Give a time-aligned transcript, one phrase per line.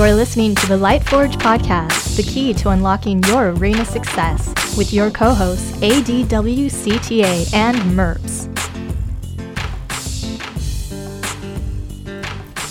[0.00, 5.10] You're listening to the Lightforge podcast, the key to unlocking your arena success, with your
[5.10, 8.46] co hosts ADWCTA and MERPS.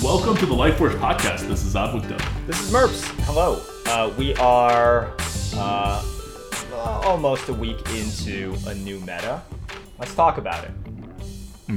[0.01, 1.47] Welcome to the Lightforge podcast.
[1.47, 2.47] This is ADWCTA.
[2.47, 3.07] This is Merps.
[3.25, 3.61] Hello.
[3.85, 5.13] Uh, we are
[5.53, 6.03] uh,
[6.73, 9.43] almost a week into a new meta.
[9.99, 10.71] Let's talk about it.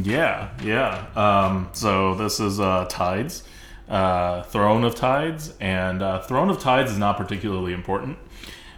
[0.02, 1.08] Yeah, yeah.
[1.14, 3.42] Um, so this is uh, Tides,
[3.92, 8.16] uh, Throne of Tides, and uh, Throne of Tides is not particularly important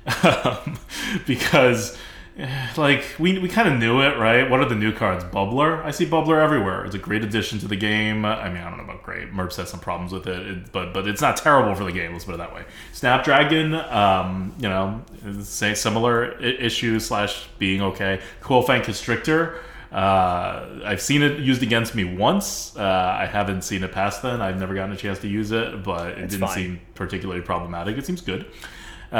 [1.26, 1.96] because,
[2.36, 4.50] eh, like, we, we kind of knew it, right?
[4.50, 5.22] What are the new cards?
[5.22, 5.84] Bubbler.
[5.84, 6.84] I see Bubbler everywhere.
[6.84, 8.24] It's a great addition to the game.
[8.24, 9.32] I mean, I don't know about great.
[9.32, 12.12] Merps has some problems with it, it but but it's not terrible for the game.
[12.12, 12.64] Let's put it that way.
[12.92, 15.00] Snapdragon, um, you know,
[15.42, 18.20] say similar issues slash being okay.
[18.42, 19.60] Quillfang Constrictor.
[19.94, 22.76] Uh, I've seen it used against me once.
[22.76, 24.42] Uh, I haven't seen it past then.
[24.42, 26.54] I've never gotten a chance to use it, but it It's didn't fine.
[26.56, 27.96] seem particularly problematic.
[27.96, 28.46] It seems good.
[29.12, 29.16] Uh,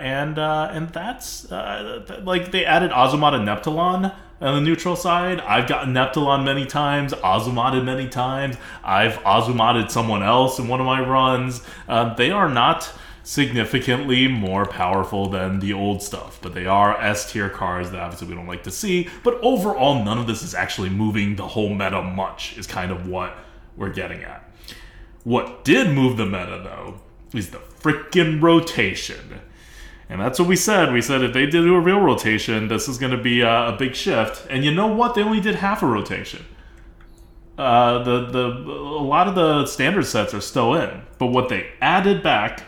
[0.00, 4.96] and uh, and that's uh, th- like they added Ozumat and Neptulon on the neutral
[4.96, 5.40] side.
[5.40, 8.56] I've gotten Neptulon many times, Ozumated many times.
[8.82, 11.60] I've Ozumated someone else in one of my runs.
[11.88, 12.90] Um, they are not
[13.26, 18.28] significantly more powerful than the old stuff, but they are S tier cards that obviously
[18.28, 19.08] we don't like to see.
[19.24, 23.08] But overall, none of this is actually moving the whole meta much, is kind of
[23.08, 23.36] what
[23.76, 24.48] we're getting at.
[25.24, 27.00] What did move the meta, though,
[27.36, 29.40] is the freaking rotation.
[30.08, 30.92] And that's what we said.
[30.92, 33.70] We said if they did do a real rotation, this is going to be a,
[33.70, 34.46] a big shift.
[34.48, 35.16] And you know what?
[35.16, 36.44] They only did half a rotation.
[37.58, 41.70] Uh, the the a lot of the standard sets are still in, but what they
[41.80, 42.62] added back,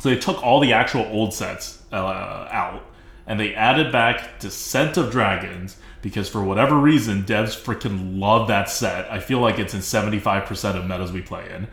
[0.00, 2.84] so they took all the actual old sets uh, out,
[3.26, 8.70] and they added back Descent of Dragons because for whatever reason, devs freaking love that
[8.70, 9.10] set.
[9.12, 11.68] I feel like it's in seventy five percent of metas we play in,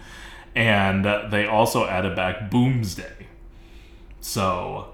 [0.56, 3.28] and they also added back Boomsday.
[4.20, 4.94] So,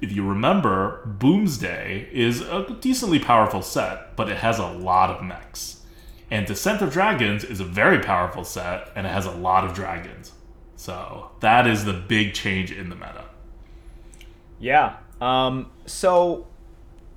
[0.00, 5.22] if you remember, Boomsday is a decently powerful set, but it has a lot of
[5.22, 5.82] mechs.
[6.30, 9.74] And Descent of Dragons is a very powerful set, and it has a lot of
[9.74, 10.32] dragons.
[10.84, 13.24] So, that is the big change in the meta.
[14.60, 14.96] Yeah.
[15.18, 16.46] Um, so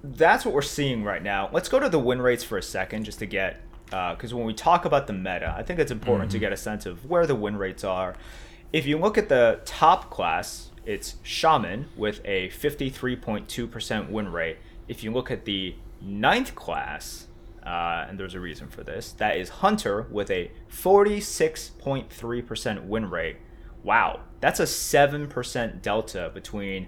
[0.02, 1.50] that's what we're seeing right now.
[1.52, 4.54] Let's go to the win rates for a second just to get, because when we
[4.54, 7.36] talk about the meta, I think it's important to get a sense of where the
[7.36, 8.16] win rates are.
[8.72, 14.60] If you look at the top class, it's Shaman with a 53.2% win rate.
[14.88, 17.28] If you look at the ninth class,
[17.66, 23.36] uh, and there's a reason for this, that is Hunter with a 46.3% win rate.
[23.88, 26.88] Wow, that's a 7% delta between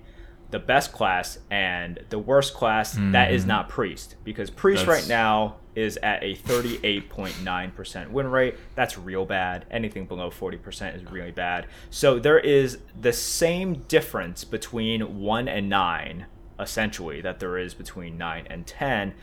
[0.51, 3.47] the best class and the worst class that is mm-hmm.
[3.47, 4.15] not Priest.
[4.25, 8.55] Because Priest That's- right now is at a 38.9% win rate.
[8.75, 9.65] That's real bad.
[9.71, 11.67] Anything below 40% is really bad.
[11.89, 16.25] So there is the same difference between 1 and 9,
[16.59, 19.13] essentially, that there is between 9 and 10.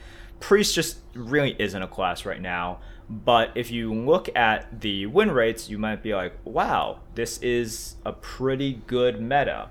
[0.40, 2.78] Priest just really isn't a class right now.
[3.08, 7.94] But if you look at the win rates, you might be like, wow, this is
[8.04, 9.70] a pretty good meta.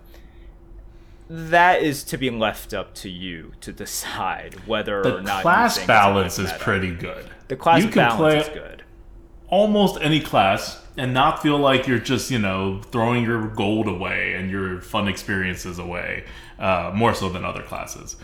[1.27, 5.41] That is to be left up to you to decide whether The or not you
[5.41, 6.59] class think it's a balance is meta.
[6.59, 7.29] pretty good.
[7.47, 8.83] The class you can balance play is good.
[9.47, 14.35] almost any class and not feel like you're just you know throwing your gold away
[14.35, 16.23] and your fun experiences away
[16.59, 18.15] uh, more so than other classes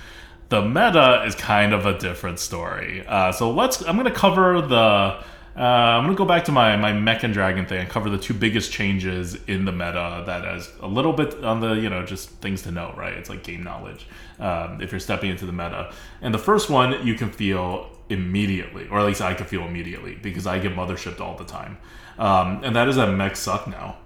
[0.51, 4.61] the meta is kind of a different story uh, so let's i'm going to cover
[4.61, 5.19] the uh,
[5.57, 8.17] i'm going to go back to my, my mech and dragon thing and cover the
[8.17, 12.05] two biggest changes in the meta that is a little bit on the you know
[12.05, 14.07] just things to know right it's like game knowledge
[14.39, 18.87] um, if you're stepping into the meta and the first one you can feel immediately,
[18.89, 21.77] or at least I can feel immediately because I get mothershipped all the time.
[22.19, 23.97] Um, and that is that mechs suck now.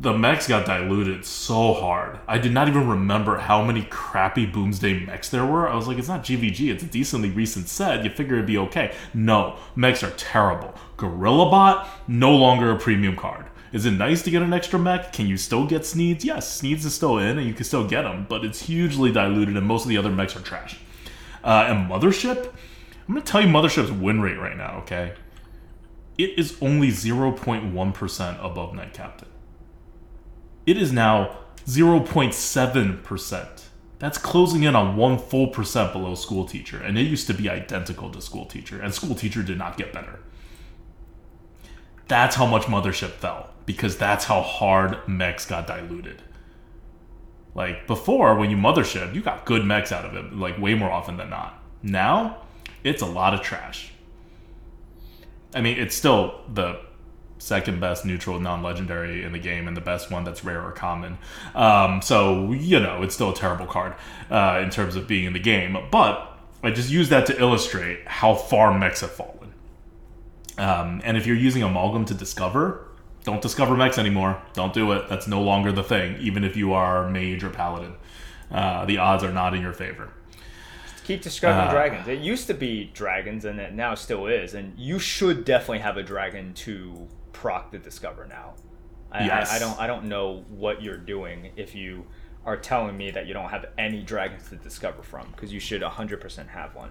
[0.00, 2.20] The mechs got diluted so hard.
[2.28, 5.68] I did not even remember how many crappy Boomsday mechs there were.
[5.68, 8.04] I was like, it's not GVG, it's a decently recent set.
[8.04, 8.94] You figure it'd be okay.
[9.12, 10.72] No, mechs are terrible.
[10.96, 13.46] Gorilla Bot, no longer a premium card.
[13.72, 15.12] Is it nice to get an extra mech?
[15.12, 16.22] Can you still get Sneeds?
[16.22, 19.56] Yes, Sneeds is still in and you can still get them, but it's hugely diluted
[19.56, 20.78] and most of the other mechs are trash.
[21.42, 22.52] Uh, and Mothership,
[23.08, 25.14] I'm going to tell you Mothership's win rate right now, okay?
[26.16, 29.27] It is only 0.1% above Knight Captain.
[30.68, 33.48] It is now 0.7%.
[33.98, 37.48] That's closing in on one full percent below School Teacher, and it used to be
[37.48, 40.20] identical to School Teacher, and School Teacher did not get better.
[42.06, 46.22] That's how much Mothership fell, because that's how hard mechs got diluted.
[47.54, 50.90] Like before, when you mothership, you got good mechs out of it, like way more
[50.90, 51.64] often than not.
[51.82, 52.42] Now,
[52.84, 53.92] it's a lot of trash.
[55.54, 56.78] I mean, it's still the
[57.38, 61.18] second best neutral non-legendary in the game and the best one that's rare or common.
[61.54, 63.94] Um, so you know it's still a terrible card
[64.30, 65.76] uh, in terms of being in the game.
[65.90, 69.54] But I just use that to illustrate how far mechs have fallen.
[70.58, 72.88] Um, and if you're using amalgam to discover,
[73.22, 74.42] don't discover mechs anymore.
[74.54, 75.08] Don't do it.
[75.08, 76.16] That's no longer the thing.
[76.18, 77.94] Even if you are mage or paladin,
[78.50, 80.10] uh, the odds are not in your favor.
[81.04, 82.08] Keep discovering Uh, dragons.
[82.08, 84.52] It used to be dragons, and it now still is.
[84.52, 88.54] And you should definitely have a dragon to proc the discover now.
[89.10, 89.50] I, Yes.
[89.50, 89.80] I, I don't.
[89.80, 92.06] I don't know what you're doing if you
[92.44, 95.82] are telling me that you don't have any dragons to discover from, because you should
[95.82, 96.90] 100% have one.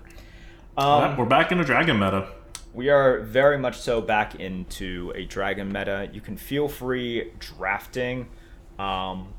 [0.77, 2.27] Um, We're back in a dragon meta.
[2.73, 6.09] we are very much so back into a dragon meta.
[6.13, 8.27] You can feel free drafting
[8.77, 9.33] um,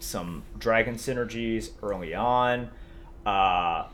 [0.00, 2.70] some dragon synergies early on.
[3.24, 3.86] Uh,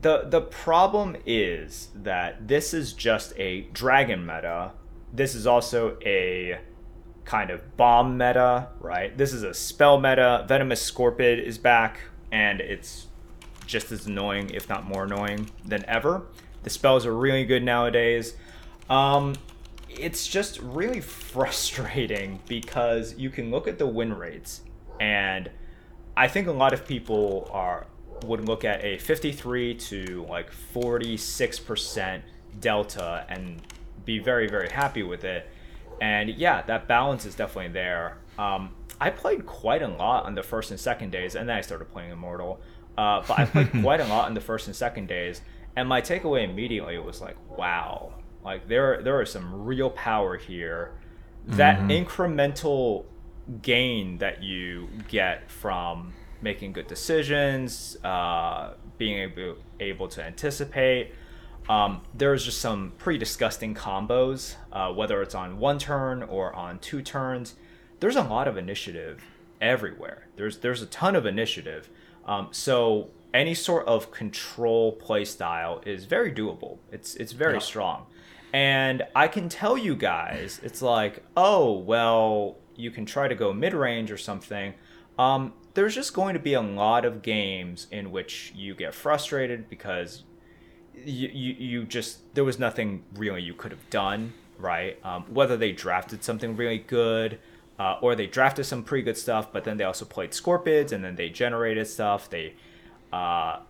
[0.00, 4.72] the the problem is that this is just a dragon meta.
[5.16, 6.58] This is also a
[7.24, 9.16] kind of bomb meta, right?
[9.16, 10.44] This is a spell meta.
[10.46, 13.06] Venomous Scorpid is back, and it's
[13.66, 16.26] just as annoying, if not more annoying, than ever.
[16.64, 18.36] The spells are really good nowadays.
[18.90, 19.36] Um,
[19.88, 21.00] it's just really
[21.32, 24.60] frustrating because you can look at the win rates,
[25.00, 25.50] and
[26.14, 27.86] I think a lot of people are
[28.24, 32.22] would look at a 53 to like 46%
[32.60, 33.60] delta and
[34.06, 35.46] be very very happy with it.
[36.00, 38.18] And yeah, that balance is definitely there.
[38.38, 41.60] Um, I played quite a lot on the first and second days, and then I
[41.60, 42.60] started playing Immortal.
[42.96, 45.42] Uh, but I played quite a lot on the first and second days,
[45.76, 48.14] and my takeaway immediately was like, wow,
[48.44, 50.92] like there there is some real power here.
[51.48, 53.04] That incremental
[53.62, 56.12] gain that you get from
[56.42, 61.12] making good decisions, uh, being able able to anticipate.
[61.68, 66.78] Um, there's just some pretty disgusting combos, uh, whether it's on one turn or on
[66.78, 67.54] two turns.
[68.00, 69.24] There's a lot of initiative
[69.60, 70.28] everywhere.
[70.36, 71.88] There's there's a ton of initiative.
[72.24, 76.78] Um, so any sort of control play style is very doable.
[76.92, 77.58] It's it's very Yeah.
[77.60, 78.06] strong.
[78.52, 83.52] And I can tell you guys, it's like, oh well, you can try to go
[83.52, 84.74] mid range or something.
[85.18, 89.68] Um, there's just going to be a lot of games in which you get frustrated
[89.68, 90.22] because
[91.04, 94.98] you, you, you just there was nothing really you could have done right?
[95.04, 97.38] Um, whether they drafted something really good
[97.78, 101.04] uh, or they drafted some pretty good stuff but then they also played scorpids and
[101.04, 102.30] then they generated stuff.
[102.30, 102.54] They
[103.12, 103.60] uh,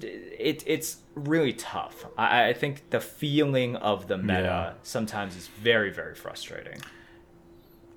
[0.00, 2.06] it, it's really tough.
[2.16, 4.72] I, I think the feeling of the meta Yeah.
[4.82, 6.80] sometimes is very very frustrating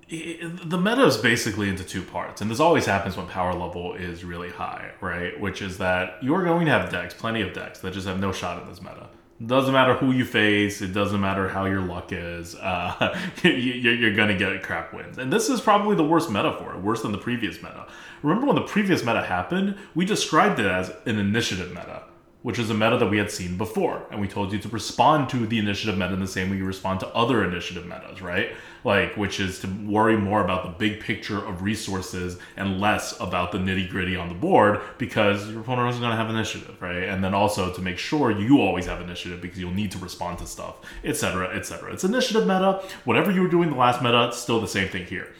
[0.08, 4.24] the meta is basically into two parts, and this always happens when power level is
[4.24, 5.38] really high, right?
[5.40, 8.32] Which is that you're going to have decks, plenty of decks that just have no
[8.32, 9.08] shot in this meta.
[9.44, 12.54] Doesn't matter who you face, it doesn't matter how your luck is.
[12.64, 16.54] Uh, you- you're going to get crap wins, and this is probably the worst meta
[16.58, 17.86] for it, worse than the previous meta.
[18.22, 19.76] Remember when the previous meta happened?
[19.94, 22.04] We described it as an initiative meta
[22.42, 24.04] which is a meta that we had seen before.
[24.10, 26.66] And we told you to respond to the initiative meta in the same way you
[26.66, 28.50] respond to other initiative metas, right?
[28.84, 33.50] Like, which is to worry more about the big picture of resources and less about
[33.50, 37.04] the nitty gritty on the board because your opponent is going to have initiative, right?
[37.04, 40.38] And then also to make sure you always have initiative because you'll need to respond
[40.40, 41.94] to stuff, etc., etc.
[41.94, 42.82] It's initiative meta.
[43.04, 45.32] Whatever you were doing the last meta, it's still the same thing here.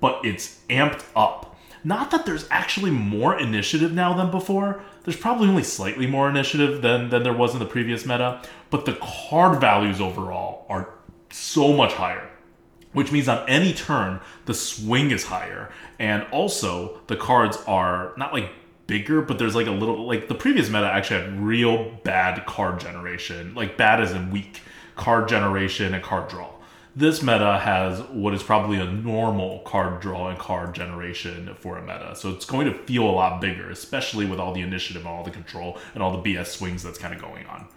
[0.00, 1.58] But it's amped up.
[1.84, 4.84] Not that there's actually more initiative now than before.
[5.04, 8.84] There's probably only slightly more initiative than, than there was in the previous meta, but
[8.84, 10.90] the card values overall are
[11.30, 12.28] so much higher.
[12.92, 15.70] Which means on any turn, the swing is higher.
[15.98, 18.50] And also, the cards are not like
[18.86, 22.80] bigger, but there's like a little, like the previous meta actually had real bad card
[22.80, 23.54] generation.
[23.54, 24.60] Like bad as in weak
[24.96, 26.50] card generation and card draw.
[26.94, 31.80] This meta has what is probably a normal card draw and card generation for a
[31.80, 32.14] meta.
[32.14, 35.24] So it's going to feel a lot bigger, especially with all the initiative and all
[35.24, 37.68] the control and all the BS swings that's kind of going on.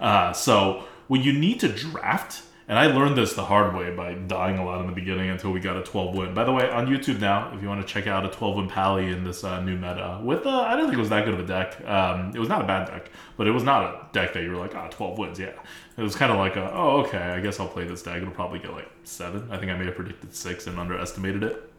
[0.00, 4.14] Uh, so when you need to draft, and I learned this the hard way by
[4.14, 6.34] dying a lot in the beginning until we got a 12 win.
[6.34, 8.68] By the way, on YouTube now, if you want to check out a 12 win
[8.68, 11.34] Pally in this uh, new meta, with uh, I don't think it was that good
[11.34, 11.84] of a deck.
[11.86, 14.50] Um, it was not a bad deck, but it was not a deck that you
[14.50, 15.52] were like, ah, 12 wins, yeah.
[15.96, 18.22] It was kind of like, a, oh, okay, I guess I'll play this deck.
[18.22, 19.48] It'll probably get like seven.
[19.50, 21.70] I think I may have predicted six and underestimated it.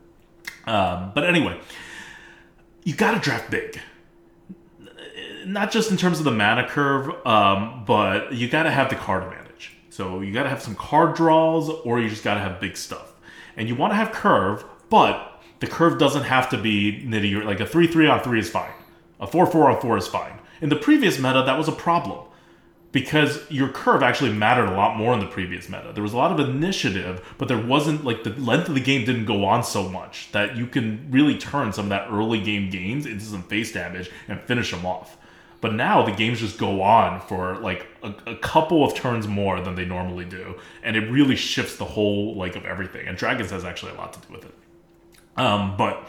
[0.65, 1.59] Um, but anyway,
[2.83, 3.79] you got to draft big
[5.45, 8.95] not just in terms of the mana curve, um, but you got to have the
[8.95, 9.42] card advantage.
[9.95, 12.75] So you got to have some card draws, or you just got to have big
[12.77, 13.13] stuff.
[13.55, 15.15] And you want to have curve, but
[15.59, 17.45] the curve doesn't have to be nitty.
[17.45, 18.73] Like a three three on three is fine.
[19.19, 20.39] A four four on four is fine.
[20.61, 22.25] In the previous meta, that was a problem.
[22.93, 25.91] because your curve actually mattered a lot more in the previous meta.
[25.93, 29.03] There was a lot of initiative, but there wasn't like the length of the game
[29.03, 32.69] didn't go on so much that you can really turn some of that early game
[32.69, 35.17] gains into some face damage and finish them off.
[35.63, 39.61] But now the games just go on for like a, a couple of turns more
[39.61, 43.07] than they normally do, and it really shifts the whole like of everything.
[43.07, 44.53] And Dragons has actually a lot to do with it.
[45.37, 46.05] Um, but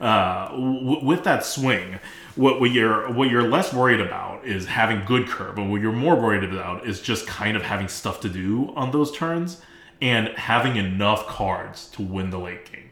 [0.00, 2.00] uh, w- with that swing,
[2.34, 5.92] what, what you're what you're less worried about is having good curve, and what you're
[5.92, 9.60] more worried about is just kind of having stuff to do on those turns
[10.00, 12.88] and having enough cards to win the late game.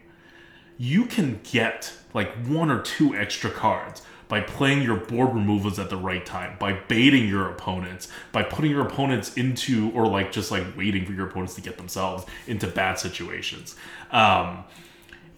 [0.77, 5.91] You can get like one or two extra cards by playing your board removals at
[5.91, 10.49] the right time, by baiting your opponents, by putting your opponents into, or like just
[10.49, 13.75] like waiting for your opponents to get themselves into bad situations.
[14.09, 14.63] Um,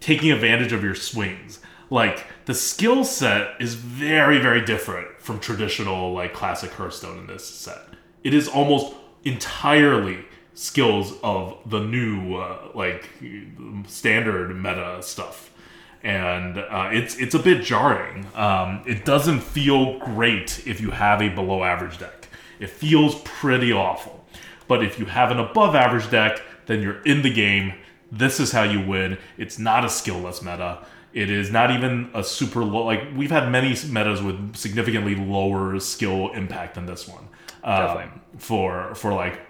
[0.00, 1.60] taking advantage of your swings.
[1.90, 7.44] Like the skill set is very, very different from traditional like classic Hearthstone in this
[7.44, 7.90] set.
[8.24, 10.24] It is almost entirely
[10.54, 13.10] skills of the new uh, like
[13.88, 15.50] standard meta stuff
[16.06, 18.26] and uh, it's it's a bit jarring.
[18.36, 22.28] Um, it doesn't feel great if you have a below average deck.
[22.60, 24.24] It feels pretty awful.
[24.68, 27.74] But if you have an above average deck, then you're in the game.
[28.12, 29.18] This is how you win.
[29.36, 30.86] It's not a skillless meta.
[31.12, 32.84] It is not even a super low.
[32.84, 37.26] Like we've had many metas with significantly lower skill impact than this one.
[37.64, 39.40] Um, for for like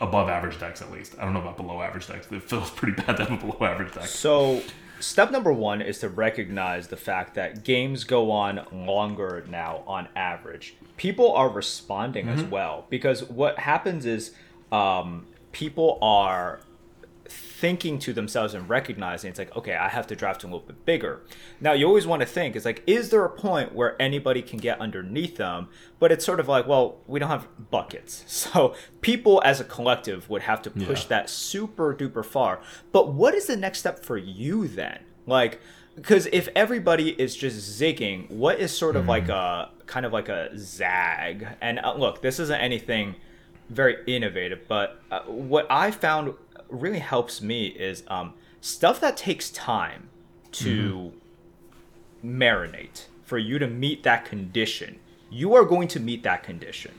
[0.00, 1.16] above average decks at least.
[1.18, 2.28] I don't know about below average decks.
[2.30, 4.06] It feels pretty bad to have a below average deck.
[4.06, 4.62] So
[5.04, 10.08] step number one is to recognize the fact that games go on longer now on
[10.16, 10.76] average.
[10.96, 12.38] People are responding Mm-hmm.
[12.38, 14.32] as well because what happens is
[14.72, 16.60] um, people are
[17.64, 20.84] thinking to themselves and recognizing it's like okay i have to draft a little bit
[20.84, 21.22] bigger.
[21.62, 24.58] Now you always want to think is like is there a point where anybody can
[24.58, 25.68] get underneath them?
[25.98, 28.12] But it's sort of like well we don't have buckets.
[28.44, 31.08] So people as a collective would have to push Yeah.
[31.14, 32.60] that super duper far.
[32.92, 34.98] But what is the next step for you then?
[35.26, 35.58] Like
[35.96, 40.28] because if everybody is just zigging what is sort of like a kind of like
[40.28, 41.46] a zag?
[41.62, 43.14] And uh, look this isn't anything
[43.70, 46.34] very innovative but uh, what i found
[46.74, 50.08] really helps me is um, stuff that takes time
[50.52, 51.12] to
[52.24, 54.98] marinate for you to meet that condition.
[55.30, 56.92] You are going to meet that condition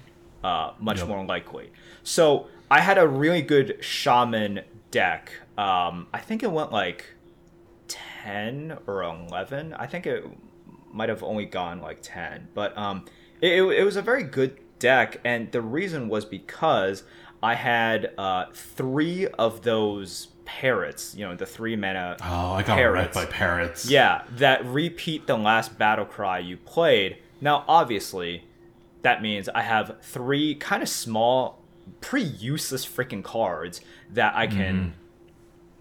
[0.43, 1.07] uh, much Yep.
[1.07, 1.71] more likely.
[2.03, 7.05] So i had a really good shaman deck um, i think it went like
[7.87, 10.25] 10 or 11 i think it
[10.91, 13.05] might have only gone like 10 but um
[13.39, 17.03] it, it was a very good deck and the reason was because
[17.45, 22.75] i had uh three of those parrots you know the three mana Oh, I got
[22.77, 23.89] wrecked by parrots.
[23.89, 27.17] yeah, that repeat the last battle cry you played.
[27.41, 28.43] Now, obviously,
[29.01, 31.61] that means I have three kind of small,
[31.99, 33.81] pretty useless freaking cards
[34.13, 34.93] that I can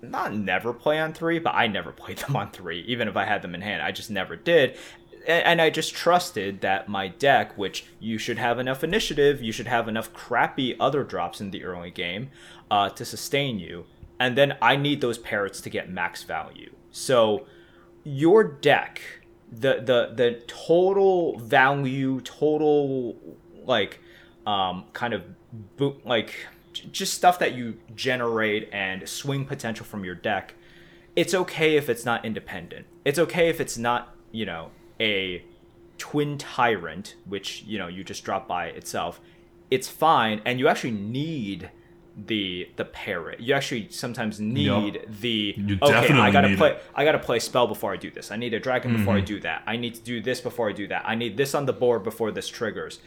[0.02, 3.25] not never play on three, but I never played them on three, even if I
[3.25, 3.83] had them in hand.
[3.83, 4.76] I just never did.
[5.26, 9.66] And I just trusted that my deck, which you should have enough initiative, you should
[9.66, 12.30] have enough crappy other drops in the early game
[12.70, 13.86] uh, to sustain you.
[14.20, 16.72] And then I need those parrots to get max value.
[16.90, 17.46] So
[18.04, 19.00] your deck,
[19.50, 23.16] the the the total value, total
[23.64, 24.00] like
[24.46, 25.22] um, kind of
[25.76, 26.46] bo- like
[26.92, 30.54] just stuff that you generate and swing potential from your deck.
[31.16, 32.86] It's okay if it's not independent.
[33.04, 34.70] It's okay if it's not you know
[35.00, 35.44] a
[35.98, 39.20] twin tyrant, which you know you just drop by itself.
[39.70, 41.70] It's fine, and you actually need
[42.16, 43.40] the the parrot.
[43.40, 46.12] You actually sometimes need the You okay.
[46.12, 46.70] I gotta play.
[46.72, 46.82] it.
[46.94, 48.30] I gotta play spell before I do this.
[48.30, 49.26] I need a dragon before I Mm-hmm.
[49.26, 49.62] do that.
[49.66, 51.02] I need to do this before I do that.
[51.06, 53.00] I need this on the board before this triggers.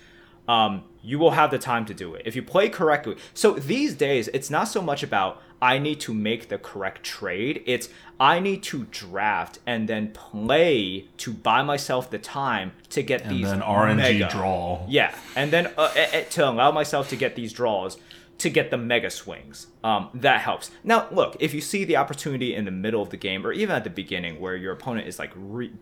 [0.48, 3.18] Um, you will have the time to do it if you play correctly.
[3.34, 7.64] So these days, it's not so much about I need to make the correct trade.
[7.66, 13.24] It's I need to draft and then play to buy myself the time to get
[13.24, 14.86] And these then RNG mega- draw.
[14.88, 15.90] yeah, and then uh,
[16.32, 17.98] to allow myself to get these draws,
[18.40, 20.70] to get the mega swings, um, that helps.
[20.84, 23.76] Now, look, if you see the opportunity in the middle of the game, or even
[23.76, 25.74] at the beginning, where your opponent is like, re-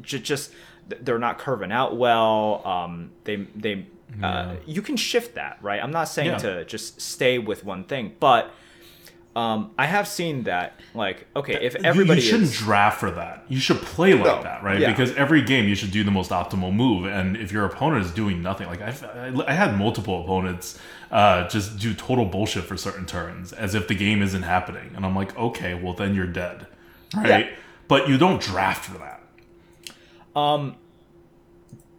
[0.00, 0.52] j- just
[0.88, 3.86] they're not curving out well, um, they they,
[4.22, 5.82] uh, you can shift that, right?
[5.82, 6.38] I'm not saying Yeah.
[6.38, 8.50] to just stay with one thing, but.
[9.38, 13.44] Um, I have seen that, like, okay, if everybody you, shouldn't is, draft for that.
[13.48, 14.42] You should play like No.
[14.42, 14.80] that, right?
[14.80, 14.90] Yeah.
[14.90, 18.10] Because every game you should do the most optimal move, and if your opponent is
[18.10, 20.80] doing nothing, like I've, I, I had multiple opponents
[21.12, 25.06] uh, just do total bullshit for certain turns, as if the game isn't happening, and
[25.06, 26.66] I'm like, okay, well then you're dead,
[27.14, 27.46] right?
[27.46, 27.56] Yeah.
[27.86, 29.22] But you don't draft for that.
[30.34, 30.74] Um,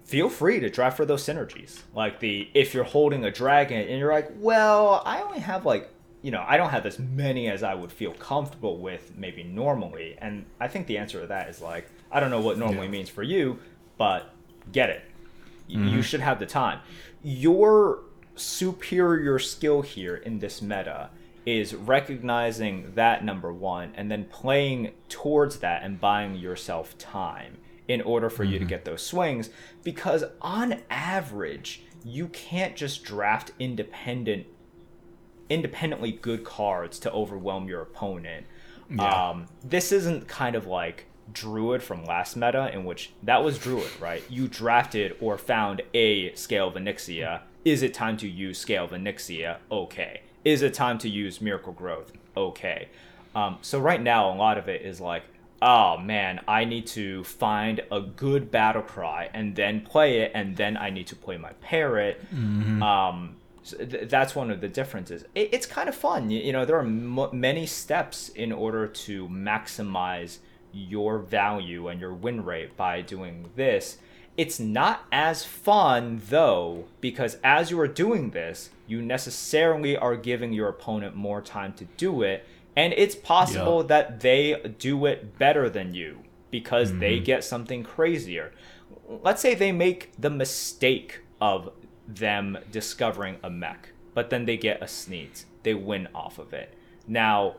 [0.03, 1.83] feel free to draft for those synergies.
[1.95, 5.89] Like the if you're holding a dragon and you're like, well, I only have like
[6.21, 10.17] you know, I don't have as many as I would feel comfortable with maybe normally.
[10.19, 12.91] And I think the answer to that is like, I don't know what normally Yeah.
[12.91, 13.59] means for you,
[13.97, 14.33] but
[14.71, 15.01] get it.
[15.69, 16.01] Y- You mm-hmm.
[16.01, 16.79] should have the time.
[17.23, 17.99] Your
[18.35, 21.09] superior skill here in this meta
[21.45, 27.57] is recognizing that number one and then playing towards that and buying yourself time
[27.87, 28.69] in order for you to mm-hmm.
[28.69, 29.49] get those swings
[29.83, 34.45] because on average you can't just draft independent
[35.49, 38.45] independently good cards to overwhelm your opponent.
[38.89, 39.29] Yeah.
[39.29, 43.91] Um, this isn't kind of like Druid from last meta, in which that was Druid,
[43.99, 44.23] right?
[44.29, 47.41] You drafted or found a Scale of Onyxia.
[47.65, 49.57] Is it time to use Scale of Onyxia?
[49.71, 50.21] Okay.
[50.43, 52.13] Is it time to use Miracle Growth?
[52.35, 52.87] Okay.
[53.35, 55.23] Um, so right now, a lot of it is like,
[55.61, 60.55] oh man, I need to find a good battle cry and then play it, and
[60.55, 62.21] then I need to play my parrot.
[62.81, 65.25] Um, so th- that's one of the differences.
[65.35, 66.29] It, it's kind of fun.
[66.29, 70.39] You, you know, there are m- many steps in order to maximize
[70.71, 73.97] your value and your win rate by doing this.
[74.37, 80.53] It's not as fun though, because as you are doing this, you necessarily are giving
[80.53, 83.87] your opponent more time to do it, and it's possible Yeah.
[83.87, 86.19] that they do it better than you
[86.51, 87.25] because they mm-hmm.
[87.25, 88.51] get something crazier.
[89.07, 91.71] Let's say they make the mistake of
[92.15, 95.45] them discovering a mech, but then they get a Sneed's.
[95.63, 96.73] They win off of it.
[97.07, 97.55] Now,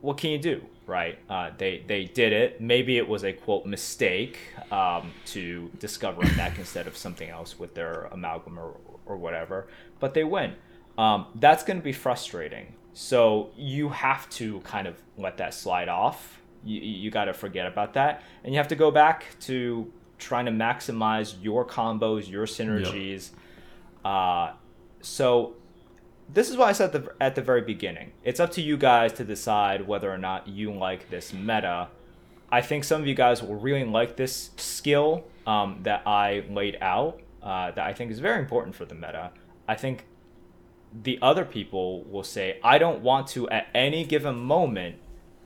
[0.00, 1.18] what can you do, right?
[1.28, 2.60] Uh, they they did it.
[2.60, 4.38] Maybe it was a quote mistake
[4.70, 9.68] um, to discover a mech instead of something else with their amalgam or, or whatever,
[10.00, 10.54] but they win.
[10.98, 12.74] Um, that's going to be frustrating.
[12.94, 16.40] So you have to kind of let that slide off.
[16.64, 20.46] You, you got to forget about that, and you have to go back to trying
[20.46, 23.30] to maximize your combos, your synergies.
[24.04, 24.52] Uh,
[25.00, 25.54] so
[26.32, 28.12] this is why I said at the, at the very beginning.
[28.24, 31.88] It's up to you guys to decide whether or not you like this meta.
[32.50, 36.78] I think some of you guys will really like this skill um, that I laid
[36.80, 37.20] out.
[37.42, 39.30] Uh, that I think is very important for the meta.
[39.68, 40.04] I think
[40.92, 44.96] the other people will say, I don't want to at any given moment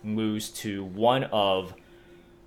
[0.02, 1.74] lose to one of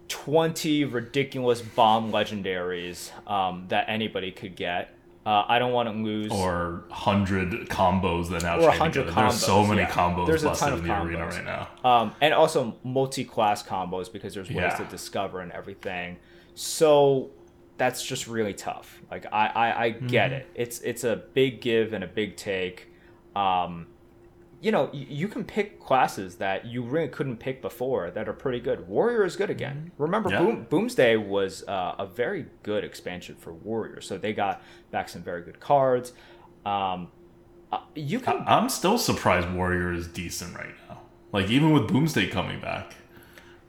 [0.09, 4.95] 20 ridiculous bomb legendaries um, that anybody could get.
[5.25, 6.29] Uh, I don't want to lose.
[6.31, 9.21] or hundred combos that now Or 100 together.
[9.21, 9.89] There's so many yeah.
[9.89, 11.69] combos There's a ton of in the arena right now.
[11.89, 14.75] um, and also multi-class combos because there's ways Yeah.
[14.75, 16.17] to discover and everything.
[16.55, 17.31] So
[17.77, 19.01] that's just really tough.
[19.09, 20.39] Like I, I, I get Mm-hmm.
[20.41, 20.47] it.
[20.55, 22.87] It's it's a big give and a big take.
[23.33, 23.87] Um,
[24.63, 28.33] you know, y- you can pick classes that you really couldn't pick before that are
[28.33, 28.87] pretty good.
[28.87, 29.91] Warrior is good again.
[29.97, 30.45] Remember, Mm-hmm.
[30.47, 30.51] Yeah.
[30.55, 35.21] Boom, Boomsday was uh, a very good expansion for Warrior, so they got back some
[35.21, 36.13] very good cards.
[36.65, 37.09] Um,
[37.71, 41.01] uh, you can I'm still surprised Warrior is decent right now.
[41.31, 42.93] Like even with Boomsday coming back,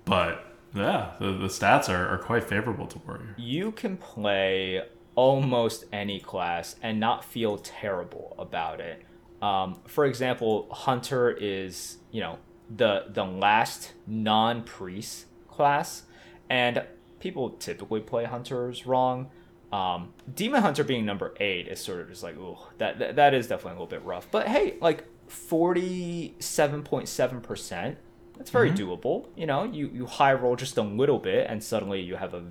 [0.04, 3.34] but yeah, the, the stats are, are quite favorable to Warrior.
[3.38, 4.82] you can play
[5.16, 9.02] almost any class and not feel terrible about it.
[9.44, 12.38] Um, for example, Hunter is you know
[12.74, 16.04] the the last non priest class,
[16.48, 16.82] and
[17.20, 19.28] people typically play Hunters wrong.
[19.70, 23.34] Um, Demon Hunter being number eight is sort of just like, ooh, that, that that
[23.34, 24.30] is definitely a little bit rough.
[24.30, 27.98] But hey, like forty seven point seven percent,
[28.38, 29.26] that's very doable.
[29.36, 32.44] You know, you you high roll just a little bit, and suddenly you have a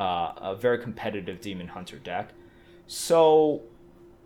[0.00, 2.30] uh, a very competitive Demon Hunter deck.
[2.86, 3.64] So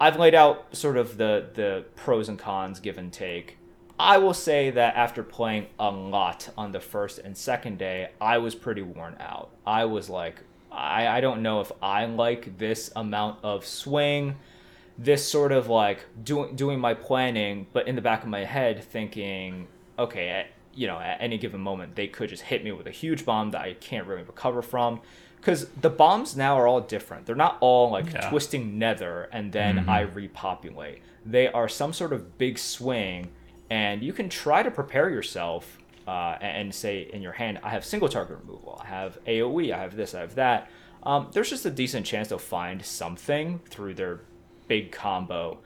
[0.01, 3.59] I've laid out sort of the the pros and cons, give and take.
[3.99, 8.39] I will say that after playing a lot on the first and second day, I
[8.39, 9.51] was pretty worn out.
[9.67, 10.37] I was like,
[10.73, 14.37] I, I don't know if I like this amount of swing,
[14.97, 18.83] this sort of like doing doing my planning, but in the back of my head
[18.83, 22.87] thinking, okay, at, you know, at any given moment they could just hit me with
[22.87, 25.03] a huge bomb that I can't really recover from.
[25.41, 27.25] Because the bombs now are all different.
[27.27, 28.29] They're not all like Yeah.
[28.29, 31.01] twisting nether and then I repopulate.
[31.25, 33.31] They are some sort of big swing,
[33.71, 37.71] and you can try to prepare yourself uh, and, and say in your hand, I
[37.71, 40.69] have single target removal, I have AoE, I have this, I have that.
[41.05, 44.21] Um, there's just a decent chance they'll find something through their
[44.69, 45.59] big combo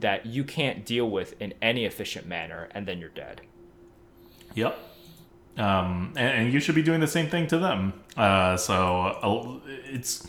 [0.00, 3.42] that you can't deal with in any efficient manner, and then you're dead.
[4.54, 4.78] Yep.
[5.60, 7.92] Um, and, and you should be doing the same thing to them.
[8.16, 10.26] Uh, so uh, it's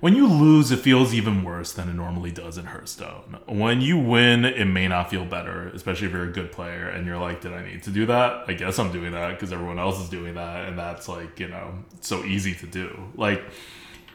[0.00, 3.36] when you lose, it feels even worse than it normally does in Hearthstone.
[3.46, 7.06] When you win, it may not feel better, especially if you're a good player and
[7.06, 8.44] you're like, "Did I need to do that?
[8.48, 11.48] I guess I'm doing that because everyone else is doing that, and that's like you
[11.48, 13.44] know so easy to do." Like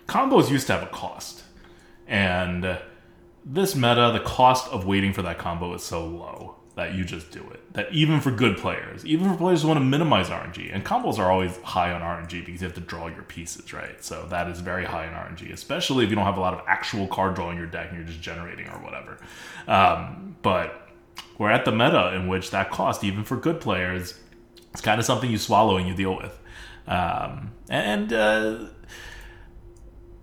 [0.08, 1.44] combos used to have a cost,
[2.08, 2.80] and
[3.46, 7.32] this meta, the cost of waiting for that combo is so low that you just
[7.32, 7.74] do it.
[7.74, 11.18] That even for good players, even for players who want to minimize RNG, and combos
[11.18, 14.04] are always high on RNG because you have to draw your pieces, right?
[14.04, 16.62] So that is very high in RNG, especially if you don't have a lot of
[16.68, 19.18] actual card draw in your deck and you're just generating or whatever.
[19.68, 20.90] Um, but
[21.38, 24.20] we're at the meta in which that cost, even for good players,
[24.74, 26.38] it's kind of something you swallow and you deal with.
[26.88, 28.66] Um, and uh,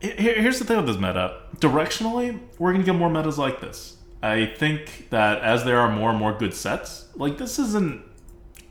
[0.00, 3.96] here's the thing with this meta directionally, we're going to get more metas like this.
[4.22, 8.02] I think that as there are more and more good sets, like this isn't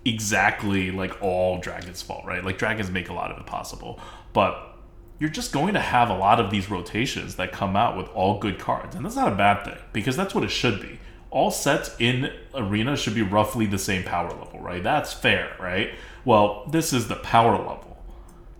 [0.05, 2.43] exactly like all Dragon's fault, right?
[2.43, 3.99] Like Dragons make a lot of it possible,
[4.33, 4.77] but
[5.19, 8.39] you're just going to have a lot of these rotations that come out with all
[8.39, 10.99] good cards, and that's not a bad thing because that's what it should be.
[11.29, 14.81] All sets in Arena should be roughly the same power level, right?
[14.81, 15.91] That's fair, right?
[16.25, 18.03] Well, this is the power level.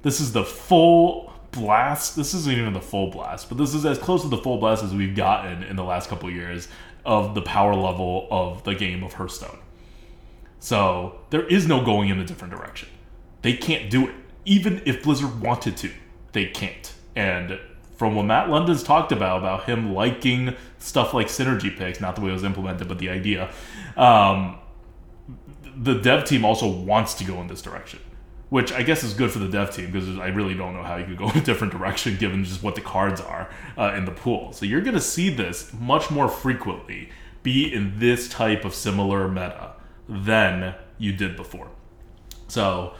[0.03, 2.15] This is the full blast.
[2.15, 4.83] This isn't even the full blast, but this is as close to the full blast
[4.83, 6.67] as we've gotten in the last couple years
[7.05, 9.59] of the power level of the game of Hearthstone.
[10.59, 12.89] So there is no going in a different direction.
[13.41, 14.15] They can't do it.
[14.45, 15.91] Even if Blizzard wanted to,
[16.31, 16.93] they can't.
[17.15, 17.59] And
[17.95, 22.21] from what Matt London's talked about, about him liking stuff like synergy picks, not the
[22.21, 23.51] way it was implemented, but the idea,
[23.97, 24.57] um,
[25.75, 27.99] the dev team also wants to go in this direction
[28.51, 30.97] which I guess is good for the dev team because I really don't know how
[30.97, 34.03] you could go in a different direction given just what the cards are uh, in
[34.03, 34.51] the pool.
[34.51, 37.09] So you're going to see this much more frequently
[37.43, 39.71] be in this type of similar meta
[40.09, 41.69] than you did before.
[42.49, 42.93] So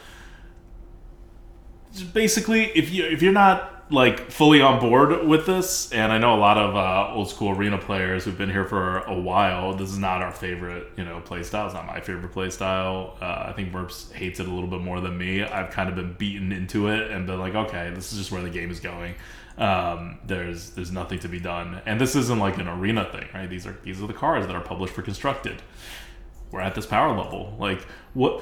[2.14, 6.34] basically, if you if you're not like fully on board with this, and I know
[6.34, 9.74] a lot of uh, old school arena players who've been here for a while.
[9.74, 11.66] This is not our favorite, you know, play style.
[11.66, 13.18] It's not my favorite play style.
[13.22, 15.44] Uh, I think Merps hates it a little bit more than me.
[15.44, 18.42] I've kind of been beaten into it and been like, okay, this is just where
[18.42, 19.16] the game is going.
[19.58, 23.50] Um, there's there's nothing to be done, and this isn't like an arena thing, right?
[23.50, 25.62] These are these are the cards that are published for constructed.
[26.50, 27.56] We're at this power level.
[27.60, 27.82] Like
[28.14, 28.42] what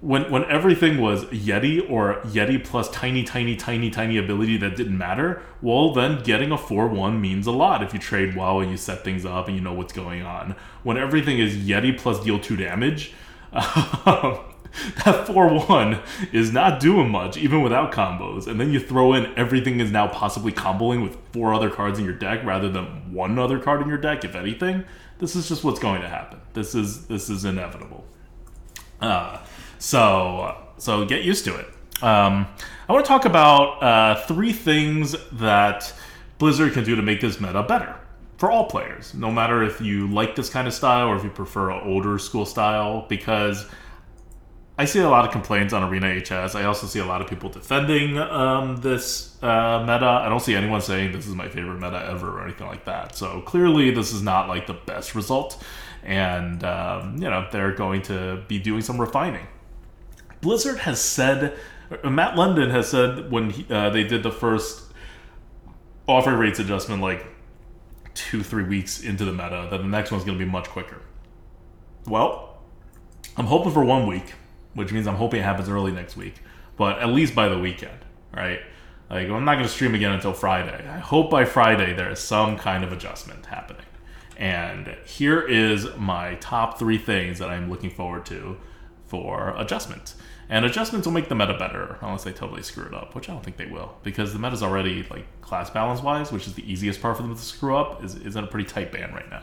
[0.00, 4.96] when when everything was Yeti or Yeti plus tiny, tiny, tiny, tiny ability that didn't
[4.96, 8.76] matter, well then getting a 4-1 means a lot if you trade well and you
[8.76, 10.54] set things up and you know what's going on.
[10.84, 13.12] When everything is Yeti plus deal 2 damage,
[13.52, 14.42] that
[15.26, 16.00] 4-1
[16.32, 18.46] is not doing much, even without combos.
[18.46, 22.04] And then you throw in everything is now possibly comboing with four other cards in
[22.04, 24.84] your deck rather than one other card in your deck, if anything.
[25.18, 26.40] This is just what's going to happen.
[26.52, 28.04] This is this is inevitable.
[29.00, 29.38] Uh,
[29.78, 31.66] so so get used to it.
[32.02, 32.46] Um,
[32.88, 35.92] I want to talk about uh, three things that
[36.38, 37.96] Blizzard can do to make this meta better
[38.36, 41.30] for all players, no matter if you like this kind of style or if you
[41.30, 43.04] prefer an older school style.
[43.08, 43.66] Because
[44.78, 46.54] I see a lot of complaints on Arena HS.
[46.54, 50.06] I also see a lot of people defending um, this uh, meta.
[50.06, 53.16] I don't see anyone saying this is my favorite meta ever or anything like that.
[53.16, 55.60] So clearly, this is not like the best result,
[56.04, 59.48] and um, you know they're going to be doing some refining.
[60.40, 61.56] Blizzard has said,
[62.04, 64.92] Matt London has said when he, uh, they did the first
[66.06, 67.26] offer rates adjustment, like
[68.14, 71.02] two, three weeks into the meta, that the next one's going to be much quicker.
[72.06, 72.58] Well,
[73.36, 74.34] I'm hoping for one week,
[74.74, 76.34] which means I'm hoping it happens early next week,
[76.76, 77.98] but at least by the weekend,
[78.32, 78.60] right?
[79.10, 80.86] Like, I'm not going to stream again until Friday.
[80.88, 83.86] I hope by Friday there is some kind of adjustment happening.
[84.36, 88.58] And here is my top three things that I'm looking forward to
[89.06, 90.14] for adjustment.
[90.50, 93.32] And adjustments will make the meta better, unless they totally screw it up, which I
[93.32, 96.70] don't think they will, because the meta's already like class balance wise, which is the
[96.70, 99.28] easiest part for them to screw up, is, is in a pretty tight band right
[99.30, 99.42] now.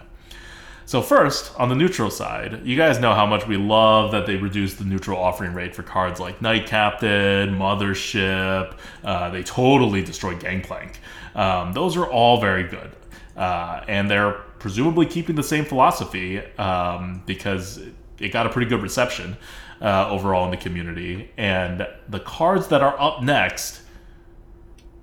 [0.88, 4.36] So first, on the neutral side, you guys know how much we love that they
[4.36, 8.76] reduced the neutral offering rate for cards like Knight Captain, Mothership.
[9.04, 11.00] Uh, they totally destroyed Gangplank.
[11.34, 12.92] Um, those are all very good,
[13.36, 17.80] uh, and they're presumably keeping the same philosophy um, because
[18.20, 19.38] it got a pretty good reception
[19.82, 21.32] uh, overall in the community.
[21.38, 23.82] And the cards that are up next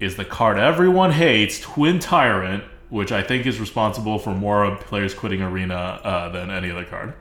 [0.01, 5.15] is the card everyone hates, Twin Tyrant, which I think is responsible for more players
[5.15, 7.15] quitting Arena uh, than any other card.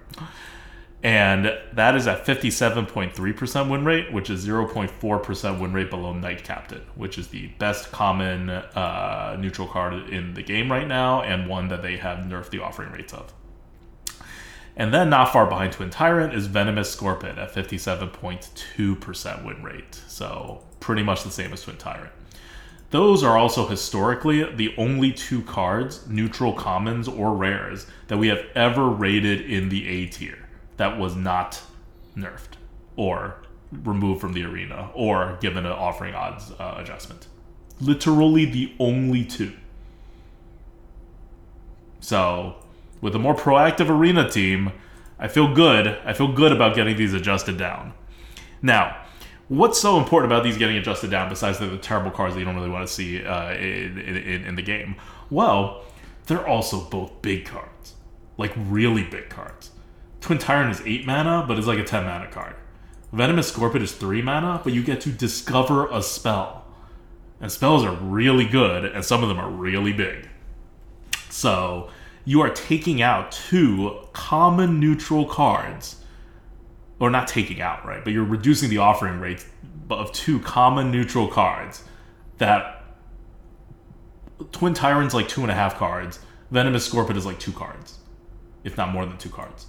[1.03, 6.81] And that is at 57.3% win rate, which is 0.4% win rate below Knight Captain,
[6.95, 11.69] which is the best common uh, neutral card in the game right now, and one
[11.69, 13.33] that they have nerfed the offering rates of.
[14.75, 19.95] And then not far behind Twin Tyrant is Venomous Scorpion at 57.2% win rate.
[20.07, 22.11] So pretty much the same as Twin Tyrant.
[22.91, 28.43] Those are also historically the only two cards, neutral commons or rares, that we have
[28.53, 31.61] ever rated in the A tier that was not
[32.17, 32.57] nerfed
[32.97, 37.27] or removed from the arena or given an offering odds uh, adjustment.
[37.79, 39.53] literally the only two.
[42.01, 42.55] So,
[43.01, 44.71] with a more proactive arena team,
[45.19, 45.87] I feel good.
[46.05, 47.93] I feel good about getting these adjusted down.
[48.61, 49.03] Now,
[49.47, 52.55] what's so important about these getting adjusted down besides the, terrible cards that you don't
[52.55, 54.95] really want to see uh, in, in, in the game?
[55.29, 55.83] Well,
[56.27, 57.95] they're also both big cards,
[58.37, 59.71] like really big cards.
[60.21, 62.55] Twin Tyrant is 8 mana, but it's like a 10 mana card.
[63.11, 66.65] Venomous Scorpion is 3 mana, but you get to discover a spell.
[67.41, 70.29] And spells are really good, and some of them are really big.
[71.29, 71.89] So,
[72.31, 75.97] you are taking out two common neutral cards.
[76.97, 78.01] Or not taking out, right?
[78.01, 79.45] But you're reducing the offering rate
[79.89, 81.83] of two common neutral cards
[82.37, 82.85] that
[84.53, 86.19] Twin Tyrant's like two and a half cards.
[86.51, 87.97] Venomous Scorpion is like two cards,
[88.63, 89.67] if not more than two cards.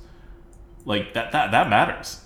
[0.84, 2.20] Like that that that matters.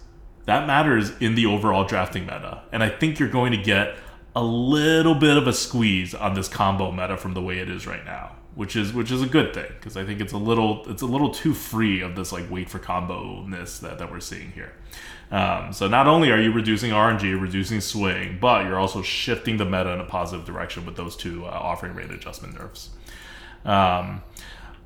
[0.44, 2.64] That matters in the overall drafting meta.
[2.72, 3.96] And I think you're going to get
[4.34, 7.86] a little bit of a squeeze on this combo meta from the way it is
[7.86, 10.82] right now, which is which is a good thing because I think it's a little
[10.90, 14.18] it's a little too free of this like wait for combo ness that, that we're
[14.18, 14.72] seeing here.
[15.30, 19.64] Um, so not only are you reducing RNG, reducing swing, but you're also shifting the
[19.64, 22.90] meta in a positive direction with those two uh, offering rate adjustment nerfs.
[23.64, 24.22] Um,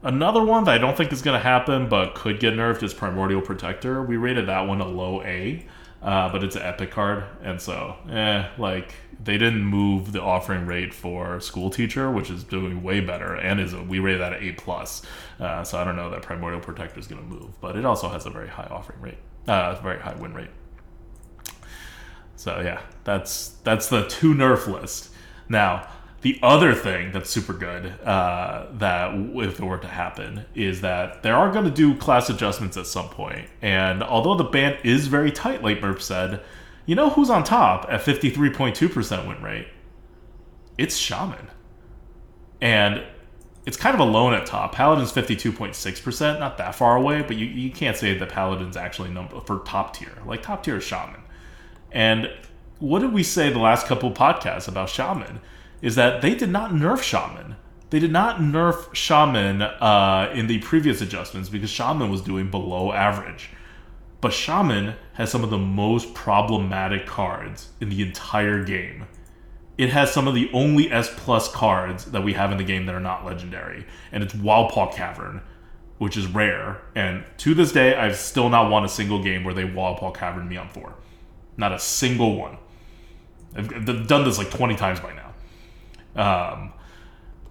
[0.03, 2.95] Another one that I don't think is going to happen, but could get nerfed is
[2.95, 4.03] Primordial Protector.
[4.03, 5.67] We rated that one a low A,
[6.03, 10.67] uh, but it's an epic card, and so, eh, like they didn't move the offering
[10.67, 14.33] rate for School Teacher, which is doing way better, and is a, we rate that
[14.33, 15.03] at A plus.
[15.39, 18.09] Uh, so I don't know that Primordial Protector is going to move, but it also
[18.09, 20.51] has a very high offering rate, uh, very high win rate.
[22.37, 25.11] So yeah, that's that's the two nerf list.
[25.51, 25.87] Now
[26.23, 31.23] the other thing that's super good uh, that if it were to happen is that
[31.23, 33.49] they are going to do class adjustments at some point.
[33.63, 36.43] And although the band is very tight, like Merps said,
[36.85, 39.69] you know who's on top at 53.2% win rate?
[40.77, 41.49] It's Shaman.
[42.61, 43.03] And
[43.65, 44.75] it's kind of alone at top.
[44.75, 49.41] Paladin's 52.6%, not that far away, but you, you can't say that Paladin's actually number
[49.41, 50.13] for top tier.
[50.27, 51.21] Like top tier is Shaman.
[51.93, 52.31] And
[52.79, 55.41] what did we say the last couple podcasts about Shaman?
[55.83, 57.57] Is that they did not nerf Shaman.
[57.91, 62.93] They did not nerf Shaman uh, in the previous adjustments because Shaman was doing below
[62.93, 63.51] average.
[64.21, 69.07] But Shaman has some of the most problematic cards in the entire game.
[69.79, 72.85] It has some of the only S plus cards that we have in the game
[72.85, 75.41] that are not legendary, and it's Wildpaw Cavern,
[75.97, 76.83] which is rare.
[76.95, 80.49] And to this day, I've still not won a single game where they Wildpaw Cavern
[80.51, 80.97] me on four.
[81.57, 82.59] Not a single one.
[83.57, 85.20] I've done this like 20 times by now.
[86.17, 86.73] Um,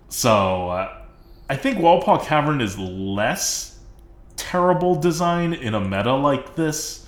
[0.10, 1.04] so uh,
[1.50, 3.80] I think Wildpaw Cavern is less
[4.36, 7.08] terrible design in a meta like this,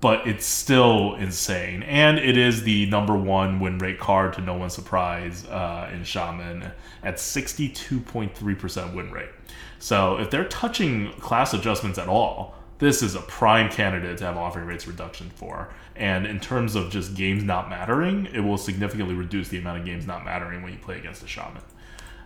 [0.00, 1.82] but it's still insane.
[1.84, 6.04] And it is the number one win rate card to no one's surprise uh, in
[6.04, 6.70] Shaman
[7.02, 9.30] at 62.3% win rate.
[9.78, 14.36] So if they're touching class adjustments at all, this is a prime candidate to have
[14.36, 15.68] offering rates reduction for.
[15.94, 19.84] And in terms of just games not mattering, it will significantly reduce the amount of
[19.86, 21.62] games not mattering when you play against a shaman.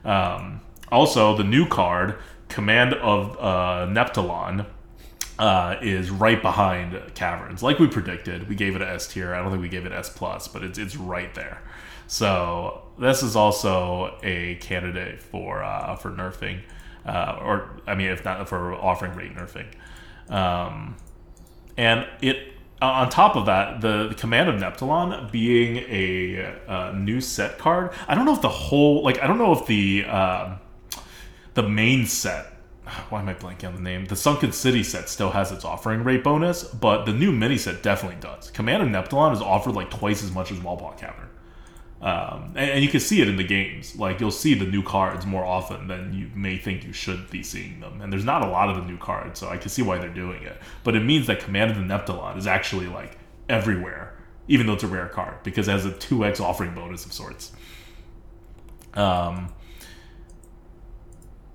[0.04, 0.60] Um,
[0.90, 2.16] also, the new card,
[2.48, 4.66] Command of uh, Neptulon,
[5.38, 7.62] uh, is right behind Caverns.
[7.62, 9.34] Like we predicted, we gave it a S tier.
[9.34, 11.62] I don't think we gave it S plus, but it's it's right there.
[12.06, 16.60] So this is also a candidate for uh, for nerfing,
[17.06, 19.66] uh, or I mean, if not for offering rate nerfing.
[20.30, 20.96] Um,
[21.76, 22.50] and it
[22.82, 27.92] on top of that, the, the, command of Neptulon being a, a, new set card.
[28.08, 30.56] I don't know if the whole like I don't know if the uh,
[31.54, 32.46] the main set.
[33.08, 34.06] Why am I blanking on the name?
[34.06, 37.82] The Sunken City set still has its offering rate bonus, but the new mini set
[37.82, 38.50] definitely does.
[38.50, 41.29] Command of Neptulon is offered like twice as much as Wildpaw Cavern.
[42.00, 43.94] Um, and, and, you can see it in the games.
[43.94, 47.42] Like you'll see the new cards more often than you may think you should be
[47.42, 48.00] seeing them.
[48.00, 50.08] And there's not a lot of the new cards, so I can see why they're
[50.08, 50.58] doing it.
[50.82, 53.18] But it means that Command of the Neptulon is actually like
[53.50, 54.16] everywhere,
[54.48, 57.12] even though it's a rare card because it has a two X offering bonus of
[57.12, 57.52] sorts.
[58.94, 59.52] Um.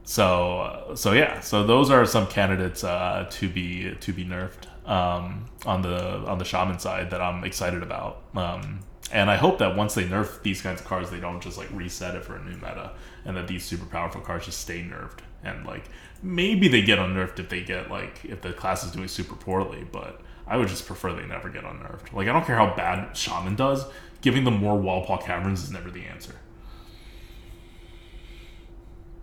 [0.04, 5.46] So so yeah, so those are some candidates uh, to be to be nerfed um,
[5.66, 8.22] on the on the shaman side that I'm excited about.
[8.36, 11.58] Um, and I hope that once they nerf these kinds of cards, they don't just
[11.58, 12.92] like reset it for a new meta,
[13.24, 15.20] and that these super powerful cards just stay nerfed.
[15.44, 15.86] And like
[16.24, 19.86] maybe they get unnerfed if they get like if the class is doing super poorly,
[19.92, 22.14] but I would just prefer they never get unnerfed.
[22.14, 23.86] Like I don't care how bad Shaman does,
[24.22, 26.36] giving them more Wildpaw Caverns is never the answer.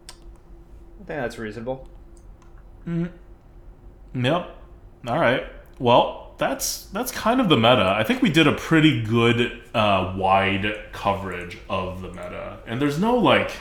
[0.08, 1.88] I think that's reasonable.
[2.86, 4.24] Mm-hmm.
[4.24, 4.56] Yep.
[5.08, 5.46] All right.
[5.80, 7.94] Well, that's that's kind of the meta.
[7.96, 12.98] I think we did a pretty good uh, wide coverage of the meta, and there's
[12.98, 13.52] no like.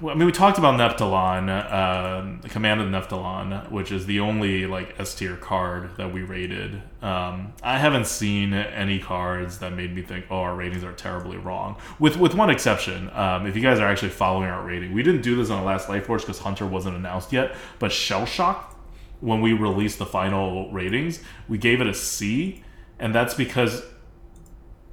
[0.00, 4.66] Well, I mean, we talked about Neptulon, uh, Command of Neptulon, which is the only
[4.66, 6.80] like S tier card that we rated.
[7.02, 11.36] Um, I haven't seen any cards that made me think, oh, our ratings are terribly
[11.36, 11.76] wrong.
[11.98, 15.22] With with one exception, um, if you guys are actually following our rating, we didn't
[15.22, 17.54] do this on the last Lightforge because Hunter wasn't announced yet.
[17.78, 18.79] But Shell Shock,
[19.20, 22.62] when we released the final ratings, we gave it a C,
[22.98, 23.82] and that's because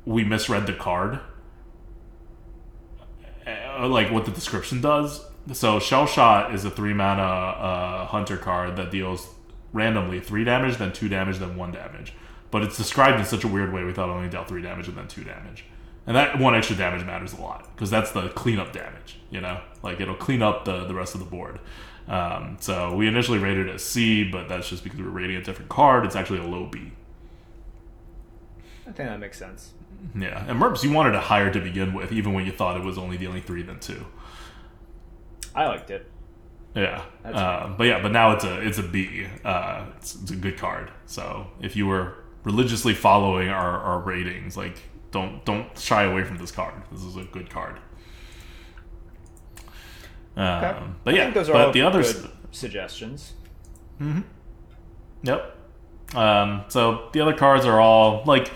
[0.05, 1.19] we misread the card
[3.47, 5.25] uh, like what the description does.
[5.53, 9.27] So Shell Shot is a three mana uh, hunter card that deals
[9.71, 12.13] randomly three damage, then two damage, then one damage.
[12.51, 13.83] But it's described in such a weird way.
[13.83, 15.65] We thought it only dealt three damage and then two damage,
[16.05, 19.19] and that one extra damage matters a lot because that's the cleanup damage.
[19.29, 21.59] You know, like it'll clean up the the rest of the board.
[22.07, 25.35] Um, so we initially rated it a C, but that's just because we were rating
[25.35, 26.05] a different card.
[26.05, 26.91] It's actually a low B.
[28.87, 29.73] I think that makes sense.
[30.15, 32.83] Yeah, and Merps, you wanted a higher to begin with, even when you thought it
[32.83, 34.05] was only dealing three than two.
[35.53, 36.09] I liked it.
[36.75, 39.25] Yeah, uh, but yeah, but now it's a it's a B.
[39.43, 40.91] Uh, it's, it's, a good card.
[41.07, 46.37] So if you were religiously following our, our ratings, like don't don't shy away from
[46.37, 46.75] this card.
[46.91, 47.79] This is a good card.
[50.37, 50.67] Okay.
[50.67, 53.33] Um, but I yeah, those are but the others suggestions.
[53.99, 54.21] Mm-hmm.
[55.23, 55.57] Yep.
[56.15, 58.51] Um, so the other cards are all like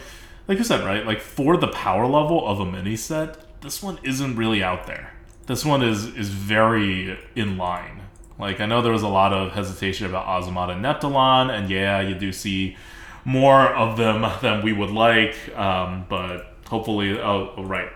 [0.47, 1.05] like you said, right?
[1.05, 5.13] Like for the power level of a mini set, this one isn't really out there.
[5.47, 8.01] This one is is very in line.
[8.37, 12.01] Like I know there was a lot of hesitation about Ozumat and Neptulon, and yeah,
[12.01, 12.77] you do see
[13.25, 15.35] more of them than we would like.
[15.57, 17.89] Um, but hopefully, oh, oh, right,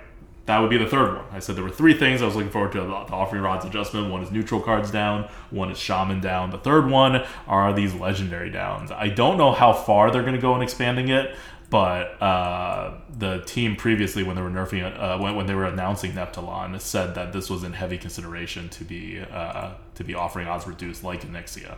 [0.45, 1.25] that would be the third one.
[1.31, 4.11] I said there were three things I was looking forward to the offering odds adjustment.
[4.11, 6.51] One is neutral cards down, one is shaman down.
[6.51, 8.91] The third one are these legendary downs.
[8.91, 11.35] I don't know how far they're going to go in expanding it
[11.69, 16.11] but uh, the team previously, when they were nerfing uh, when, when they were announcing
[16.11, 20.67] Neptulon, said that this was in heavy consideration to be uh, to be offering odds
[20.67, 21.77] reduced like Onyxia,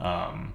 [0.00, 0.52] um,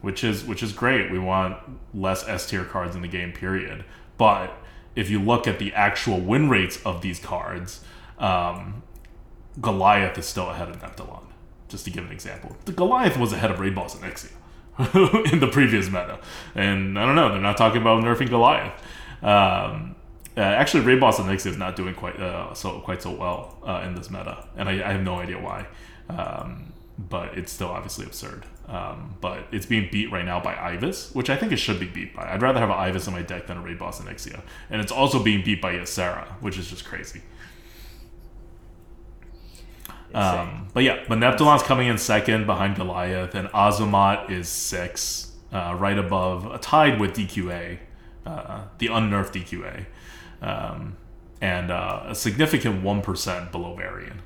[0.00, 1.10] which is which is great.
[1.10, 1.56] We want
[1.94, 3.84] less S tier cards in the game, period.
[4.18, 4.56] But
[4.96, 7.84] if you look at the actual win rates of these cards,
[8.18, 8.82] um,
[9.60, 11.26] Goliath is still ahead of Neptulon.
[11.68, 14.32] Just to give an example, the Goliath was ahead of Raid and Onyxia.
[15.32, 16.18] in the previous meta.
[16.54, 18.74] And I don't know, they're not talking about nerfing Goliath.
[19.22, 19.96] Um,
[20.36, 23.82] uh, actually, Raid Boss Onyxia is not doing quite uh, so quite so well uh,
[23.86, 25.66] in this meta, and I, I, have no idea why.
[26.10, 28.44] Um, but it's still obviously absurd.
[28.68, 31.86] Um, but it's being beat right now by Ivus, which I think it should be
[31.86, 32.32] beat by.
[32.32, 34.40] I'd rather have an Ivus in my deck than a Raid Boss Onyxia.
[34.70, 37.22] And it's also being beat by Ysera, which is just crazy.
[40.14, 45.76] Um, but yeah, but Neptulon's coming in second behind Goliath, and Ozumat is six, uh,
[45.78, 47.78] right above, uh, tied with DQA,
[48.24, 49.84] uh, the unnerfed DQA,
[50.40, 50.96] um,
[51.40, 54.22] and uh, a significant one percent below Varian.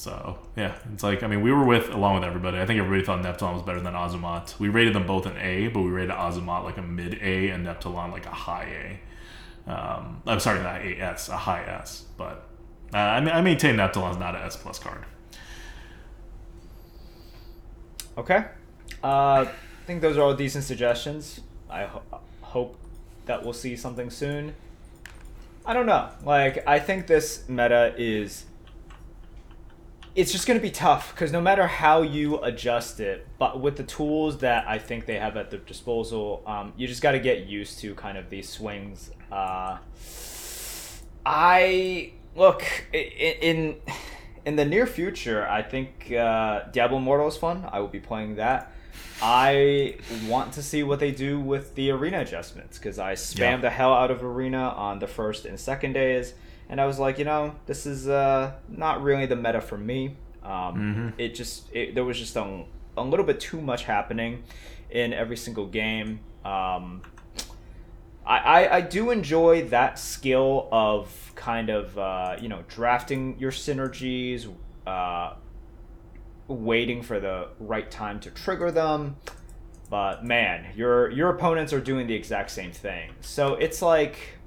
[0.00, 2.58] So yeah, it's like I mean we were with along with everybody.
[2.58, 4.58] I think everybody thought Neptulon was better than Ozumat.
[4.58, 7.66] We rated them both an A, but we rated Ozumat like a mid A and
[7.66, 8.98] Neptulon like a high
[9.66, 9.70] A.
[9.70, 12.48] Um, I'm sorry, not A S, a high S, but
[12.94, 15.04] uh, I, mean, I maintain Neptulon's not an S plus card.
[18.16, 18.46] Okay.
[19.04, 19.50] Uh, I
[19.86, 21.40] think those are all decent suggestions.
[21.68, 22.78] I ho- hope
[23.26, 24.54] that we'll see something soon.
[25.66, 26.08] I don't know.
[26.24, 28.46] Like, I think this meta is.
[30.14, 33.76] It's just going to be tough because no matter how you adjust it, but with
[33.76, 37.20] the tools that I think they have at their disposal, um, you just got to
[37.20, 39.12] get used to kind of these swings.
[39.30, 39.78] Uh,
[41.24, 43.76] I look in
[44.44, 45.46] in the near future.
[45.48, 47.68] I think uh, Diablo Immortal is fun.
[47.70, 48.72] I will be playing that.
[49.22, 49.96] I
[50.26, 53.56] want to see what they do with the arena adjustments because I spammed yeah.
[53.58, 56.32] the hell out of arena on the first and second days,
[56.70, 60.16] and I was like, you know, this is uh, not really the meta for me.
[60.44, 61.08] Um, mm-hmm.
[61.18, 62.64] It just it, there was just a,
[62.96, 64.44] a little bit too much happening
[64.88, 66.20] in every single game.
[66.44, 67.02] Um,
[68.24, 73.50] I, I, I do enjoy that skill of kind of uh, you know drafting your
[73.50, 74.48] synergies,
[74.86, 75.34] uh,
[76.46, 79.16] waiting for the right time to trigger them.
[79.90, 83.10] But man, your your opponents are doing the exact same thing.
[83.22, 84.38] So it's like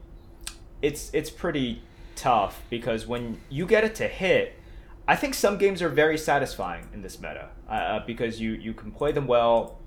[0.81, 1.81] it's it's pretty
[2.15, 4.59] tough because when you get it to hit,
[5.07, 8.73] I think some games are very satisfying in this meta uh, uh because you you
[8.73, 9.79] can play them well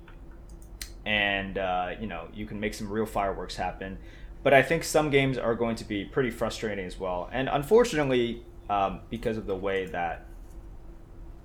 [1.07, 3.97] and uh, you know you can make some real fireworks happen.
[4.43, 7.29] But I think some games are going to be pretty frustrating as well.
[7.31, 10.25] And unfortunately, um, because of the way that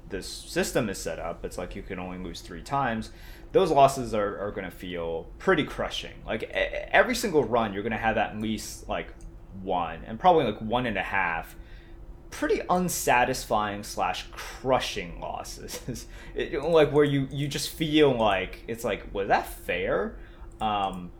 [0.08, 3.10] this system is set up, it's like you can only lose three times.
[3.52, 6.14] those losses are, are going to feel pretty crushing.
[6.26, 9.08] Like every single run, you're going to have at least like
[9.62, 11.56] one and probably like one and a half
[12.30, 16.06] pretty unsatisfying slash crushing losses.
[16.34, 20.16] It, like where you you just feel like it's like was that fair?
[20.60, 21.10] Um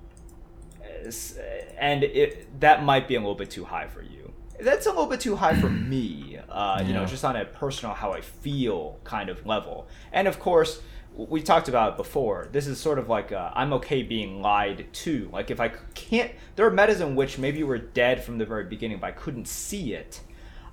[1.78, 4.32] and it that might be a little bit too high for you.
[4.58, 7.94] That's a little bit too high for me uh, you know just on a personal
[7.94, 9.88] how i feel kind of level.
[10.12, 10.80] And of course
[11.14, 12.48] we talked about it before.
[12.52, 15.28] This is sort of like i am okay being lied to.
[15.32, 18.46] Like if I can't, there are metas in which maybe you were dead from the
[18.46, 20.20] very beginning, but I couldn't see it.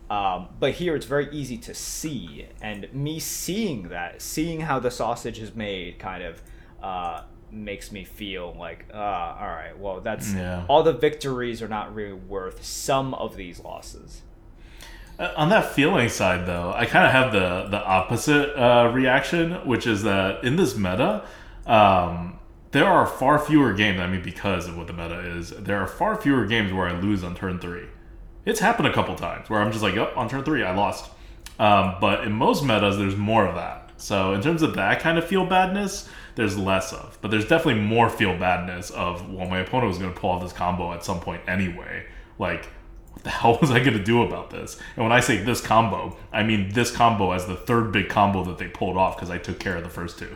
[0.09, 4.89] Um, but here it's very easy to see, and me seeing that, seeing how the
[4.89, 6.41] sausage is made, kind of
[6.81, 7.21] uh,
[7.51, 10.65] makes me feel like, uh, all right, well, that's yeah.
[10.67, 14.23] all the victories are not really worth some of these losses.
[15.20, 19.53] Uh, on that feeling side, though, I kind of have the the opposite uh, reaction,
[19.67, 21.26] which is that in this meta,
[21.67, 22.39] um,
[22.72, 23.99] there are far fewer games.
[23.99, 26.97] I mean, because of what the meta is, there are far fewer games where I
[26.97, 27.88] lose on turn three.
[28.45, 31.11] It's happened a couple times where I'm just like, "Yep, on turn three, I lost."
[31.59, 33.91] Um, but in most metas, there's more of that.
[33.97, 37.17] So in terms of that kind of feel badness, there's less of.
[37.22, 40.41] But there's definitely more feel badness of well, my opponent was going to pull off
[40.41, 42.05] this combo at some point anyway.
[42.38, 42.70] Like
[43.24, 44.80] the hell was I going to do about this?
[44.95, 48.43] And when I say this combo, I mean this combo as the third big combo
[48.45, 50.36] that they pulled off because I took care of the first two.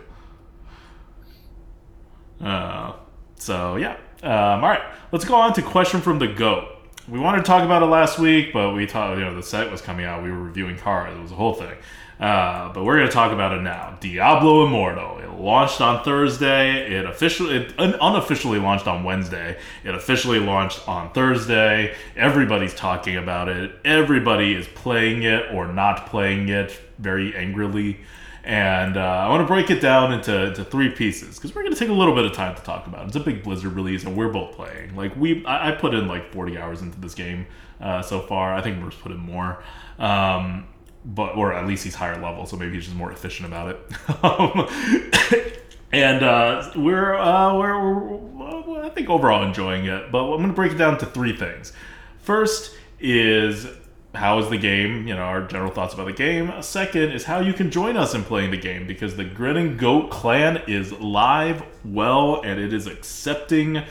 [2.42, 2.94] Uh,
[3.36, 3.98] so yeah.
[4.22, 6.70] Um, all right, let's go on to question from the goat.
[7.10, 9.70] We wanted to talk about it last week, but we thought you know the set
[9.70, 10.24] was coming out.
[10.24, 11.18] We were reviewing cars.
[11.18, 11.76] It was a whole thing.
[12.24, 13.98] Uh, but we're going to talk about it now.
[14.00, 15.18] Diablo Immortal.
[15.18, 16.96] It launched on Thursday.
[16.96, 19.60] It officially, it unofficially launched on Wednesday.
[19.84, 21.94] It officially launched on Thursday.
[22.16, 23.74] Everybody's talking about it.
[23.84, 28.00] Everybody is playing it or not playing it very angrily.
[28.46, 31.74] And uh, I want to break it down into, into three pieces because we're going
[31.74, 33.08] to take a little bit of time to talk about it.
[33.08, 34.96] It's a big Blizzard release, and we're both playing.
[34.96, 37.48] Like we, I, I put in like 40 hours into this game
[37.82, 38.54] uh, so far.
[38.54, 39.62] I think Merps put in more.
[40.00, 40.68] Um,
[41.06, 44.24] but or at least he's higher level, so maybe he's just more efficient about it.
[44.24, 45.54] um,
[45.92, 50.12] and uh, we're, uh, we're, we're, I think overall enjoying it.
[50.12, 51.74] But I'm going to break it down to three things.
[52.20, 53.68] First is
[54.16, 55.08] how is the game?
[55.08, 56.52] You know, our general thoughts about the game.
[56.62, 60.12] Second is how you can join us in playing the game because the Grinning Goat
[60.12, 63.84] clan is live, well, and it is accepting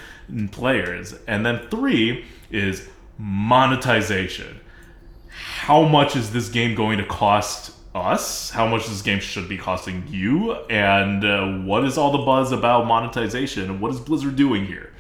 [0.53, 1.15] players.
[1.27, 2.89] And then three is
[3.19, 4.61] monetization
[5.63, 8.51] how much is this game going to cost us?
[8.51, 10.55] How much this game should be costing you?
[10.69, 13.71] And uh, what is all the buzz about monetization?
[13.71, 14.93] And what is Blizzard doing here?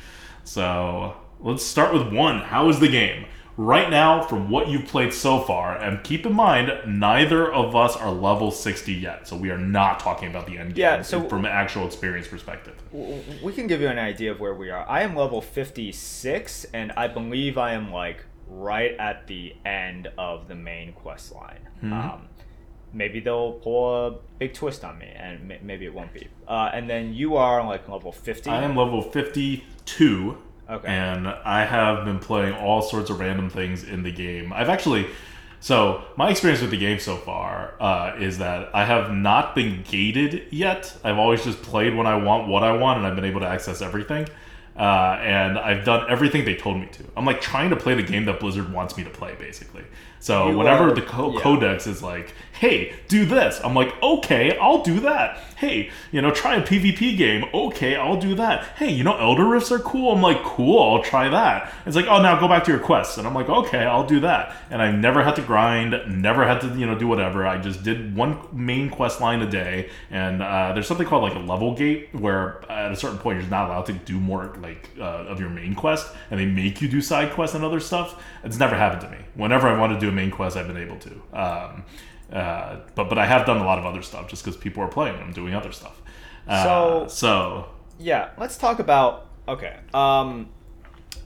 [0.45, 2.43] So let's start with one.
[2.43, 3.27] How is the game?
[3.57, 7.97] Right now, from what you've played so far, and keep in mind, neither of us
[7.97, 11.29] are level 60 yet, so we are not talking about the end game yeah, so
[11.29, 12.81] from an actual experience perspective.
[12.93, 14.89] We can give you an idea of where we are.
[14.89, 18.25] I am level 56, and I believe I am like
[18.59, 21.69] right at the end of the main quest line.
[21.83, 21.93] Mm-hmm.
[21.93, 22.29] Um,
[22.93, 26.29] maybe they'll pull a big twist on me, and maybe it won't be.
[26.47, 28.51] Uh, and then you are like level fifty.
[28.51, 30.39] I am level fifty-two.
[30.71, 30.89] Okay.
[30.89, 34.53] And I have been playing all sorts of random things in the game.
[34.53, 35.07] I've actually.
[35.61, 39.85] So my experience with the game so far uh, is that I have not been
[39.89, 40.97] gated yet.
[41.05, 43.47] I've always just played when I want, what I want, and I've been able to
[43.47, 44.27] access everything.
[44.77, 47.05] Uh, and I've done everything they told me to.
[47.17, 49.85] I'm like trying to play the game that Blizzard wants me to play, basically.
[50.23, 51.41] So you whenever are, the co- yeah.
[51.41, 56.31] codex is like, "Hey, do this," I'm like, "Okay, I'll do that." Hey, you know,
[56.31, 57.45] try a PvP game.
[57.53, 58.65] Okay, I'll do that.
[58.77, 60.13] Hey, you know, Elder Rifts are cool.
[60.13, 63.19] I'm like, "Cool, I'll try that." It's like, "Oh, now go back to your quests,"
[63.19, 66.61] and I'm like, "Okay, I'll do that." And I never had to grind, never had
[66.61, 67.45] to, you know, do whatever.
[67.45, 71.35] I just did one main quest line a day, and uh, there's something called like
[71.35, 74.89] a level gate where at a certain point you're not allowed to do more like
[75.01, 78.23] uh, of your main quest, and they make you do side quests and other stuff.
[78.45, 79.19] It's never happened to me.
[79.35, 81.11] Whenever I want to do main quest I've been able to.
[81.33, 81.85] Um,
[82.33, 84.89] uh, but but I have done a lot of other stuff just because people are
[84.89, 85.21] playing.
[85.21, 86.01] I'm doing other stuff.
[86.49, 89.77] Uh, so so yeah, let's talk about okay.
[89.93, 90.49] Um,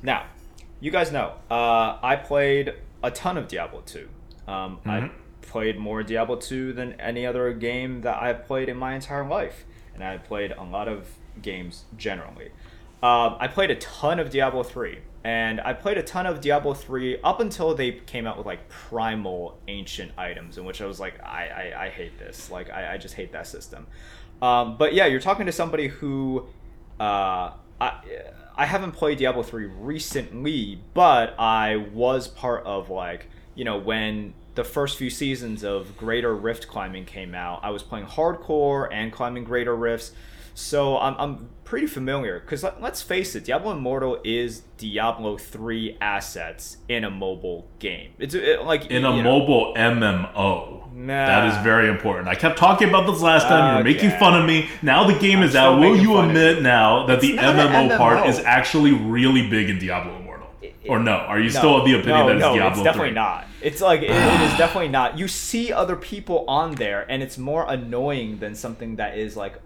[0.03, 0.25] now,
[0.81, 4.09] you guys know uh, I played a ton of Diablo 2.
[4.49, 4.91] Um, mm-hmm.
[4.91, 5.11] I
[5.43, 9.65] played more Diablo 2 than any other game that I've played in my entire life,
[9.95, 11.09] and I played a lot of
[11.41, 12.51] games generally.
[13.03, 16.73] Uh, I played a ton of Diablo 3 and I played a ton of Diablo
[16.73, 21.01] 3 up until they came out with like primal ancient items, in which I was
[21.01, 22.49] like, I, I, I hate this.
[22.49, 23.89] Like, I, I just hate that system.
[24.41, 26.47] Um, but yeah, you're talking to somebody who
[27.01, 27.51] uh,
[27.81, 28.01] I,
[28.57, 34.33] I haven't played Diablo 3 recently, but I was part of like, you know, when
[34.55, 39.13] the first few seasons of Greater Rift climbing came out, I was playing hardcore and
[39.13, 40.13] climbing Greater Rifts.
[40.55, 45.99] So I'm, I'm pretty familiar because let, us face it, Diablo Immortal is Diablo 3
[46.01, 48.13] assets in a mobile game.
[48.19, 50.91] It's it, like in a know, mobile MMO.
[50.95, 51.27] Nah.
[51.27, 52.29] That is very important.
[52.29, 53.75] I kept talking about this last time.
[53.75, 54.71] You're making fun of me.
[54.81, 55.79] Now the game I'm is out.
[55.79, 60.17] Will you admit now that the an MMO, part is actually really big in Diablo
[60.17, 60.27] Immortal?
[60.89, 61.13] or no?
[61.13, 63.15] Are you No, still of the opinion no, that it's no, Diablo it's definitely 3?
[63.15, 63.47] not.
[63.61, 65.19] It's like it, it is definitely not.
[65.19, 69.61] You see other people on there, and it's more annoying than something that is like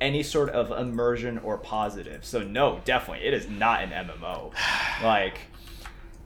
[0.00, 2.24] any sort of immersion or positive.
[2.24, 4.52] So no, definitely, it is not an MMO.
[5.02, 5.38] Like,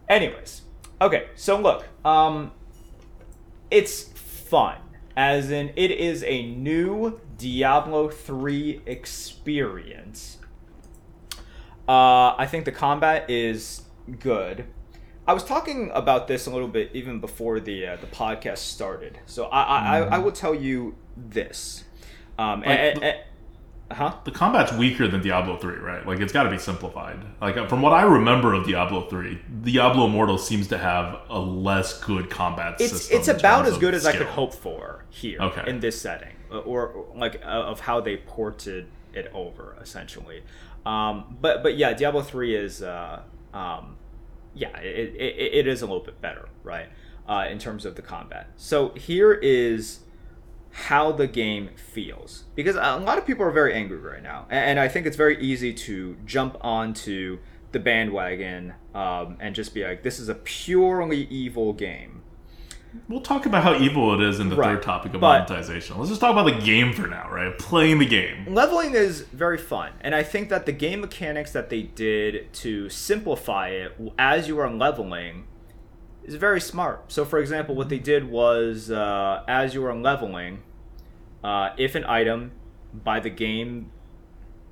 [0.09, 0.62] anyways,
[1.01, 1.29] okay.
[1.35, 2.53] So look, um,
[3.70, 4.77] it's fun,
[5.16, 10.39] as in it is a new Diablo three experience.
[11.89, 13.83] Uh, I think the combat is
[14.20, 14.64] good.
[15.27, 19.18] I was talking about this a little bit even before the uh, the podcast started.
[19.27, 21.85] So I I, I, I will tell you this.
[22.39, 23.18] Um, Like, and- and-
[23.95, 24.14] huh?
[24.24, 26.07] The combat's weaker than Diablo 3, right?
[26.07, 27.18] Like it's got to be simplified.
[27.40, 31.38] Like uh, from what I remember of Diablo 3, Diablo Immortal seems to have a
[31.38, 33.18] less good combat It's system.
[33.18, 35.68] it's about as good as I could hope for here Okay.
[35.68, 40.43] in this setting, or, or like uh, of how they ported it over essentially.
[40.86, 43.20] Um, but but yeah, Diablo three is uh,
[43.55, 43.97] um,
[44.55, 46.88] yeah it, it, it is a little bit better right
[47.28, 48.49] uh, in terms of the combat.
[48.57, 50.01] So here is
[50.73, 54.81] how the game feels because a lot of people are very angry right now, and,
[54.81, 57.39] I think it's very easy to jump onto
[57.73, 62.23] the bandwagon um, and just be like, this is a purely evil game.
[63.09, 65.97] We'll talk about how evil it is in the Right, third topic of but- monetization.
[65.99, 67.59] Let's just talk about the game for now, right?
[67.59, 68.45] Playing the game.
[68.55, 72.89] leveling is very fun and i think that the game mechanics that they did to
[72.91, 75.45] simplify it as you are leveling
[76.25, 77.11] is very smart.
[77.12, 80.62] So for example what they did was uh, as you are leveling
[81.43, 82.53] uh, if an item
[82.93, 83.91] by the game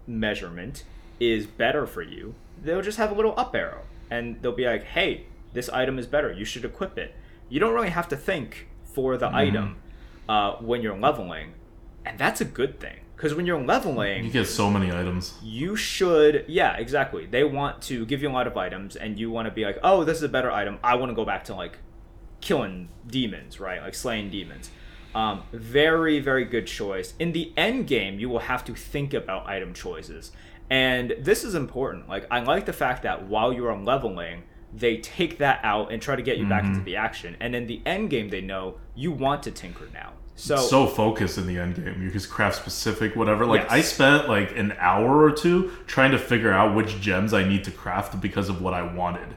[0.07, 0.85] measurement
[1.19, 3.83] is better for you they'll just have a little up arrow.
[4.11, 6.33] And they'll be like hey this item is better.
[6.33, 7.15] You should equip it.
[7.49, 9.77] You don't really have to think for the item
[10.29, 11.55] uh, when you're leveling
[12.05, 15.35] and that's a good thing because when you're leveling You get so many items.
[15.43, 17.27] you should yeah exactly.
[17.27, 19.79] They want to give you a lot of items and you want to be like
[19.83, 20.79] oh this is a better item.
[20.83, 21.79] I want to go back to like
[22.41, 23.83] killing demons right?
[23.83, 24.71] Like slaying demons.
[25.15, 27.15] Um, very very good choice.
[27.19, 30.33] In the end game you will have to think about item choices.
[30.71, 32.09] And this is important.
[32.09, 35.91] Like i like the fact that while you are on leveling they take that out
[35.93, 36.73] and try to get you back Mm-hmm.
[36.75, 37.37] into the action.
[37.41, 41.39] And in the end game they know you want to tinker now so, so focused
[41.39, 42.03] in the end game.
[42.03, 43.45] You just craft specific whatever.
[43.47, 43.71] Like Yes.
[43.71, 47.65] I spent like an hour or two trying to figure out which gems I need
[47.65, 49.35] to craft because of what I wanted.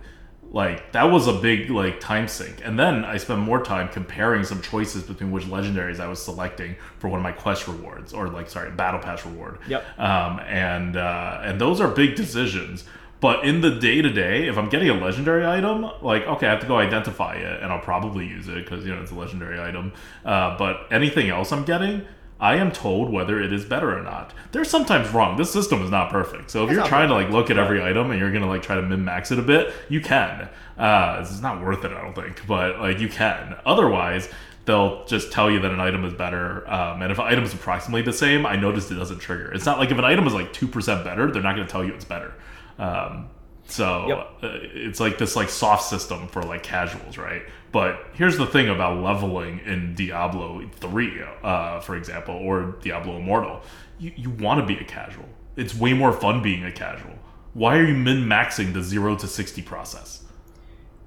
[0.52, 2.62] Like that was a big like time sink.
[2.64, 6.76] And then I spent more time comparing some choices between which legendaries I was selecting
[7.00, 9.58] for one of my quest rewards or like sorry, battle pass reward.
[9.68, 10.00] Yep.
[10.00, 12.86] Um and uh and those are big decisions.
[13.24, 16.50] But in the day to day, if I'm getting a legendary item, like okay, I
[16.50, 19.16] have to go identify it, and I'll probably use it because you know it's a
[19.16, 19.94] legendary item.
[20.26, 22.06] Uh, but anything else I'm getting,
[22.42, 24.34] I am told whether it is better or not.
[24.52, 25.38] They're sometimes wrong.
[25.38, 26.52] This system is not perfect.
[26.52, 28.62] So if It's you're trying to like look at every item and you're gonna like
[28.62, 30.50] try to min max it a bit, you can.
[30.78, 33.56] Uh, it's not worth it, I don't think, but like you can.
[33.66, 34.28] Otherwise.
[34.66, 37.54] They'll just tell you that an item is better, um, and if an item is
[37.54, 39.52] approximately the same, I noticed it doesn't trigger.
[39.52, 41.72] It's not like if an item is like two percent better, they're not going to
[41.72, 42.34] tell you it's better.
[42.80, 43.30] Um,
[43.66, 44.18] so Yep.
[44.44, 47.44] uh, it's like this like soft system for like casuals, right?
[47.72, 53.62] But here's the thing about leveling in Diablo 3, uh, for example, or Diablo Immortal.
[54.00, 55.28] You, you want to be a casual.
[55.56, 57.14] It's way more fun being a casual.
[57.54, 60.20] Why are you min maxing the 0 to 60 process?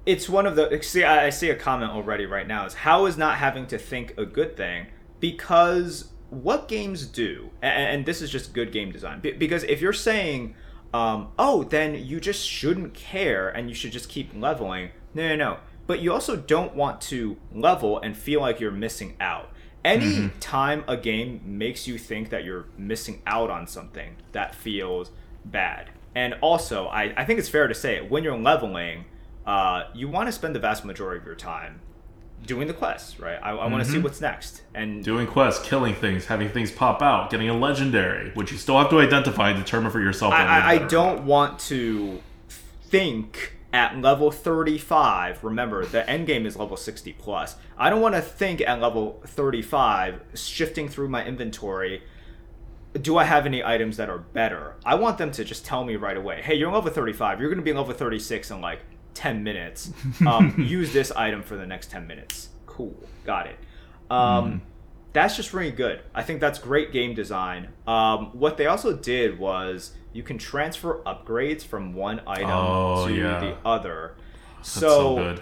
[0.05, 3.07] it's one of the see I, I see a comment already right now is how
[3.07, 4.87] is not having to think a good thing
[5.19, 9.91] because what games do and, and this is just good game design because if you're
[9.91, 10.55] saying
[10.93, 14.91] um, oh then you just shouldn't care and you should just keep leveling.
[15.13, 15.57] No no no.
[15.85, 19.51] But you also don't want to level and feel like you're missing out.
[19.85, 25.11] Any time a game makes you think that you're missing out on something that feels
[25.45, 25.91] bad.
[26.13, 29.05] And also i, I think it's fair to say when you're leveling
[29.45, 31.79] uh, you want to spend the vast majority of your time
[32.45, 33.39] doing the quests, right?
[33.41, 33.91] I, I want to mm-hmm.
[33.91, 38.31] see what's next, and Doing quests, killing things, having things pop out, getting a legendary,
[38.31, 40.33] which you still have to identify and determine for yourself.
[40.33, 42.21] I, I, I it's better or don't want to
[42.83, 45.43] think at level 35.
[45.43, 47.55] Remember, the end game is level 60 plus.
[47.77, 52.03] I don't want to think at level 35, shifting through my inventory.
[52.93, 54.75] Do I have any items that are better?
[54.85, 56.41] I want them to just tell me right away.
[56.41, 57.39] Hey, you're level 35.
[57.39, 58.79] You're going to be level 36 in like
[59.17, 59.91] 10 minutes.
[60.25, 62.49] Um, use this item for the next 10 minutes.
[62.65, 62.95] Cool,
[63.25, 63.57] got it.
[64.09, 64.61] Um,
[65.13, 66.01] that's just really good.
[66.13, 67.69] I think that's great game design.
[67.87, 73.13] Um, what they also did was you can transfer upgrades from one item Oh, to
[73.13, 73.39] yeah.
[73.39, 74.15] the other.
[74.57, 75.41] That's so so good.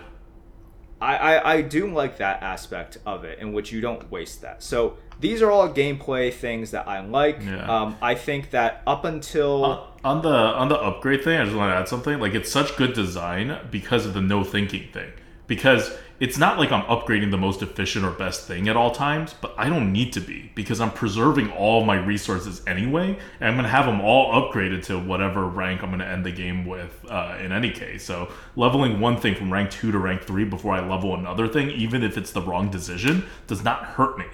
[1.01, 4.63] I, I, I do like that aspect of it in which you don't waste that.
[4.63, 7.41] So these are all gameplay things that I like.
[7.41, 7.65] Yeah.
[7.65, 11.55] Um, I think that up until Uh, on the on the upgrade thing, I just
[11.55, 12.19] want to add something.
[12.19, 15.11] Like it's such good design because of the no thinking thing.
[15.47, 19.35] Because it's not like I'm upgrading the most efficient or best thing at all times,
[19.41, 23.55] but I don't need to be because I'm preserving all my resources anyway, and I'm
[23.55, 27.05] gonna have them all upgraded to whatever rank I'm gonna end the game with.
[27.09, 30.73] Uh, in any case, so leveling one thing from rank two to rank three before
[30.73, 34.25] I level another thing, even if it's the wrong decision, does not hurt me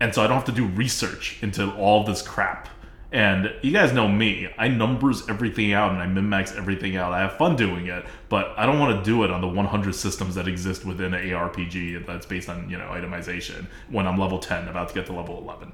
[0.00, 2.68] and so I don't have to do research into all this crap.
[3.12, 7.12] And you guys know me, I numbers everything out and I min max everything out.
[7.12, 9.94] I have fun doing it, but I don't want to do it on the 100
[9.94, 13.66] systems that exist within an ARPG that's based on you know itemization.
[13.88, 15.72] When I'm level 10, about to get to level 11.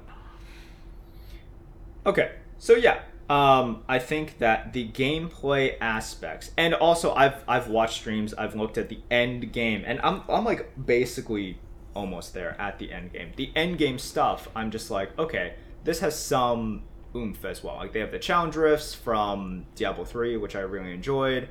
[2.05, 2.99] Okay, so yeah,
[3.29, 8.77] um, I think that the gameplay aspects, and also I've I've watched streams, I've looked
[8.77, 11.57] at the end game, and I'm I'm like basically
[11.93, 13.31] almost there at the end game.
[13.35, 16.83] The end game stuff, I'm just like, okay, this has some
[17.15, 17.75] oomph as well.
[17.75, 21.49] Like they have the challenge rifts from Diablo three, which I really enjoyed.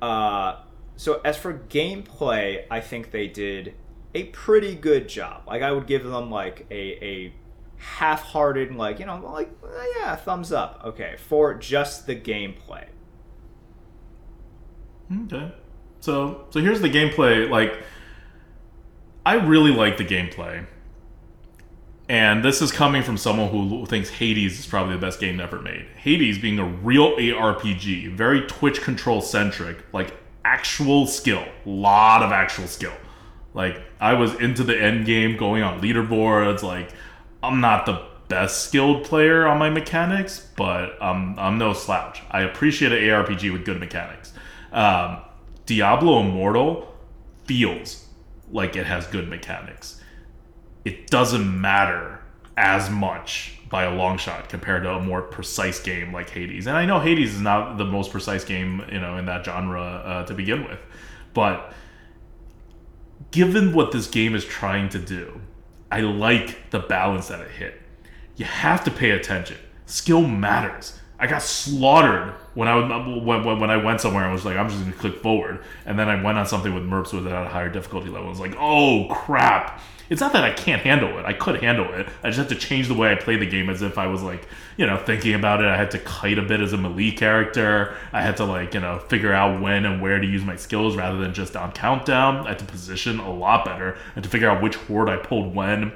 [0.00, 0.56] Uh,
[0.96, 3.74] so as for gameplay, I think they did
[4.14, 5.42] a pretty good job.
[5.46, 7.32] Like I would give them like a a
[7.78, 12.86] half-hearted like you know like uh, yeah thumbs up okay for just the gameplay
[15.24, 15.52] Okay.
[16.00, 17.48] So so here's the gameplay.
[17.48, 17.74] Like,
[19.26, 20.64] I really like the gameplay,
[22.08, 25.60] and this is coming from someone who thinks Hades is probably the best game ever
[25.60, 25.84] made.
[25.96, 30.14] Hades being a real ARPG, very Twitch control centric, like
[30.44, 32.92] actual skill, lot of actual skill.
[33.52, 36.62] Like I was into the end game, going on leaderboards.
[36.62, 36.90] Like
[37.42, 42.22] I'm not the best skilled player on my mechanics, but um, I'm no slouch.
[42.30, 44.32] I appreciate an ARPG with good mechanics.
[44.70, 45.18] Um,
[45.64, 46.94] Diablo Immortal
[47.46, 48.05] feels
[48.50, 50.00] like it has good mechanics.
[50.84, 52.20] It doesn't matter
[52.56, 56.66] as much by a long shot compared to a more precise game like Hades.
[56.66, 59.82] And I know Hades is not the most precise game, you know, in that genre
[59.82, 60.78] uh, to begin with,
[61.34, 61.72] but
[63.30, 65.40] given what this game is trying to do,
[65.90, 67.82] I like the balance that it hit.
[68.36, 69.56] You have to pay attention.
[69.86, 70.98] Skill matters.
[71.18, 74.24] I got slaughtered when I was when, when, I went somewhere.
[74.24, 76.84] I was like, I'm just gonna click forward, and then I went on something with
[76.84, 78.26] Merps with it at a higher difficulty level.
[78.26, 79.80] I was like, oh crap!
[80.08, 81.26] It's not that I can't handle it.
[81.26, 82.08] I could handle it.
[82.22, 84.22] I just had to change the way I play the game as if I was
[84.22, 85.66] like, you know, thinking about it.
[85.66, 87.94] I had to kite a bit as a melee character.
[88.12, 90.96] I had to like, you know, figure out when and where to use my skills
[90.96, 92.46] rather than just on countdown.
[92.46, 93.96] I had to position a lot better.
[94.12, 95.92] I had to figure out which horde I pulled when.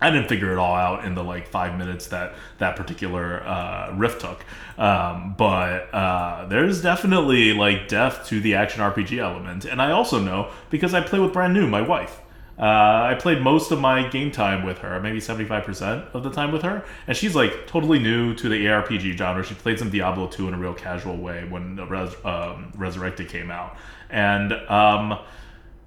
[0.00, 3.92] I didn't figure it all out in the like five minutes that that particular uh,
[3.94, 4.44] rift took,
[4.78, 10.18] um, but uh, there's definitely like depth to the action RPG element, and I also
[10.18, 12.20] know because I play with brand new my wife.
[12.58, 16.52] Uh, I played most of my game time with her, maybe 75% of the time
[16.52, 19.42] with her, and she's like totally new to the ARPG genre.
[19.42, 23.50] She played some Diablo 2 in a real casual way when Res- um, Resurrected came
[23.50, 23.78] out,
[24.10, 25.18] and um,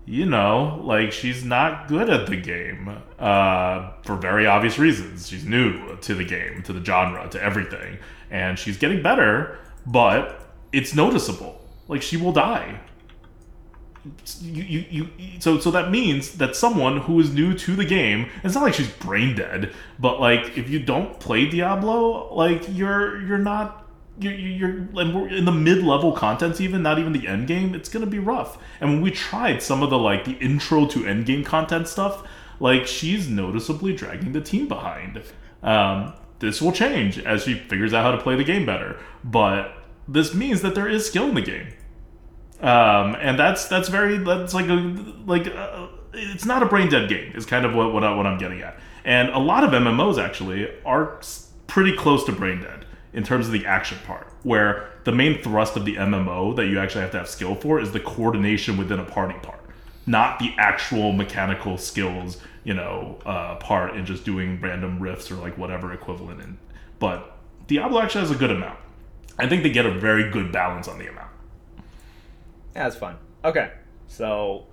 [0.05, 5.29] you know, like she's not good at the game uh, for very obvious reasons.
[5.29, 7.99] She's new to the game, to the genre, to everything,
[8.29, 10.41] and she's getting better, but
[10.71, 11.61] it's noticeable.
[11.87, 12.79] Like she will die.
[14.41, 18.29] You, you, you, so, so that means that someone who is new to the game,
[18.43, 23.21] it's not like she's brain dead, but like if you don't play Diablo, like you're
[23.21, 23.82] you're not
[24.19, 27.89] you're, you're and we're in the mid-level contents even not even the end game it's
[27.89, 28.57] gonna be rough.
[28.79, 32.23] And when we tried some of the like the intro to end game content stuff
[32.59, 35.21] like she's noticeably dragging the team behind.
[35.61, 38.99] Um, this will change as she figures out how to play the game better.
[39.23, 39.73] But
[40.07, 41.67] this means that there is skill in the game.
[42.59, 44.75] Um, and that's that's very that's like a
[45.25, 48.25] like uh, it's not a brain dead game is kind of what what, I, what
[48.25, 48.79] I'm getting at.
[49.03, 51.19] And a lot of MMOs actually are
[51.67, 52.82] pretty close to brain dead
[53.13, 56.79] in terms of the action part, where the main thrust of the MMO that you
[56.79, 59.61] actually have to have skill for is the coordination within a party part,
[60.05, 65.35] not the actual mechanical skills, you know, uh, part in just doing random rifts or
[65.35, 66.41] like whatever equivalent.
[66.41, 66.57] In.
[66.99, 67.37] But
[67.67, 68.79] Diablo actually has a good amount.
[69.37, 71.31] I think they get a very good balance on the amount.
[72.73, 73.71] that's fun okay
[74.07, 74.65] so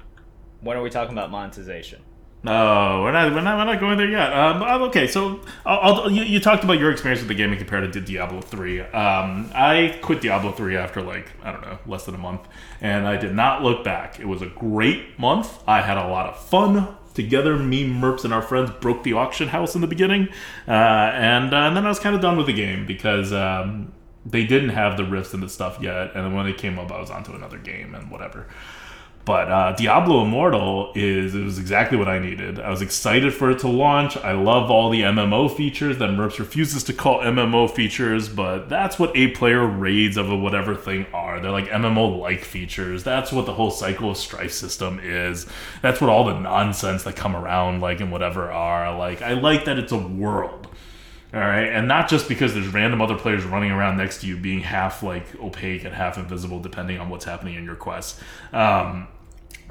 [0.61, 2.01] when are we talking about monetization
[2.43, 3.32] No, we're not.
[3.34, 3.59] We're not.
[3.59, 4.32] We're not going there yet.
[4.32, 7.55] Um, uh, okay, so I'll, I'll, you, you talked about your experience with the game
[7.57, 8.80] compared to Diablo three.
[8.80, 12.49] Um, I quit Diablo three after like I don't know, less than a month,
[12.80, 14.18] and I did not look back.
[14.20, 15.62] It was a great month.
[15.66, 19.49] I had a lot of fun Together, me, Merps, and our friends broke the auction
[19.49, 20.28] house in the beginning,
[20.68, 23.93] uh, and, uh, and then I was kind of done with the game because um,
[24.24, 26.14] they didn't have the rifts and the stuff yet.
[26.14, 28.47] And then when they came up, I was onto another game and whatever.
[29.25, 32.59] But uh, Diablo Immortal is it was exactly what I needed.
[32.59, 34.16] I was excited for it to launch.
[34.16, 38.99] I love all the MMO features that Merps refuses to call MMO features, but that's
[38.99, 41.39] what eight-player raids of a whatever thing are.
[41.39, 43.05] They're like MMO-like features.
[43.05, 45.47] That's what the whole cycle of strife system is.
[45.83, 48.97] That's what all the nonsense that come around like and whatever are.
[48.97, 50.66] Like I like that it's a world.
[51.33, 54.37] All right, and not just because there's random other players running around next to you,
[54.37, 58.18] being half like opaque and half invisible, depending on what's happening in your quest.
[58.53, 59.07] Um,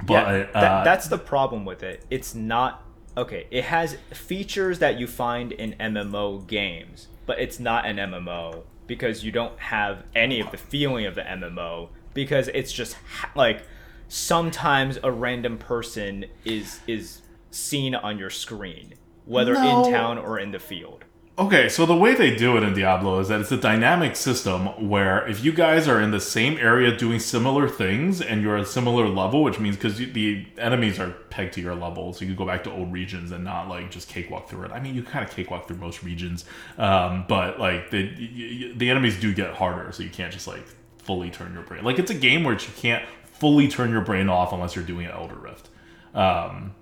[0.06, 2.04] but yeah, that, uh, that's the problem with it.
[2.08, 2.82] It's not
[3.16, 3.46] okay.
[3.50, 9.22] It has features that you find in MMO games, but it's not an MMO because
[9.22, 13.62] you don't have any of the feeling of the MMO because it's just ha- like
[14.08, 18.94] sometimes a random person is is seen on your screen,
[19.26, 19.84] whether No.
[19.84, 21.04] in town or in the field.
[21.38, 24.66] Okay, so the way they do it in Diablo is that it's a dynamic system
[24.90, 28.62] where if you guys are in the same area doing similar things and you're at
[28.62, 32.26] a similar level, which means because the enemies are pegged to your level, so you
[32.26, 34.70] can go back to old regions and not like just cakewalk through it.
[34.70, 36.44] I mean, you kind of cakewalk through most regions,
[36.76, 40.66] um, but like the the enemies do get harder, so you can't just like
[40.98, 41.84] fully turn your brain.
[41.84, 45.06] Like it's a game where you can't fully turn your brain off unless you're doing
[45.06, 45.70] an Elder Rift.
[46.12, 46.74] Um,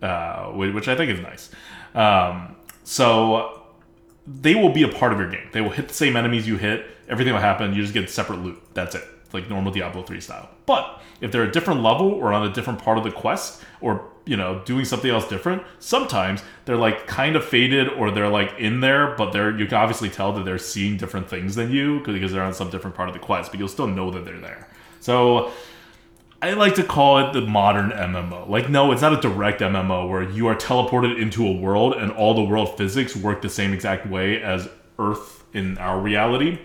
[0.00, 1.50] uh, which I think is nice.
[1.94, 3.55] Um, so
[4.26, 5.48] they will be a part of your game.
[5.52, 6.86] They will hit the same enemies you hit.
[7.08, 7.74] Everything will happen.
[7.74, 8.60] You just get separate loot.
[8.74, 9.04] That's it.
[9.32, 10.48] Like normal Diablo 3 style.
[10.66, 14.08] But if they're a different level or on a different part of the quest or,
[14.24, 18.54] you know, doing something else different, sometimes they're like kind of faded or they're like
[18.58, 22.00] in there, but they're you can obviously tell that they're seeing different things than you
[22.04, 24.40] because they're on some different part of the quest, but you'll still know that they're
[24.40, 24.68] there.
[25.00, 25.52] So
[26.42, 28.46] I like to call it the modern MMO.
[28.48, 32.12] Like, no, it's not a direct MMO where you are teleported into a world and
[32.12, 34.68] all the world physics work the same exact way as
[34.98, 36.58] Earth in our reality.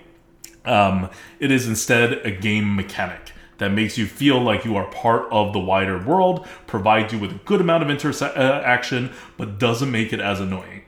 [0.65, 1.09] Um,
[1.39, 5.53] it is instead a game mechanic that makes you feel like you are part of
[5.53, 10.19] the wider world, provides you with a good amount of interaction, but doesn't make it
[10.19, 10.81] as annoying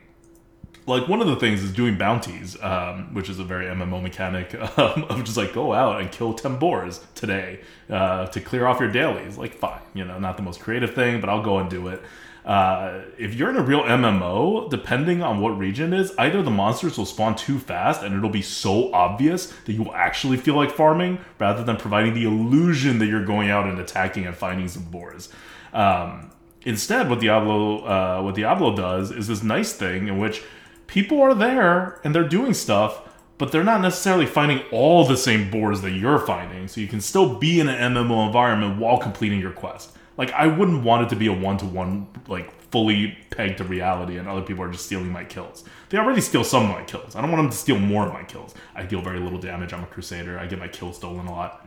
[0.86, 4.54] like one of the things is doing bounties, um, which is a very MMO mechanic
[4.78, 8.80] um, of just like go out and kill ten boars today uh, to clear off
[8.80, 9.38] your dailies.
[9.38, 12.02] Like fine, you know, not the most creative thing, but I'll go and do it.
[12.44, 16.98] Uh, if you're in a real MMO, depending on what region is, either the monsters
[16.98, 20.70] will spawn too fast and it'll be so obvious that you will actually feel like
[20.70, 24.84] farming, rather than providing the illusion that you're going out and attacking and finding some
[24.84, 25.30] boars.
[25.72, 26.30] Um,
[26.66, 30.42] instead, what Diablo uh, what Diablo does is this nice thing in which
[30.86, 33.02] people are there and they're doing stuff,
[33.38, 36.68] but they're not necessarily finding all the same boards that you're finding.
[36.68, 39.96] So you can still be in an MMO environment while completing your quest.
[40.16, 43.64] Like I wouldn't want it to be a one to one, like fully pegged to
[43.64, 45.64] reality, and other people are just stealing my kills.
[45.88, 47.16] They already steal some of my kills.
[47.16, 48.54] I don't want them to steal more of my kills.
[48.74, 49.72] I deal very little damage.
[49.72, 50.38] I'm a crusader.
[50.38, 51.66] I get my kills stolen a lot.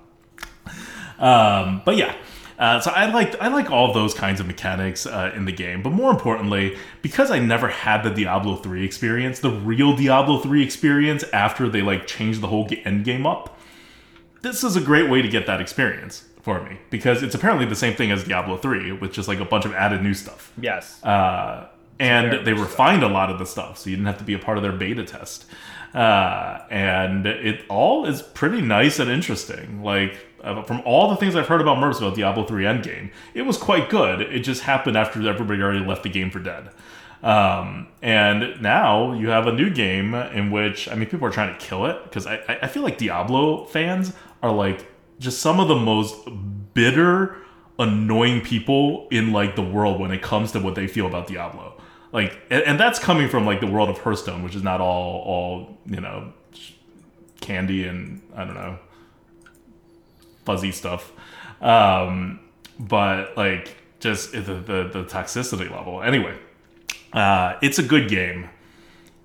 [1.19, 2.15] Um, but yeah,
[2.57, 5.83] uh, so I like I like all those kinds of mechanics uh, in the game.
[5.83, 10.63] But more importantly, because I never had the Diablo three experience, the real Diablo three
[10.63, 13.57] experience after they like changed the whole end game up,
[14.41, 17.75] this is a great way to get that experience for me because it's apparently the
[17.75, 20.51] same thing as Diablo three with just like a bunch of added new stuff.
[20.59, 21.03] Yes.
[21.03, 21.67] Uh,
[21.99, 24.39] and they refined a lot of the stuff, so you didn't have to be a
[24.39, 25.45] part of their beta test.
[25.93, 29.81] Uh, and it all is pretty nice and interesting.
[29.83, 33.43] Like uh, from all the things I've heard about Merps about Diablo 3 Endgame, it
[33.43, 34.21] was quite good.
[34.21, 36.69] It just happened after everybody already left the game for dead.
[37.23, 41.57] Um, and now you have a new game in which I mean people are trying
[41.57, 44.85] to kill it because I, I I feel like Diablo fans are like
[45.19, 46.15] just some of the most
[46.75, 47.37] bitter,
[47.79, 51.73] annoying people in like the world when it comes to what they feel about Diablo.
[52.11, 55.21] Like, and, and that's coming from like the world of Hearthstone, which is not all
[55.25, 56.33] all you know
[57.41, 58.77] candy and I don't know
[60.47, 61.11] fuzzy stuff.
[61.61, 62.39] Um,
[62.79, 66.01] but like just the, the the toxicity level.
[66.01, 66.35] Anyway,
[67.13, 68.49] uh, it's a good game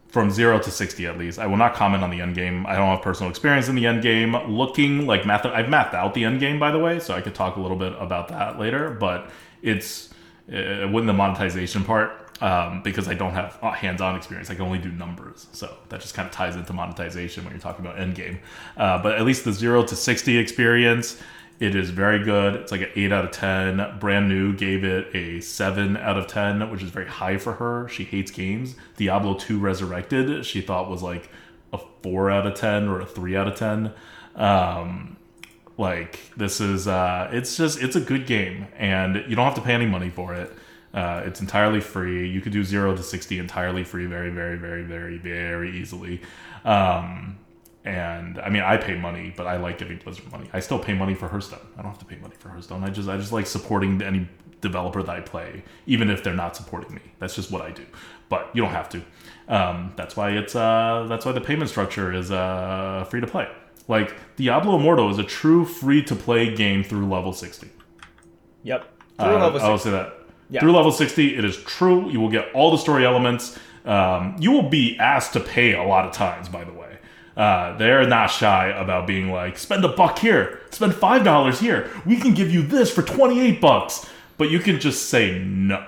[0.09, 1.39] from zero to sixty at least.
[1.39, 2.67] I will not comment on the end game.
[2.67, 4.35] I don't have personal experience in the end game.
[4.49, 7.35] Looking like math, I've mapped out the end game by the way, so I could
[7.35, 8.91] talk a little bit about that later.
[8.91, 9.31] But
[9.63, 10.11] it's
[10.49, 14.51] uh, wouldn't the monetization part um, because I don't have uh, hands-on experience.
[14.51, 17.61] I can only do numbers, so that just kind of ties into monetization when you're
[17.61, 18.41] talking about endgame.
[18.77, 21.19] Uh, but at least the zero to sixty experience.
[21.61, 22.57] It is very good.
[22.57, 23.99] It's like an 8 out of 10.
[24.01, 27.87] Brand new gave it a 7 out of 10, which is very high for her.
[27.87, 28.75] She hates games.
[28.97, 31.29] Diablo 2 Resurrected, she thought was like
[31.73, 33.93] a 4 out of 10 or a 3 out of 10.
[34.35, 35.17] Um,
[35.79, 38.67] like, this is, uh, it's just, it's a good game.
[38.77, 40.53] And you don't have to pay any money for it.
[40.95, 42.29] Uh, it's entirely free.
[42.29, 46.21] You could do zero to sixty entirely free, very, very, very, very, very easily.
[46.65, 47.39] Um,
[47.85, 50.49] and I mean, I pay money, but I like giving Blizzard money.
[50.53, 51.67] I still pay money for Hearthstone.
[51.77, 52.85] I don't have to pay money for Hearthstone.
[52.85, 54.29] I just, I just like supporting any
[54.61, 57.03] developer that I play, even if they're not supporting me.
[57.19, 57.85] That's just what I do.
[58.29, 59.03] But you don't have to.
[59.49, 63.49] Um, that's why it's, uh, that's why the payment structure is uh, free to play.
[63.89, 67.71] Like Diablo Immortal is a true free to play game through level sixty.
[68.63, 68.89] Yep.
[69.19, 69.85] Uh, Through level I will six.
[69.85, 70.22] say that.
[70.53, 70.61] Yeah.
[70.61, 72.11] Through level 60, it is true.
[72.11, 73.59] You will get all the story elements.
[73.87, 76.99] Um, you will be asked to pay a lot of times, by the way.
[77.37, 81.91] Uh, they're not shy about being like, spend a buck here, spend five dollars here.
[82.05, 85.87] We can give you this for twenty eight bucks, but you can just say no.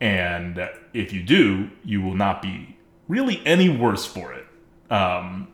[0.00, 4.46] And if you do, you will not be really any worse for it.
[4.90, 5.48] Um,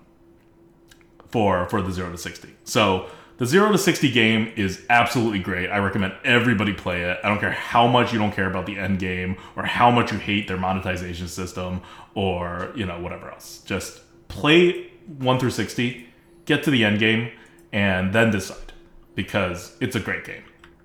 [1.33, 2.55] for for the 0 to 60.
[2.65, 3.09] So
[3.43, 5.69] the 0 to 60 game is absolutely great.
[5.69, 7.19] I recommend everybody play it.
[7.25, 10.13] I don't care how much you don't care about the end game or how much
[10.13, 11.81] you hate their monetization system
[12.15, 13.61] or, you know, whatever else.
[13.65, 16.07] Just play 1 through 60,
[16.45, 17.33] get to the end game
[17.73, 18.75] and then decide
[19.17, 20.45] because it's a great game.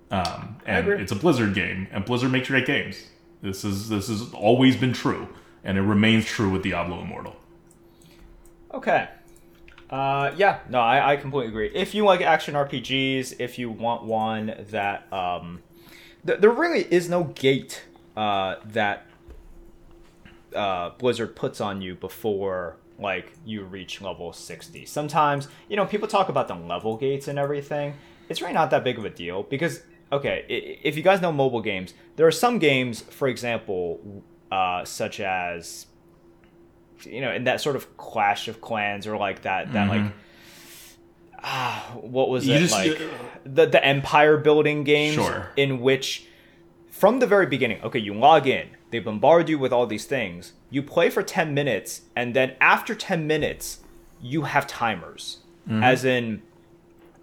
[0.09, 3.03] Um, and it's a Blizzard game and Blizzard makes great games.
[3.43, 5.27] This is this has always been true
[5.63, 7.35] and it remains true with Diablo Immortal.
[8.73, 9.09] Okay.
[9.89, 11.71] Uh, yeah, no, I, I completely agree.
[11.73, 15.61] If you like action RPGs, if you want one that um,
[16.25, 17.85] th- there really is no gate
[18.17, 19.05] uh, that
[20.53, 24.85] uh, Blizzard puts on you before like you reach level 60.
[24.85, 27.93] Sometimes, you know, people talk about the level gates and everything.
[28.27, 31.61] It's really not that big of a deal because okay, if you guys know mobile
[31.61, 35.87] games, there are some games, for example, uh, such as
[37.05, 40.11] you know, in that sort of Clash of Clans or like that that like
[41.43, 42.99] ah, what was You it just- like
[43.43, 45.49] the the empire building games Sure.
[45.55, 46.25] in which
[46.89, 50.53] from the very beginning, okay, you log in, they bombard you with all these things.
[50.71, 53.79] You play for 10 minutes and then after 10 minutes,
[54.21, 55.39] you have timers.
[55.69, 55.83] Mm-hmm.
[55.83, 56.41] As in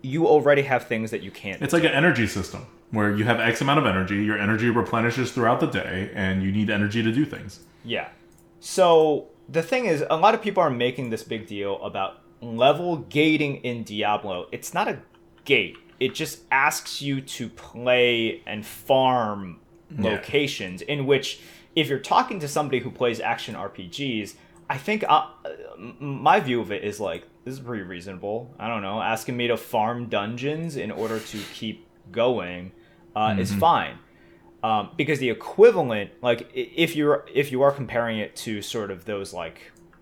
[0.03, 3.41] you already have things that you can't It's like an energy system where you have
[3.41, 7.11] X amount of energy, your energy replenishes throughout the day, and you need energy to
[7.11, 7.61] do things.
[7.85, 8.09] Yeah.
[8.61, 12.97] So the thing is, a lot of people are making this big deal about level
[12.99, 14.47] gating in Diablo.
[14.53, 14.99] It's not a
[15.45, 15.77] gate.
[16.01, 19.61] It just asks you to play and farm
[19.97, 20.11] Yeah.
[20.11, 21.41] locations in which
[21.77, 24.35] if you're talking to somebody who plays action RPGs,
[24.69, 25.27] I think uh,
[25.77, 28.51] m- my view of it is like this is pretty reasonable.
[28.59, 32.73] I don't know, asking me to farm dungeons in order to keep going
[33.15, 33.99] uh, is fine
[34.65, 39.05] um, because the equivalent like if you're if you are comparing it to sort of
[39.05, 39.59] those like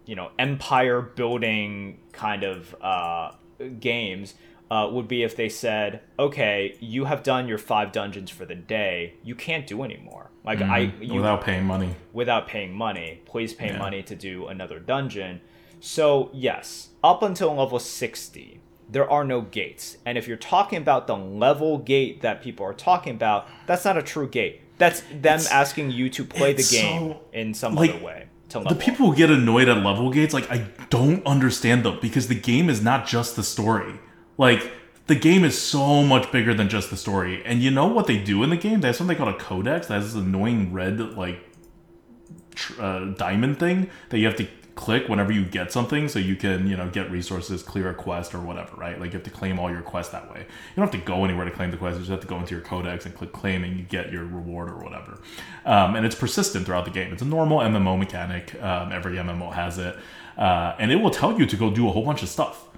[0.06, 3.32] you know empire building kind of uh,
[3.80, 4.34] games
[4.70, 8.54] uh, would be if they said okay you have done your five dungeons for the
[8.54, 11.94] day you can't do anymore like i you, without paying money.
[12.12, 13.20] without paying money.
[13.26, 13.78] Please pay Yeah.
[13.78, 15.40] money to do another dungeon.
[15.80, 18.60] So, yes, up until level 60,
[18.92, 19.96] there are no gates.
[20.04, 23.96] And if you're talking about the level gate that people are talking about, that's not
[23.96, 24.60] a true gate.
[24.78, 28.26] That's them asking you to play the game so- in some like, other way.
[28.50, 32.28] To The people who get annoyed at level gates, like I don't understand them because
[32.28, 33.98] the game is not just the story.
[34.36, 34.70] Like
[35.06, 37.42] the game is so much bigger than just the story.
[37.46, 38.82] And you know what they do in the game?
[38.82, 39.86] They have something called a codex.
[39.86, 41.40] That has this annoying red like
[42.54, 46.34] tr- uh, diamond thing that you have to click whenever you get something so you
[46.34, 48.98] can you know get resources clear a quest or whatever right?
[48.98, 50.40] Like you have to claim all your quests that way.
[50.40, 51.94] You don't have to go anywhere to claim the quest.
[51.94, 54.24] You just have to go into your codex and click claim and you get your
[54.24, 55.20] reward or whatever.
[55.64, 57.12] Um, and it's persistent throughout the game.
[57.12, 58.60] It's a normal mmo mechanic.
[58.60, 59.96] Um, every mmo has it.
[60.36, 62.68] Uh, and it will tell you to go do a whole bunch of stuff.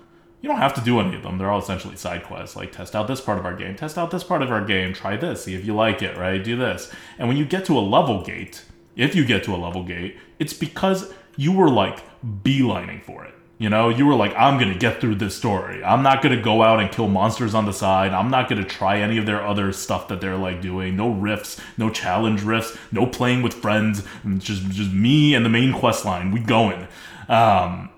[0.42, 1.38] You don't have to do any of them.
[1.38, 2.55] They're all essentially side quests.
[2.55, 4.92] Like test out this part of our game, test out this part of our game,
[4.92, 6.42] try this, see if you like it, right?
[6.42, 6.92] Do this.
[7.18, 8.62] And when you get to a level gate,
[8.95, 12.01] if you get to a level gate, it's because you were like
[12.43, 13.35] beelining for it.
[13.59, 15.82] You know, you were like, I'm gonna get through this story.
[15.85, 18.12] I'm not gonna go out and kill monsters on the side.
[18.12, 20.97] I'm not gonna try any of their other stuff that they're like doing.
[20.97, 24.03] No rifts, no challenge rifts, no playing with friends.
[24.39, 26.32] Just just me and the main quest line.
[26.32, 26.89] We going.
[27.28, 27.91] Um,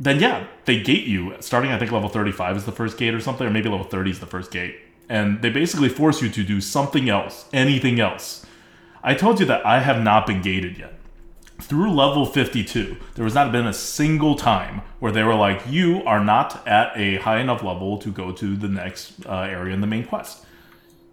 [0.00, 1.70] then yeah, they gate you starting.
[1.70, 4.20] I think level 35 is the first gate or something, or maybe level 30 is
[4.20, 4.76] the first gate,
[5.08, 8.44] and they basically force you to do something else, anything else.
[9.02, 10.98] I told you that I have not been gated yet.
[11.60, 16.02] Through level 52, there has not been a single time where they were like, "You
[16.04, 19.80] are not at a high enough level to go to the next uh, area in
[19.80, 20.44] the main quest."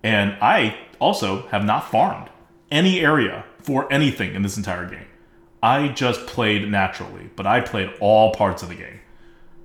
[0.03, 2.29] And I also have not farmed
[2.71, 5.05] any area for anything in this entire game.
[5.61, 8.99] I just played naturally, but I played all parts of the game.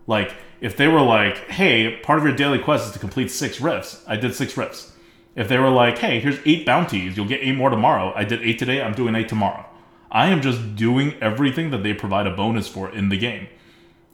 [0.07, 3.61] Like, if they were like, hey, part of your daily quest is to complete six
[3.61, 4.93] rifts, I did six rifts.
[5.35, 8.13] If they were like, hey, here's eight bounties, you'll get eight more tomorrow.
[8.15, 9.67] I did eight today, I'm doing eight tomorrow.
[10.11, 13.49] I am just doing everything that they provide a bonus for in the game.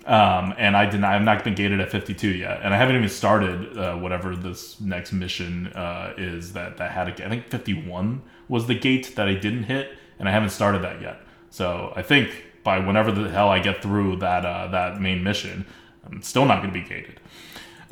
[0.06, 2.96] Um, and I did not, I've not been gated at 52 yet, and I haven't
[2.96, 7.48] even started uh, whatever this next mission uh, is that that had a, I think
[7.48, 11.20] 51 was the gate that I didn't hit, and I haven't started that yet.
[11.50, 12.30] So I think
[12.64, 15.66] by whenever the hell I get through that uh, that main mission,
[16.04, 17.20] I'm still not going to be gated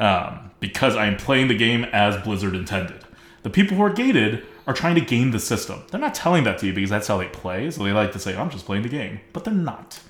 [0.01, 3.05] um, because I am playing the game as Blizzard intended.
[3.42, 5.83] The people who are gated are trying to game the system.
[5.91, 7.71] They're not telling that to you because that's how they play.
[7.73, 10.01] So they like to say, "I'm just playing the game," but they're not.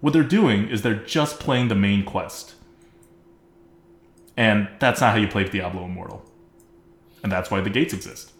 [0.00, 2.54] What they're doing is they're just playing the main quest.
[4.34, 6.24] And that's not how you play Diablo Immortal.
[7.22, 8.32] And that's why the gates exist.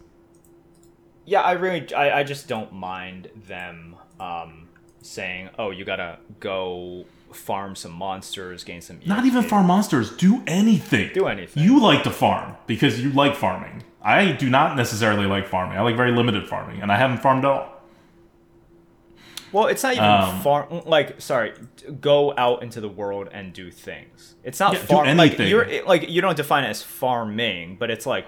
[1.26, 4.68] Yeah, I really, I, I just don't mind them um,
[5.02, 10.16] saying, "Oh, you gotta go farm some monsters, gain some." Not even farm monsters.
[10.16, 11.10] Do anything.
[11.12, 11.62] Do anything.
[11.62, 13.84] You like to farm because you like farming.
[14.04, 15.78] I do not necessarily like farming.
[15.78, 17.68] I like very limited farming, and I haven't farmed at all.
[19.52, 20.82] Well, it's not even Um, farm.
[20.86, 21.52] Like, sorry,
[22.00, 24.34] go out into the world and do things.
[24.42, 25.16] It's not Yeah, farm.
[25.16, 28.26] Like you're like you don't define it as farming, but it's like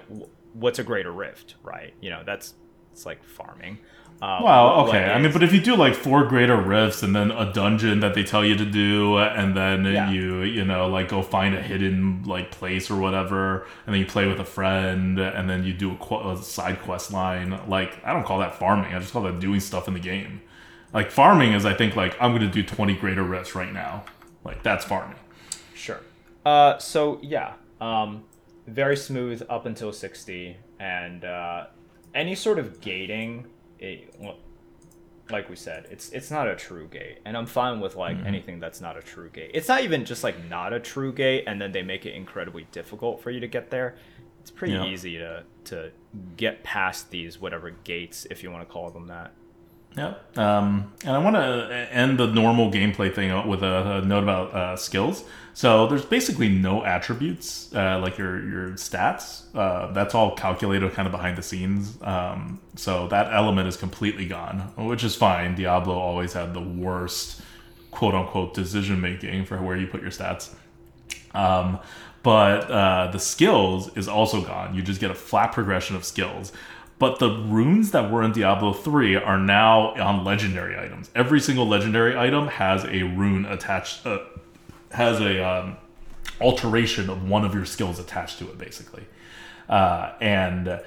[0.53, 1.93] what's a greater rift, right?
[1.99, 2.53] You know, that's
[2.91, 3.79] it's like farming.
[4.21, 5.03] Uh, Well, okay.
[5.11, 8.13] I mean, but if you do like four greater rifts and then a dungeon that
[8.13, 10.09] they tell you to do, and then Yeah.
[10.09, 14.05] you, you know, like go find a hidden like place or whatever, and then you
[14.07, 17.59] play with a friend, and then you do a, qu- a side quest line.
[17.67, 18.93] Like, I don't call that farming.
[18.95, 20.41] I just call that doing stuff in the game.
[20.93, 24.05] Like farming is, I think, like I'm going to do 20 greater rifts right now.
[24.45, 25.17] Like that's farming.
[25.73, 25.99] Sure.
[26.45, 28.23] Uh, so yeah, um,
[28.65, 31.65] very smooth up until sixty, and uh,
[32.13, 33.47] any sort of gating,
[33.79, 34.13] it,
[35.29, 38.27] like we said, it's it's not a true gate, and I'm fine with like mm-hmm.
[38.27, 39.51] anything that's not a true gate.
[39.53, 42.67] It's not even just like not a true gate, and then they make it incredibly
[42.71, 43.95] difficult for you to get there.
[44.41, 44.85] It's pretty Yeah.
[44.85, 45.91] easy to to
[46.37, 49.31] get past these whatever gates, if you want to call them that.
[49.97, 50.37] Yep.
[50.37, 54.53] Um, and I want to end the normal gameplay thing with a, a note about
[54.53, 55.23] uh, skills.
[55.53, 59.43] So there's basically no attributes uh, like your your stats.
[59.55, 61.97] Uh, that's all calculated kind of behind the scenes.
[62.01, 65.55] Um, so that element is completely gone, which is fine.
[65.55, 67.41] Diablo always had the worst
[67.91, 70.53] quote unquote decision making for where you put your stats.
[71.33, 71.79] Um,
[72.21, 74.75] but uh, the skills is also gone.
[74.75, 76.51] You just get a flat progression of skills.
[76.97, 81.09] But the runes that were in Diablo 3 are now on legendary items.
[81.13, 84.19] Every single legendary item has a rune attached, uh,
[84.91, 85.77] has a um,
[86.39, 89.03] alteration of one of your skills attached to it, basically.
[89.67, 90.79] Uh, and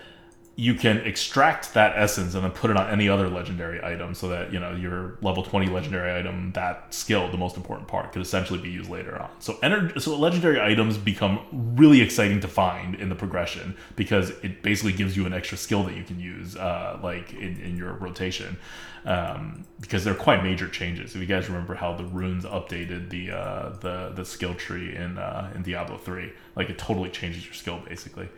[0.58, 4.26] you can extract that essence and then put it on any other legendary item so
[4.26, 8.20] that you know your level 20 legendary item that skill the most important part could
[8.20, 9.30] essentially be used later on.
[9.38, 14.64] So ener- so legendary items become really exciting to find in the progression because it
[14.64, 17.92] basically gives you an extra skill that you can use uh, like in, in your
[17.92, 18.56] rotation
[19.04, 21.14] um, because they're quite major changes.
[21.14, 25.18] If you guys remember how the runes updated the uh, the the skill tree in
[25.18, 28.28] uh, in Diablo 3 like it totally changes your skill basically.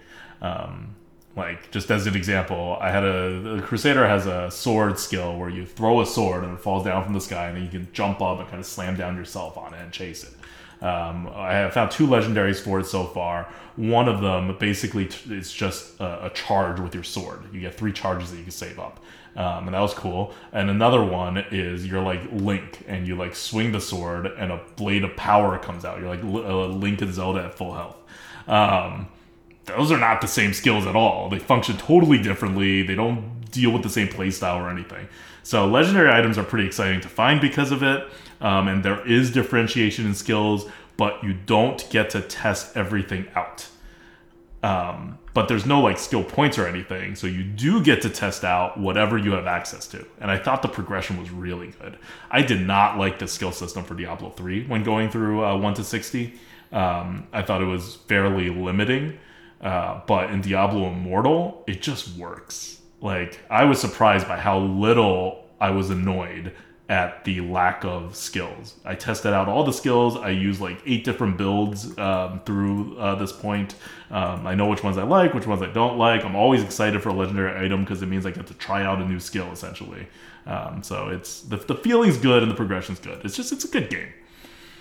[0.43, 0.97] Um,
[1.37, 5.49] like just as an example, I had a the Crusader has a sword skill where
[5.49, 7.89] you throw a sword and it falls down from the sky, and then you can
[7.93, 10.35] jump up and kind of slam down yourself on it and chase it.
[10.83, 13.47] Um, I have found two legendaries for it so far.
[13.77, 17.43] One of them basically t- is just a, a charge with your sword.
[17.53, 18.99] You get three charges that you can save up,
[19.37, 20.35] um, and that was cool.
[20.53, 24.61] And another one is you're like Link, and you like swing the sword, and a
[24.77, 26.01] blade of power comes out.
[26.01, 27.99] You're like L- uh, Link and Zelda at full health.
[28.49, 29.07] Um,
[29.77, 31.29] those are not the same skills at all.
[31.29, 32.83] They function totally differently.
[32.83, 35.09] They don't deal with the same playstyle or anything.
[35.43, 38.09] So legendary items are pretty exciting to find because of it,
[38.41, 40.67] um, and there is differentiation in skills,
[40.97, 43.67] but you don't get to test everything out.
[44.63, 48.45] Um, but there's no like skill points or anything, so you do get to test
[48.45, 50.05] out whatever you have access to.
[50.21, 51.97] And I thought the progression was really good.
[52.31, 55.75] I did not like the skill system for Diablo 3 when going through uh, 1
[55.75, 56.35] to 60.
[56.73, 59.19] Um, I thought it was fairly limiting.
[59.61, 62.81] Uh, but in Diablo Immortal, it just works.
[63.01, 66.53] Like I was surprised by how little I was annoyed
[66.91, 68.75] at the lack of skills.
[68.85, 70.17] I tested out all the skills.
[70.17, 73.77] I used like eight different builds um, through uh, this point.
[74.11, 76.25] Um, I know which ones I like, which ones I don't like.
[76.25, 79.01] I'm always excited for a legendary item because it means I get to try out
[79.01, 80.09] a new skill essentially.
[80.47, 83.25] Um, so it's the, the feeling's good and the progression's good.
[83.25, 84.09] It's just it's a good game.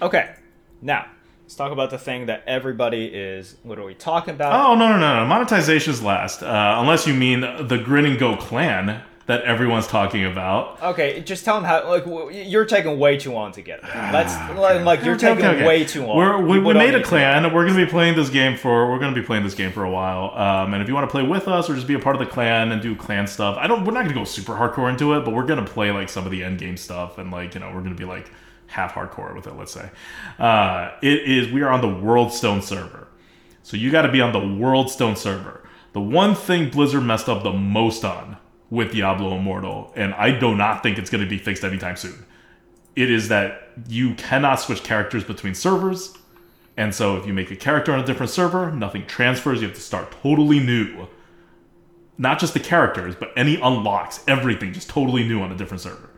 [0.02, 0.34] Okay,
[0.82, 1.06] now
[1.50, 4.54] let's talk about the thing that everybody is literally talking about.
[4.54, 5.34] Oh no no no no!
[5.34, 9.02] Monetization's last, uh, unless you mean the Grin and Go clan.
[9.26, 10.80] that everyone's talking about.
[10.82, 11.90] Okay, just tell them how.
[11.90, 14.12] Like you're taking way too long to get there.
[14.14, 15.66] Let's like, like you're taking Ah, Okay, okay.
[15.68, 16.18] way too long.
[16.18, 17.44] We're, we, we made a clan.
[17.52, 18.92] We're going to be playing this game for.
[18.92, 20.32] We're going to be playing this game for a while.
[20.38, 22.20] Um, and if you want to play with us or just be a part of
[22.20, 23.86] the clan and do clan stuff, I don't.
[23.86, 26.10] We're not going to go super hardcore into it, but we're going to play like
[26.10, 28.32] some of the end game stuff and like you know we're going to be like
[28.70, 29.56] half hardcore with it.
[29.56, 29.90] Let's say
[30.38, 31.52] uh, it is.
[31.52, 33.08] We are on the World Stone server,
[33.64, 35.68] so you got to be on the World Stone server.
[35.94, 38.38] The one thing Blizzard messed up the most on
[38.70, 42.26] with Diablo Immortal, and I do not think it's going to be fixed anytime soon
[43.00, 46.18] it is that you cannot switch characters between servers.
[46.76, 49.62] And so if you make a character on a different server, nothing transfers.
[49.62, 51.08] You have to start totally new.
[52.18, 56.10] Not just the characters, but any unlocks, everything just totally new on a different server.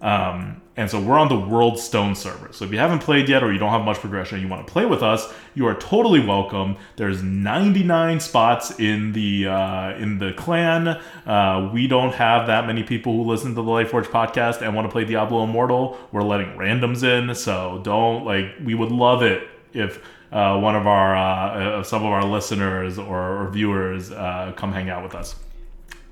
[0.00, 2.54] Um, and so we're on the World Stone server.
[2.54, 4.72] So if you haven't played yet or you don't have much progression you want to
[4.72, 6.78] play with us, you are totally welcome.
[6.96, 10.88] There's 99 spots in the uh, in the clan.
[10.88, 14.88] Uh, we don't have that many people who listen to the Lightforge podcast and want
[14.88, 15.98] to play Diablo Immortal.
[16.12, 18.46] We're letting randoms in, so don't like.
[18.64, 20.02] We would love it if
[20.32, 24.72] uh, one of our uh, uh, some of our listeners or, or viewers uh, come
[24.72, 25.34] hang out with us.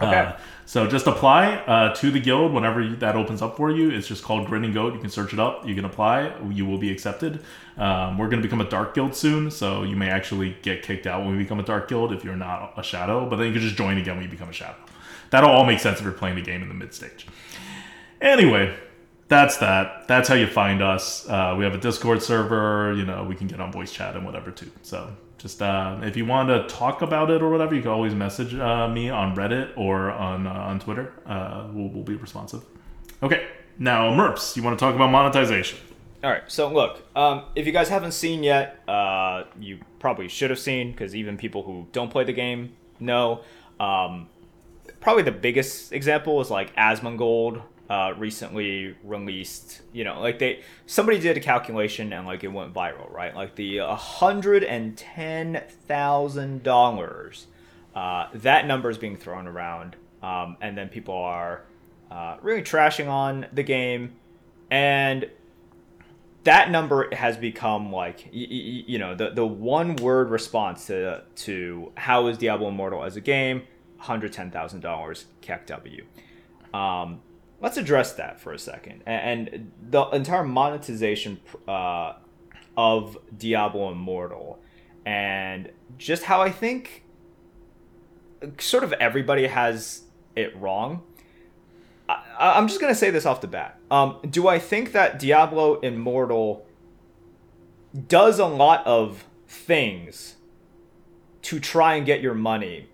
[0.01, 0.17] Okay.
[0.17, 0.33] Uh,
[0.65, 3.91] so just apply uh, to the guild whenever that opens up for you.
[3.91, 4.95] It's just called Grinning Goat.
[4.95, 5.67] You can search it up.
[5.67, 6.35] You can apply.
[6.51, 7.43] You will be accepted.
[7.79, 11.07] Um, we're going to become a dark guild soon, so you may actually get kicked
[11.07, 13.29] out when we become a dark guild if you're not a shadow.
[13.29, 14.77] But then you can just join again when you become a shadow.
[15.31, 17.27] That'll all make sense if you're playing the game in the mid stage.
[18.21, 18.77] Anyway,
[19.29, 20.07] that's that.
[20.07, 21.29] That's how you find us.
[21.29, 22.95] Uh, we have a Discord server.
[22.95, 24.71] You know, we can get on voice chat and whatever too.
[24.83, 28.15] So just uh, if you want to talk about it or whatever, you can always
[28.15, 31.13] message uh, me on Reddit or on uh, on Twitter.
[31.25, 32.65] Uh, we'll, we'll be responsive.
[33.23, 33.47] Okay,
[33.79, 35.79] now Merps, you want to talk about monetization?
[36.23, 36.43] All right.
[36.49, 40.91] So look, um, if you guys haven't seen yet, uh, you probably should have seen
[40.91, 43.43] because even people who don't play the game know.
[43.79, 44.29] Um,
[45.01, 49.83] probably the biggest example is like Asmongold uh, recently released.
[49.93, 53.35] You know, like they somebody did a calculation and like it went viral, right?
[53.35, 57.47] Like the hundred and ten thousand dollars.
[57.95, 61.65] Uh, that number is being thrown around, um, and then people are
[62.11, 64.13] uh, really trashing on the game,
[64.71, 65.29] and
[66.45, 71.23] that number has become like y- y- you know the the one word response to
[71.35, 73.63] to how is Diablo Immortal as a game
[73.97, 76.03] hundred ten thousand dollars KEKW.
[76.73, 77.21] Um,
[77.61, 82.15] let's address that for a second, and the entire monetization uh,
[82.77, 84.61] of Diablo Immortal,
[85.05, 87.05] and just how I think
[88.59, 90.03] sort of everybody has
[90.37, 91.03] it wrong.
[92.09, 93.79] I, I'm just gonna say this off the bat.
[93.91, 96.65] Um, do I think that Diablo Immortal
[98.07, 100.37] does a lot of things
[101.43, 102.88] to try and get your money,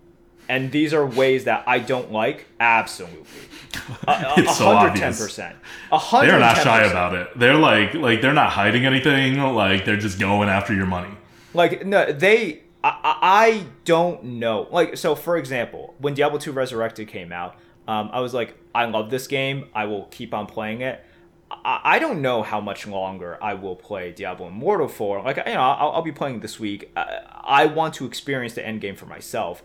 [0.49, 2.45] and these are ways that I don't like?
[2.59, 3.25] Absolutely,
[4.07, 5.21] It's so obvious.
[5.21, 5.55] percent.
[5.91, 7.27] They're not shy about it.
[7.37, 9.39] They're like like they're not hiding anything.
[9.39, 11.13] Like they're just going after your money.
[11.53, 12.61] Like no, they.
[12.83, 14.67] I, I don't know.
[14.69, 17.55] Like so, for example, when Diablo 2 Resurrected came out,
[17.87, 19.69] um, I was like, I love this game.
[19.73, 21.03] I will keep on playing it.
[21.49, 25.21] I, I don't know how much longer I will play Diablo Immortal for.
[25.23, 26.91] Like you know, I'll, I'll be playing this week.
[26.95, 29.63] I, I want to experience the end game for myself.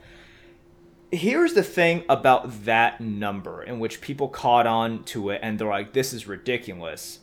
[1.13, 5.69] Here's the thing about that number, in which people caught on to it and they're
[5.69, 7.21] like, "This is ridiculous."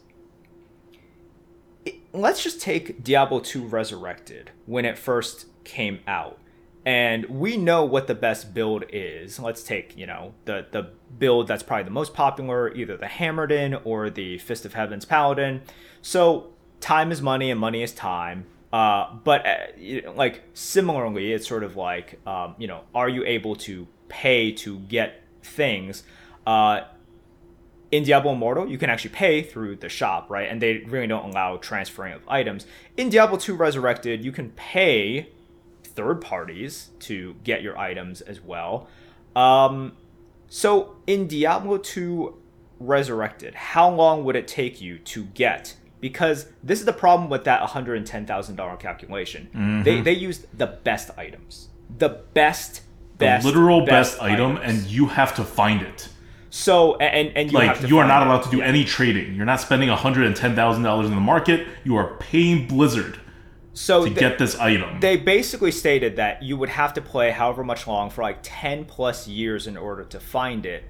[2.13, 6.39] let's just take Diablo 2 Resurrected when it first came out.
[6.85, 9.39] And we know what the best build is.
[9.39, 13.81] Let's take, you know, the the build that's probably the most popular, either the Hammerdin
[13.83, 15.63] or the Fist of Heaven's Paladin.
[16.01, 18.45] So time is money and money is time.
[18.71, 23.55] Uh, but uh, like similarly, it's sort of like, um, you know, are you able
[23.55, 26.03] to pay to get things?
[26.45, 26.81] Uh,
[27.91, 30.49] in Diablo Immortal, you can actually pay through the shop, right?
[30.49, 32.65] And they really don't allow transferring of items.
[32.97, 35.29] In Diablo 2 Resurrected, you can pay
[35.83, 38.87] third parties to get your items as well.
[39.35, 39.93] Um,
[40.49, 42.37] so in Diablo 2
[42.79, 45.75] Resurrected, how long would it take you to get?
[45.99, 49.49] Because this is the problem with that $110,000 calculation.
[49.49, 49.83] Mm-hmm.
[49.83, 51.69] They, they used the best items.
[51.97, 52.81] The best,
[53.17, 54.59] The best, literal best, items.
[54.59, 56.09] item, and you have to find it.
[56.49, 58.27] So and and you have like you are not it.
[58.27, 59.35] allowed to do any trading.
[59.35, 61.67] You're not spending hundred and ten thousand dollars in the market.
[61.83, 63.19] You are paying Blizzard
[63.73, 64.99] so to get this item.
[65.01, 68.85] they basically stated that you would have to play however much long for like 10
[68.85, 70.83] plus years in order to find it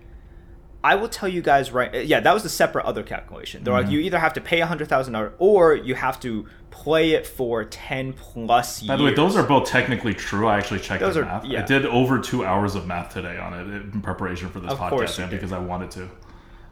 [0.88, 2.06] I will tell you guys right.
[2.06, 3.64] Yeah, that was a separate other calculation.
[3.64, 6.46] They're like you either have to pay a hundred thousand dollars or you have to
[6.72, 8.88] play it for ten plus years.
[8.88, 10.48] By the way, those are both technically true.
[10.48, 11.46] I actually checked Those the are- math.
[11.46, 11.62] yeah.
[11.64, 14.80] I did over two hours of math today on it in preparation for this Of
[14.80, 16.10] podcast, and because I wanted to.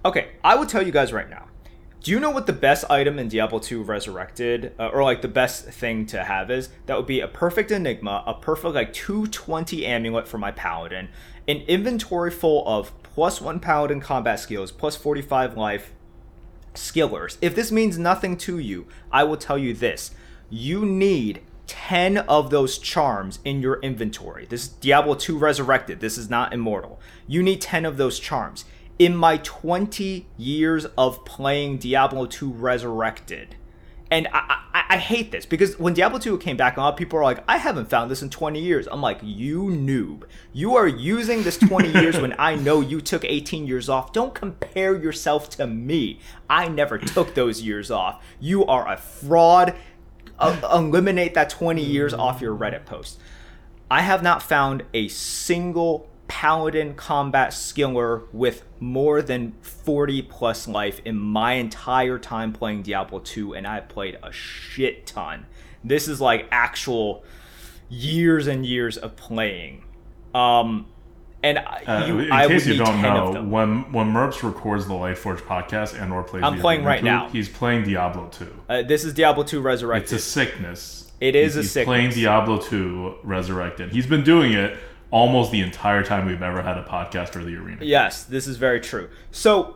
[0.05, 1.47] Okay, I will tell you guys right now.
[2.01, 5.27] Do you know what the best item in Diablo 2 Resurrected, uh, or like the
[5.27, 6.69] best thing to have is?
[6.85, 11.09] That would be a perfect Enigma, a perfect like 220 amulet for my paladin,
[11.47, 15.93] an inventory full of plus one paladin combat skills, plus 45 life
[16.73, 17.37] skillers.
[17.41, 20.11] If this means nothing to you, I will tell you this.
[20.49, 24.45] You need 10 of those charms in your inventory.
[24.45, 26.01] This is Diablo 2 Resurrected.
[26.01, 26.99] This is not immortal.
[27.25, 28.65] You need 10 of those charms.
[28.99, 33.55] In my 20 years of playing Diablo 2 Resurrected,
[34.11, 36.97] and I, I, I hate this because when Diablo 2 came back, a lot of
[36.97, 38.87] people are like, I haven't found this in 20 years.
[38.91, 40.23] I'm like, you noob.
[40.53, 44.13] You are using this 20 years when I know you took 18 years off.
[44.13, 46.19] Don't compare yourself to me.
[46.49, 48.23] I never took those years off.
[48.39, 49.75] You are a fraud.
[50.37, 53.19] Uh, eliminate that 20 years off your Reddit post.
[53.89, 60.99] I have not found a single paladin combat skiller with more than 40 plus life
[61.05, 65.45] in my entire time playing Diablo 2 and I've played a shit ton.
[65.83, 67.23] This is like actual
[67.89, 69.83] years and years of playing.
[70.33, 70.87] Um
[71.43, 74.93] and I- Uh, you, in I case you don't know, when when Merps records the
[74.95, 77.29] Lightforge podcast and or plays, I'm the playing right 2, now.
[77.29, 78.61] He's playing Diablo 2.
[78.67, 80.11] Uh, this is Diablo 2 Resurrected.
[80.11, 81.11] It's a sickness.
[81.21, 81.75] It is he's, a sickness.
[81.75, 82.09] he's playing.
[82.11, 83.91] Diablo 2 Resurrected.
[83.91, 84.75] He's been doing it
[85.11, 87.83] almost the entire time we've ever had a podcast or the arena.
[87.83, 89.09] Yes, this is very true.
[89.31, 89.75] So,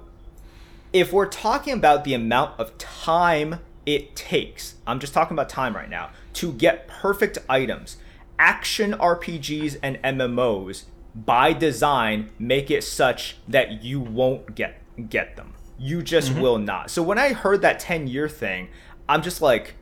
[0.91, 5.75] if we're talking about the amount of time it takes, I'm just talking about time
[5.75, 7.97] right now, to get perfect items,
[8.37, 10.83] action RPGs and MMOs
[11.15, 15.53] by design make it such that you won't get get them.
[15.77, 16.41] You just mm-hmm.
[16.41, 16.91] will not.
[16.91, 18.69] So when I heard that 10 year thing,
[19.07, 19.75] I'm just like,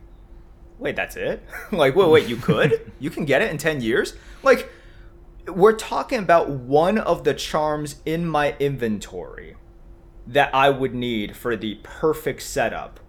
[0.78, 1.42] wait, that's it?
[1.72, 2.92] like, wait, wait, you could?
[3.00, 4.14] you can get it in 10 years?
[4.42, 4.70] Like,
[5.48, 9.56] we're talking about one of the charms in my inventory
[10.26, 13.00] that I would need for the perfect setup.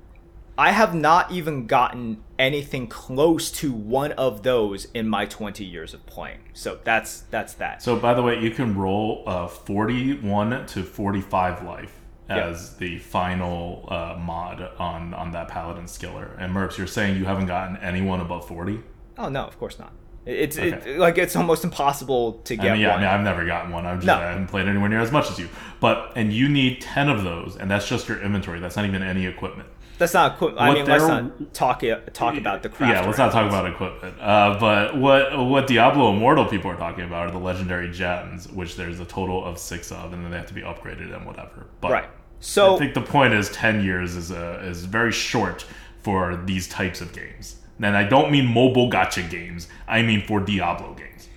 [0.57, 5.93] I have not even gotten anything close to one of those in my 20 years
[5.93, 6.39] of playing.
[6.53, 7.81] So that's that's that.
[7.81, 11.99] So, by the way, you can roll uh, 41 to 45 life
[12.29, 16.35] as the final uh, mod on, on that Paladin skiller.
[16.37, 18.79] And Merps, you're saying you haven't gotten anyone above 40?
[19.17, 19.91] oh no, of course not.
[20.25, 20.91] It's Okay.
[20.91, 22.97] it, like it's almost impossible to get I mean, yeah, one.
[22.97, 23.85] I mean, I've never gotten one.
[23.85, 24.15] I've just No.
[24.15, 25.49] I haven't played anywhere near as much as you.
[25.79, 28.59] But and you need ten of those, and that's just your inventory.
[28.59, 29.69] That's not even any equipment.
[29.97, 30.35] That's not.
[30.35, 30.61] equipment.
[30.61, 31.83] I mean, let's not talk
[32.13, 32.93] talk about the craft.
[32.93, 34.15] Yeah, let's not talk about equipment.
[34.19, 38.75] Uh, but what what Diablo Immortal people are talking about are the legendary gems, which
[38.75, 41.67] there's a total of six of, and then they have to be upgraded and whatever.
[41.81, 42.09] But Right.
[42.39, 45.65] So I think the point is ten years is a, is very short
[46.01, 47.57] for these types of games.
[47.81, 49.67] And I don't mean mobile gotcha games.
[49.87, 51.29] I mean for Diablo games.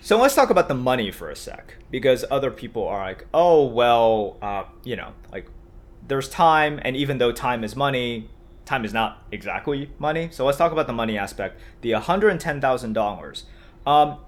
[0.00, 3.64] So let's talk about the money for a sec, because other people are like, oh,
[3.66, 5.46] well, uh, you know, like
[6.06, 8.28] there's time, and even though time is money,
[8.64, 10.28] time is not exactly money.
[10.32, 11.60] So let's talk about the money aspect.
[11.82, 13.42] The $110,000.
[13.86, 14.18] Um,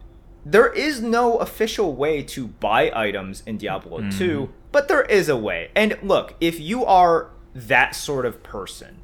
[0.47, 4.19] there is no official way to buy items in Diablo Mm-hmm.
[4.19, 5.71] 2, but there is a way.
[5.75, 9.01] And look, if you are that sort of person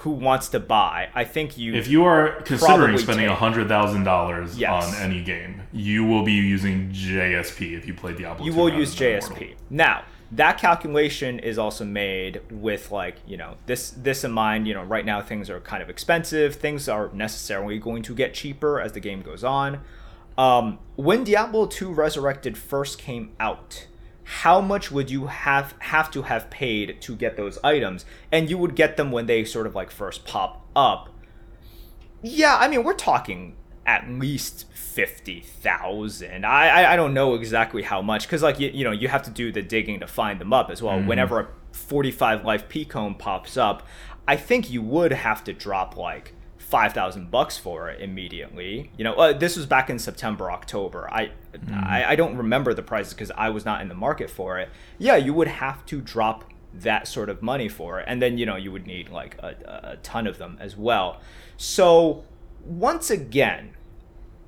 [0.00, 1.74] who wants to buy, I think you.
[1.74, 4.86] If you are considering spending hundred thousand dollars Yes.
[4.86, 8.44] on any game, you will be using JSP if you play Diablo.
[8.46, 9.36] you will use JSP.
[9.36, 9.56] Immortal.
[9.68, 14.72] Now, that calculation is also made with like, you know, this this in mind, you
[14.74, 16.54] know, right now things are kind of expensive.
[16.54, 19.80] Things are necessarily going to get cheaper as the game goes on.
[20.38, 23.86] Um, when Diablo 2 Resurrected first came out,
[24.30, 28.04] how much would you have have to have paid to get those items?
[28.30, 31.08] And you would get them when they sort of like first pop up.
[32.22, 36.46] Yeah, I mean, we're talking at least fifty thousand.
[36.46, 39.30] I, I don't know exactly how much because like you, you know you have to
[39.30, 40.98] do the digging to find them up as well.
[40.98, 41.08] Mm-hmm.
[41.08, 43.84] Whenever a forty five life Pcomb pops up,
[44.28, 46.34] I think you would have to drop like
[46.70, 48.92] five thousand bucks for it immediately.
[48.96, 51.08] You know, uh, this was back in September, October.
[51.12, 51.32] I
[51.72, 54.68] I, I don't remember the prices because I was not in the market for it.
[54.96, 58.46] Yeah, you would have to drop that sort of money for it and then you
[58.46, 61.20] know you would need like a, a ton of them as well
[61.56, 62.24] so
[62.64, 63.74] once again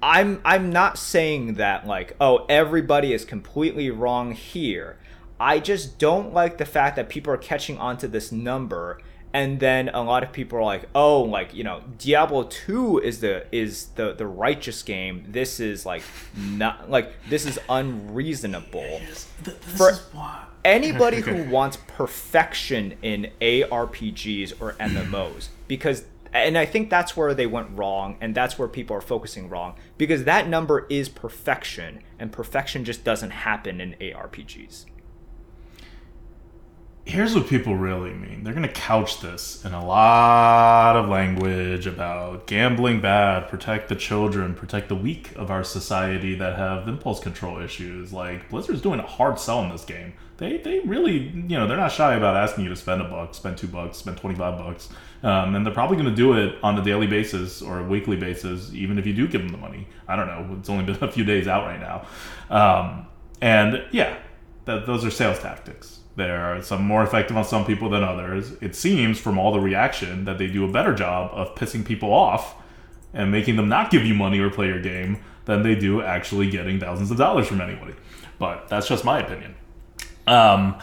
[0.00, 4.98] i'm i'm not saying that like oh everybody is completely wrong here
[5.40, 9.00] i just don't like the fact that people are catching on to this number
[9.32, 13.20] and then a lot of people are like oh like you know diablo 2 is
[13.20, 15.24] the is the the righteous game.
[15.28, 16.02] This is like
[16.36, 19.00] not like this is unreasonable.
[19.08, 20.44] This, this For- is why.
[20.64, 26.04] anybody who wants perfection in ARPGs or MMOs because
[26.34, 29.74] and I think that's where they went wrong and that's where people are focusing wrong
[29.98, 34.86] because that number is perfection and perfection just doesn't happen in ARPGs.
[37.04, 38.44] Here's what people really mean.
[38.44, 43.96] They're going to couch this in a lot of language about gambling bad, protect the
[43.96, 48.12] children, protect the weak of our society that have impulse control issues.
[48.12, 50.12] Like Blizzard's doing a hard sell in this game.
[50.36, 53.34] They they really, you know, they're not shy about asking you to spend a buck,
[53.34, 54.88] spend 2 bucks, spend 25 bucks
[55.22, 58.16] um, and they're probably going to do it on a daily basis or a weekly
[58.16, 59.86] basis, even if you do give them the money.
[60.08, 60.56] I don't know.
[60.58, 62.06] It's only been a few days out right now.
[62.50, 63.06] Um,
[63.40, 64.18] and yeah,
[64.64, 66.00] that, those are sales tactics.
[66.16, 68.52] There are some more effective on some people than others.
[68.60, 72.12] It seems from all the reaction that they do a better job of pissing people
[72.12, 72.54] off
[73.14, 76.50] and making them not give you money or play your game than they do actually
[76.50, 77.94] getting thousands of dollars from anybody.
[78.38, 79.54] But that's just my opinion.
[80.26, 80.78] Um,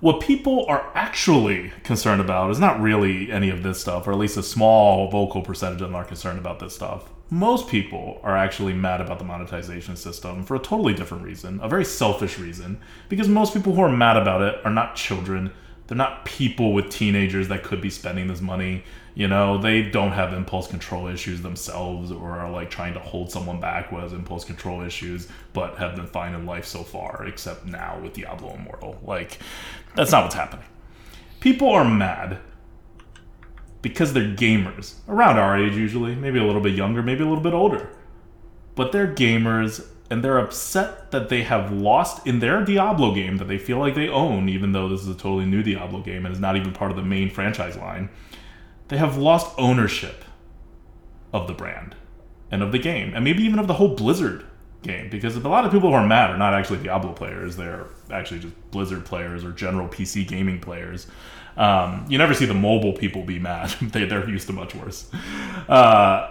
[0.00, 4.18] what people are actually concerned about is not really any of this stuff, or at
[4.18, 7.08] least a small vocal percentage of them are concerned about this stuff.
[7.30, 11.68] Most people are actually mad about the monetization system for a totally different reason, a
[11.68, 15.50] very selfish reason, because most people who are mad about it are not children.
[15.86, 18.84] They're not people with teenagers that could be spending this money.
[19.14, 23.30] You know, they don't have impulse control issues themselves or are like trying to hold
[23.30, 27.24] someone back who has impulse control issues, but have been fine in life so far,
[27.26, 28.98] except now with Diablo Immortal.
[29.02, 29.38] Like,
[29.94, 30.66] that's not what's happening.
[31.40, 32.38] People are mad
[33.84, 37.44] because they're gamers, around our age usually, maybe a little bit younger, maybe a little
[37.44, 37.88] bit older.
[38.74, 43.46] But they're gamers and they're upset that they have lost in their Diablo game that
[43.46, 46.34] they feel like they own, even though this is a totally new Diablo game and
[46.34, 48.10] is not even part of the main franchise line
[48.88, 50.24] they have lost ownership
[51.32, 51.94] of the brand
[52.50, 54.44] and of the game, and maybe even of the whole Blizzard
[54.82, 55.08] game.
[55.08, 58.40] Because a lot of people who are mad are not actually Diablo players; they're actually
[58.40, 61.06] just Blizzard players or general PC gaming players.
[61.56, 65.10] Um, you never see the mobile people be mad; they, they're used to much worse.
[65.68, 66.30] Uh,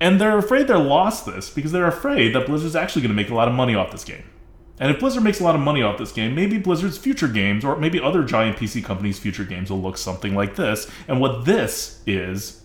[0.00, 3.30] and they're afraid they're lost this because they're afraid that Blizzard's actually going to make
[3.30, 4.24] a lot of money off this game.
[4.80, 7.64] And if Blizzard makes a lot of money off this game, maybe Blizzard's future games,
[7.64, 10.88] or maybe other giant PC companies' future games, will look something like this.
[11.08, 12.62] And what this is,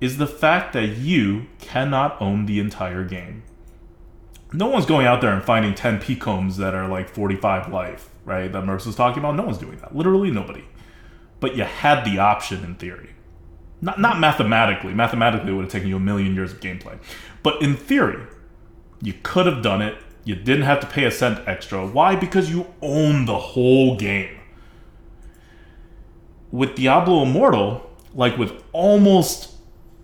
[0.00, 3.42] is the fact that you cannot own the entire game.
[4.52, 8.50] No one's going out there and finding 10 Pcombs that are like 45 life, right?
[8.52, 9.34] That Merps was talking about.
[9.34, 9.96] No one's doing that.
[9.96, 10.64] Literally nobody.
[11.40, 13.10] But you had the option in theory.
[13.80, 14.92] Not, not mathematically.
[14.92, 16.98] Mathematically, it would have taken you a million years of gameplay.
[17.42, 18.26] But in theory,
[19.00, 19.96] you could have done it
[20.28, 21.86] you didn't have to pay a cent extra.
[21.86, 22.14] Why?
[22.14, 24.38] Because you own the whole game.
[26.52, 29.54] With Diablo Immortal, like with almost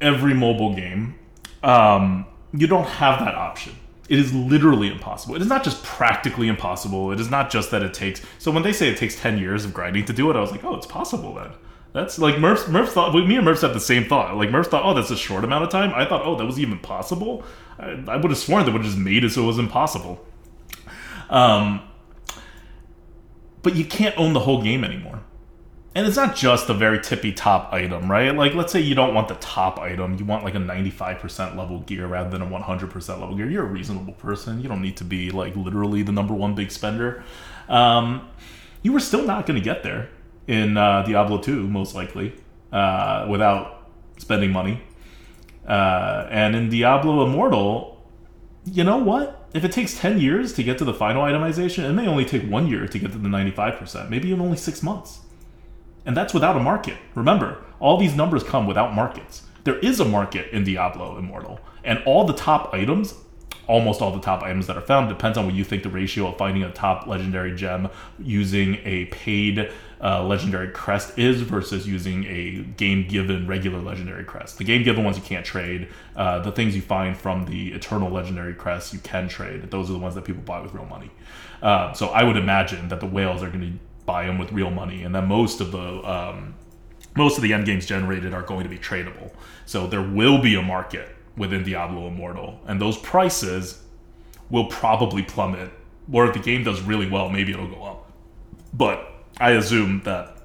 [0.00, 1.16] every mobile game,
[1.62, 2.24] um,
[2.54, 3.74] you don't have that option.
[4.08, 5.34] It is literally impossible.
[5.34, 7.10] It is not just practically impossible.
[7.10, 8.20] It is not just that it takes.
[8.38, 10.50] So when they say it takes 10 years of grinding to do it, I was
[10.50, 11.52] like, oh, it's possible then.
[11.94, 12.64] That's like Merps.
[12.64, 13.14] Merps thought.
[13.14, 14.36] Me and Merps had the same thought.
[14.36, 15.92] Like Merps thought, oh, that's a short amount of time.
[15.94, 17.44] I thought, oh, that was even possible.
[17.78, 20.24] I, I would have sworn they would have just made it so it was impossible.
[21.30, 21.80] Um,
[23.62, 25.22] but you can't own the whole game anymore.
[25.96, 28.34] And it's not just the very tippy top item, right?
[28.34, 31.80] Like, let's say you don't want the top item, you want like a 95% level
[31.80, 33.48] gear rather than a 100% level gear.
[33.48, 34.60] You're a reasonable person.
[34.60, 37.22] You don't need to be like literally the number one big spender.
[37.68, 38.28] Um,
[38.82, 40.10] you were still not going to get there
[40.48, 42.34] in uh, Diablo 2, most likely,
[42.72, 43.88] uh, without
[44.18, 44.82] spending money.
[45.66, 48.04] Uh, and in Diablo Immortal,
[48.64, 49.48] you know what?
[49.54, 52.42] If it takes 10 years to get to the final itemization, it may only take
[52.42, 55.20] one year to get to the 95%, maybe even only six months.
[56.06, 56.96] And that's without a market.
[57.14, 59.42] Remember, all these numbers come without markets.
[59.64, 63.14] There is a market in Diablo Immortal, and all the top items
[63.66, 65.08] almost all the top items that are found.
[65.08, 69.06] Depends on what you think the ratio of finding a top legendary gem using a
[69.06, 69.70] paid
[70.02, 74.58] uh, legendary crest is versus using a game given regular legendary crest.
[74.58, 75.88] The game given ones you can't trade.
[76.14, 79.70] Uh, the things you find from the eternal legendary crest you can trade.
[79.70, 81.10] Those are the ones that people buy with real money.
[81.62, 84.70] Uh, so I would imagine that the whales are going to buy them with real
[84.70, 86.54] money, and that most of the um,
[87.16, 89.32] most of the end games generated are going to be tradable.
[89.66, 93.82] So there will be a market within Diablo Immortal, and those prices
[94.50, 95.70] will probably plummet.
[96.12, 98.12] Or if the game does really well, maybe it'll go up.
[98.72, 99.08] But
[99.38, 100.36] I assume that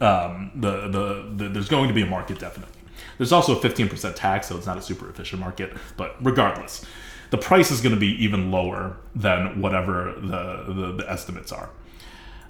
[0.00, 2.74] um, the, the, the there's going to be a market definitely.
[3.18, 5.74] There's also a 15% tax, so it's not a super efficient market.
[5.96, 6.84] But regardless,
[7.30, 11.70] the price is going to be even lower than whatever the, the, the estimates are.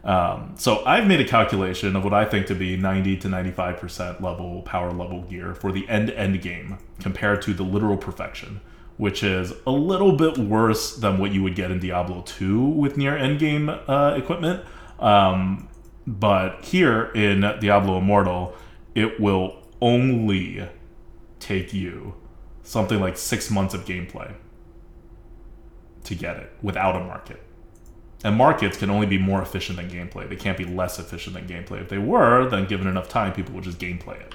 [0.02, 4.20] Um, so I've made a calculation of what I think to be 90 to 95%
[4.20, 8.60] level power level gear for the end end game compared to the literal perfection,
[8.96, 12.96] which is a little bit worse than what you would get in Diablo 2 with
[12.96, 14.64] near endgame uh, equipment.
[14.98, 15.68] Um,
[16.06, 18.54] but here in Diablo Immortal,
[18.94, 20.68] it will only
[21.38, 22.14] take you
[22.62, 24.34] something like six months of gameplay
[26.04, 27.42] to get it without a market.
[28.22, 30.28] And markets can only be more efficient than gameplay.
[30.28, 31.80] They can't be less efficient than gameplay.
[31.80, 34.34] If they were, then given enough time, people would just gameplay it.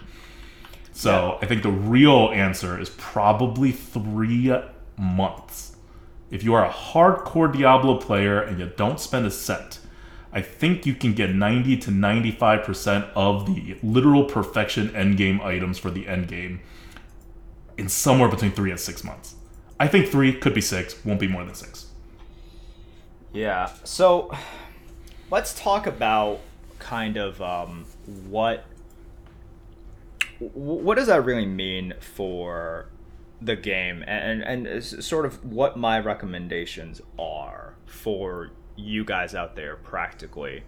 [0.92, 4.56] So I think the real answer is probably three
[4.98, 5.76] months.
[6.32, 9.80] If you are a hardcore Diablo player and you don't spend a cent,
[10.32, 15.92] I think you can get 90 to 95% of the literal perfection endgame items for
[15.92, 16.60] the endgame
[17.78, 19.36] in somewhere between three and six months.
[19.80, 21.85] I think three could be six, won't be more than six.
[23.36, 23.70] Yeah.
[23.84, 24.32] So
[25.30, 26.40] let's talk about
[26.80, 27.86] kind of um,
[28.28, 28.66] what
[30.40, 32.90] what does that really mean for
[33.42, 39.76] the game and and sort of what my recommendations are for you guys out there
[39.76, 40.64] practically.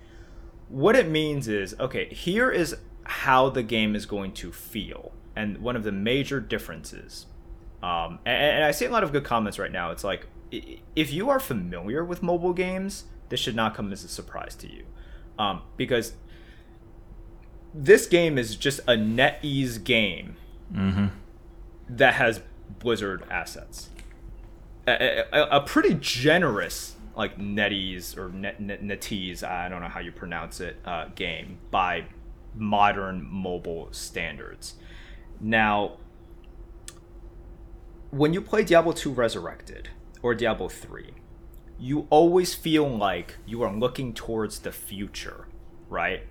[0.67, 5.13] What it means is okay, here is how the game is going to feel.
[5.35, 7.27] And one of the major differences,
[7.83, 9.91] um, and, and I see a lot of good comments right now.
[9.91, 14.07] It's like, if you are familiar with mobile games, this should not come as a
[14.07, 14.85] surprise to you.
[15.37, 16.13] Um, because
[17.73, 20.35] this game is just a NetEase game
[20.73, 21.07] mm-hmm.
[21.89, 22.41] that has
[22.79, 23.89] Blizzard assets.
[24.87, 29.99] A, a, a, pretty generous like NetEase or Net, Net, NetEase, I don't know how
[29.99, 32.05] you pronounce it, uh, game by
[32.55, 34.75] modern mobile standards.
[35.39, 35.97] Now,
[38.11, 39.89] when you play Diablo 2 Resurrected
[40.21, 41.13] or Diablo 3,
[41.79, 45.47] you always feel like you are looking towards the future,
[45.89, 46.23] right?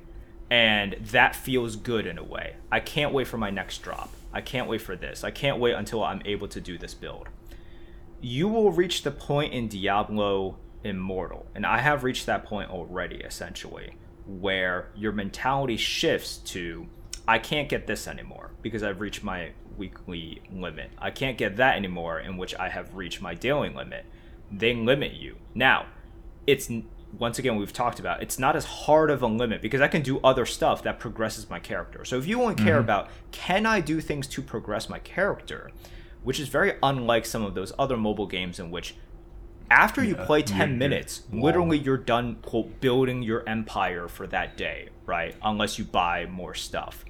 [0.51, 2.57] And that feels good in a way.
[2.71, 4.13] I can't wait for my next drop.
[4.33, 5.25] I can't wait for this.
[5.25, 7.29] I can't wait until I'm able to do this build.
[8.21, 11.47] You will reach the point in Diablo immortal.
[11.55, 13.97] And I have reached that point already, essentially,
[14.27, 16.89] where your mentality shifts to
[17.29, 20.91] I can't get this anymore because I've reached my weekly limit.
[20.99, 24.07] I can't get that anymore, in which I have reached my daily limit.
[24.51, 25.37] They limit you.
[25.55, 25.87] Now,
[26.47, 26.71] it's
[27.19, 30.03] once again we've talked about it's not as hard of a limit because I can
[30.03, 32.05] do other stuff that progresses my character.
[32.05, 32.81] So if you only care mm-hmm.
[32.81, 35.71] about can I do things to progress my character,
[36.23, 38.97] which is very unlike some of those other mobile games in which
[39.71, 44.57] after you play 10 you're, minutes literally you're done quote building your empire for that
[44.57, 47.05] day right unless you buy more stuff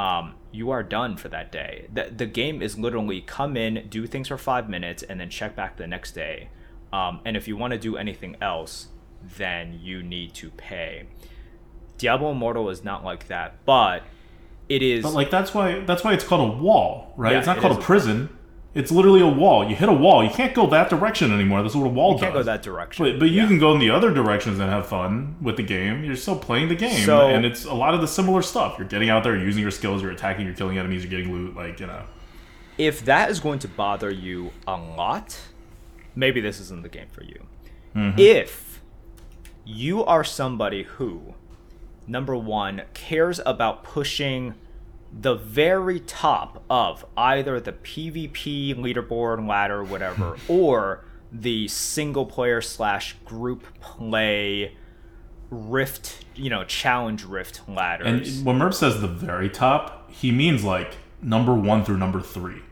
[0.00, 1.86] um, you are done for that day.
[1.92, 5.54] The, the game is literally come in do things for five minutes and then check
[5.54, 6.48] back the next day.
[6.90, 8.88] Um, and if you want to do anything else
[9.36, 11.06] then you need to pay.
[11.98, 14.02] Diablo immortal is not like that but
[14.70, 17.32] it is but like that's why that's why it's called a wall right?
[17.32, 18.30] Yeah, it's not it called a prison
[18.74, 19.68] it's literally a wall.
[19.68, 20.22] You hit a wall.
[20.22, 21.62] You can't go that direction anymore.
[21.62, 23.04] That's what a wall you can't go that direction.
[23.04, 23.48] But, but you yeah.
[23.48, 26.04] can go in the other directions and have fun with the game.
[26.04, 28.76] You're still playing the game, so, and it's a lot of the similar stuff.
[28.78, 31.32] You're getting out there, you're using your skills, you're attacking, you're killing enemies, you're getting
[31.32, 31.56] loot.
[31.56, 32.04] Like you know.
[32.78, 35.38] If that is going to bother you a lot,
[36.14, 37.46] maybe this isn't the game for you.
[37.94, 38.18] Mm-hmm.
[38.18, 38.80] If
[39.64, 41.34] you are somebody who,
[42.06, 44.54] number one, cares about pushing
[45.12, 50.52] the very top of either the PvP leaderboard ladder, whatever, hmm.
[50.52, 54.76] or the single player slash group play
[55.50, 58.38] rift, you know, challenge rift ladders.
[58.38, 62.62] And when Merps says the very top, he means like number one through number three.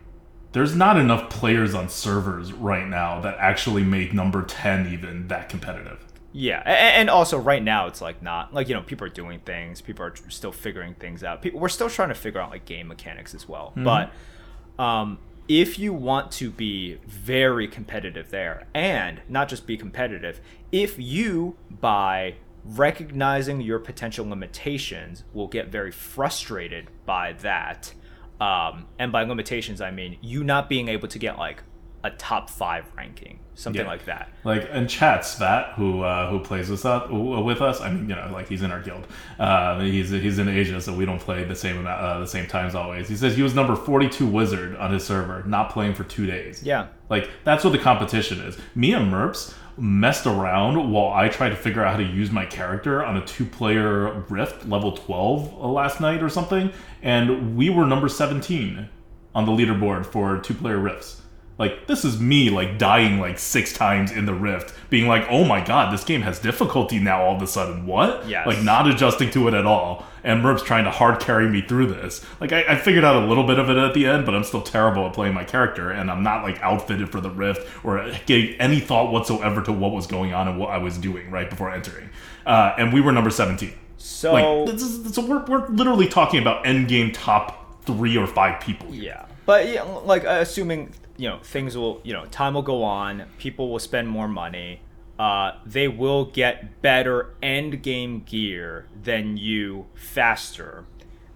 [0.53, 5.49] There's not enough players on servers right now that actually make number 10 even that
[5.49, 6.05] competitive.
[6.33, 9.81] Yeah, and also right now it's like not like you know people are doing things,
[9.81, 11.41] people are still figuring things out.
[11.41, 13.73] People, we're still trying to figure out like game mechanics as well.
[13.77, 13.85] Mm-hmm.
[13.85, 15.19] But um,
[15.49, 20.41] if you want to be very competitive there, and not just be competitive,
[20.71, 22.35] if you by
[22.65, 27.95] recognizing your potential limitations will get very frustrated by that.
[28.41, 31.63] Um, and by limitations, I mean you not being able to get like
[32.05, 33.89] a top five ranking something yeah.
[33.89, 34.31] like that.
[34.45, 37.81] Like and chat Svat, who uh, who plays with us, with us.
[37.81, 39.07] I mean, you know, like he's in our guild.
[39.39, 42.47] Uh, he's he's in Asia, so we don't play the same amount, uh, the same
[42.47, 43.09] times always.
[43.09, 46.27] He says he was number forty two wizard on his server, not playing for two
[46.27, 46.63] days.
[46.63, 48.57] Yeah, like that's what the competition is.
[48.75, 52.45] Me and Merps messed around while I tried to figure out how to use my
[52.47, 56.73] character on a two player Rift level twelve uh, last night or something,
[57.03, 58.89] and we were number seventeen
[59.35, 61.18] on the leaderboard for two player Rifts
[61.59, 65.45] Like this is me like dying like six times in the rift, being like, oh
[65.45, 67.85] my god, this game has difficulty now all of a sudden.
[67.87, 68.29] What?
[68.29, 68.47] Yes.
[68.47, 70.07] Like not adjusting to it at all.
[70.25, 72.25] And Merp's trying to hard carry me through this.
[72.41, 74.45] Like I, I figured out a little bit of it at the end, but I'm
[74.45, 78.13] still terrible at playing my character, and I'm not like outfitted for the rift or
[78.27, 81.49] gave any thought whatsoever to what was going on and what I was doing right
[81.49, 82.11] before entering.
[82.45, 83.73] Uh, and we were number 17.
[83.97, 88.27] So Like this is, so we're, we're literally talking about end game top three or
[88.27, 88.91] five people.
[88.91, 89.03] here.
[89.05, 93.25] Yeah, but yeah, like assuming you know things will you know time will go on,
[93.39, 94.81] people will spend more money.
[95.19, 100.85] Uh, they will get better end game gear than you faster,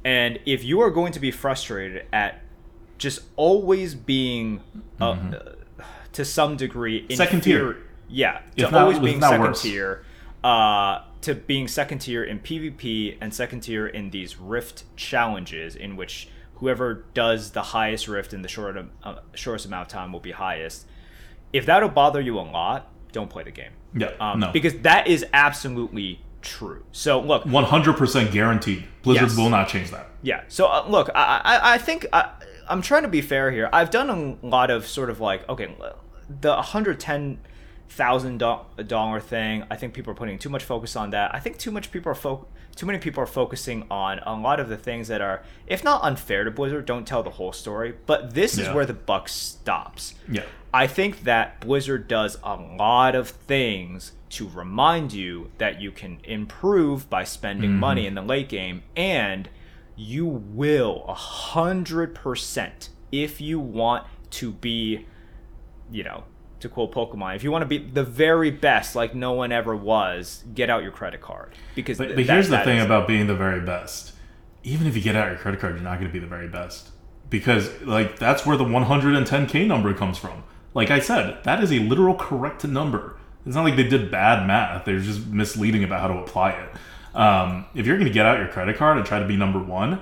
[0.04, 2.40] and if you are going to be frustrated at
[2.96, 4.60] just always being
[5.00, 5.52] uh, uh,
[6.12, 7.14] to some degree Mm-hmm.
[7.14, 7.76] Second tier.
[8.09, 9.62] yeah, to always being second worse.
[9.62, 10.04] tier,
[10.44, 15.96] uh, to being second tier in PvP and second tier in these Rift challenges, in
[15.96, 16.28] which
[16.62, 20.30] whoever does the highest Rift in the short, uh, shortest amount of time will be
[20.30, 20.86] highest.
[21.52, 23.72] If that'll bother you a lot, don't play the game.
[23.94, 24.52] Yeah, Um, no.
[24.52, 26.84] Because that is absolutely true.
[26.93, 28.84] So look, 100% guaranteed.
[29.02, 29.36] Blizzard Yes.
[29.36, 30.06] will not change that.
[30.22, 30.43] yeah.
[30.47, 32.30] So uh, look, I I, I think I,
[32.68, 33.68] I'm trying to be fair here.
[33.72, 34.09] I've done
[34.43, 35.74] a lot of sort of like okay,
[36.40, 37.39] the 110
[37.89, 39.64] thousand dollar thing.
[39.68, 41.34] I think people are putting too much focus on that.
[41.34, 44.61] I think too much people are fo- too many people are focusing on a lot
[44.61, 47.94] of the things that are, if not unfair to Blizzard, don't tell the whole story.
[48.07, 48.74] But this is Yeah.
[48.74, 50.15] where the buck stops.
[50.28, 50.43] Yeah.
[50.74, 56.19] I think that Blizzard does a lot of things to remind you that you can
[56.24, 57.81] improve by spending mm-hmm.
[57.81, 59.51] money in the late game, and
[59.94, 65.05] you will a hundred percent if you want to be,
[65.90, 66.24] you know,
[66.62, 69.76] to quote Pokemon, if you want to be the very best, like no one ever
[69.76, 71.98] was, get out your credit card because.
[71.98, 74.12] But, th- but that- here's the thing is- about being the very best.
[74.64, 76.47] Even if you get out your credit card, you're not going to be the very
[76.48, 76.90] best.
[77.30, 80.44] Because, like, that's where the 110k number comes from.
[80.74, 83.16] Like I said, that is a literal correct number.
[83.44, 87.16] It's not like they did bad math, they're just misleading about how to apply it.
[87.16, 89.59] Um, if you're going to get out your credit card and try to be number
[89.59, 90.01] one,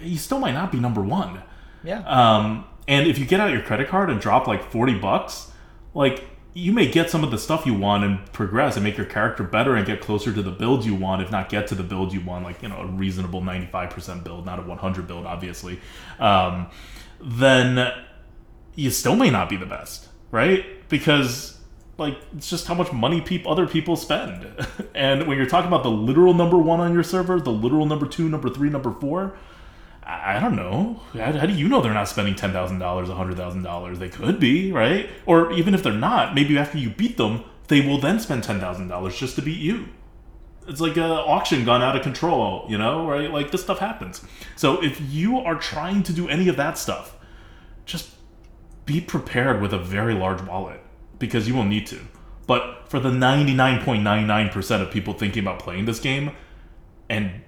[0.00, 1.42] you still might not be number one.
[1.82, 2.00] yeah.
[2.06, 5.50] Um, and if you get out your credit card and drop like 40 bucks,
[5.94, 6.24] like
[6.54, 9.44] you may get some of the stuff you want and progress and make your character
[9.44, 12.12] better and get closer to the build you want, if not get to the build
[12.12, 15.78] you want, like, you know, a reasonable 95% build, not a 100 build, obviously.
[16.18, 16.68] Um,
[17.20, 17.92] then
[18.74, 20.64] you still may not be the best, right?
[20.88, 21.58] Because
[21.98, 24.46] like it's just how much money people other people spend.
[24.94, 28.06] and when you're talking about the literal number one on your server, the literal number
[28.06, 29.36] two, number three, number four,
[30.08, 31.02] I, don't know.
[31.12, 33.98] How, how do you know they're not spending ten thousand dollars, hundred thousand dollars?
[33.98, 35.10] They could be, right?
[35.26, 38.58] Or even if they're not, maybe after you beat them, they will then spend ten
[38.58, 39.88] thousand dollars just to beat you.
[40.66, 43.30] It's like an auction gone out of control, you know, right?
[43.30, 44.24] Like this stuff happens.
[44.56, 47.16] So if you are trying to do any of that stuff,
[47.84, 48.10] just
[48.86, 50.80] be prepared with a very large wallet
[51.18, 52.00] because you will need to.
[52.46, 56.32] But for the 99.99% of people thinking about playing this game
[57.10, 57.42] and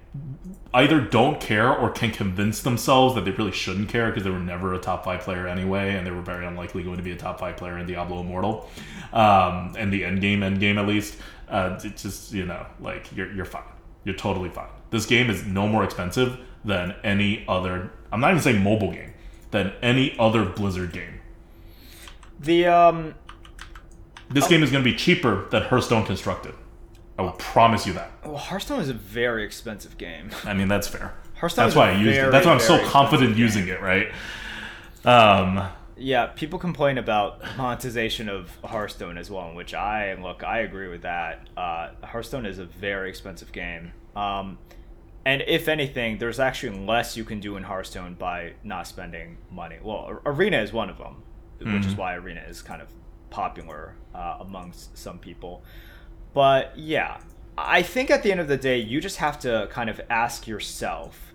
[0.73, 4.39] either don't care or can convince themselves that they really shouldn't care because they were
[4.39, 7.15] never a top five player anyway and they were very unlikely going to be a
[7.15, 8.69] top five player in Diablo Immortal
[9.11, 11.17] um, and the end game, end game at least,
[11.49, 13.63] uh, it's just, you know, like you're, you're fine.
[14.05, 14.69] You're totally fine.
[14.89, 19.13] This game is no more expensive than any other, I'm not even saying mobile game,
[19.51, 21.19] than any other Blizzard game.
[22.39, 23.15] the um.
[24.29, 26.55] This game is going to be cheaper than Hearthstone Constructed.
[27.21, 28.11] I will promise you that.
[28.25, 30.31] Well, Hearthstone is a very expensive game.
[30.43, 31.13] I mean, that's fair.
[31.35, 32.31] Hearthstone That's why I used it.
[32.31, 34.11] That's why I'm so confident using it, right?
[35.05, 40.59] Um, Yeah, people complain about monetization of Hearthstone as well, in which I look, I
[40.59, 41.47] agree with that.
[41.55, 44.57] Uh, Hearthstone is a very expensive game, um,
[45.23, 49.77] and if anything, there's actually less you can do in Hearthstone by not spending money.
[49.83, 51.21] Well, Arena is one of them,
[51.59, 52.87] which is why Arena is kind of
[53.29, 55.63] popular uh, amongst some people.
[56.33, 57.19] But yeah,
[57.57, 60.47] I think at the end of the day, you just have to kind of ask
[60.47, 61.31] yourself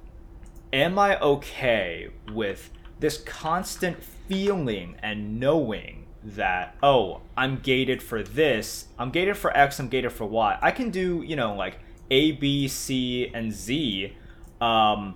[0.73, 8.87] am I okay with this constant feeling and knowing that, oh, I'm gated for this,
[8.99, 10.59] I'm gated for X, I'm gated for Y.
[10.61, 11.79] I can do, you know, like
[12.11, 14.13] A, B, C, and Z
[14.61, 15.15] um,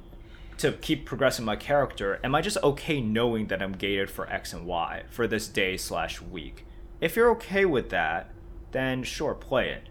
[0.58, 2.20] to keep progressing my character.
[2.22, 5.76] Am I just okay knowing that I'm gated for X and Y for this day
[5.76, 6.64] slash week?
[7.00, 8.30] If you're okay with that,
[8.72, 9.88] then sure, play it.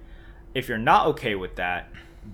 [0.54, 1.90] If you're not okay with that,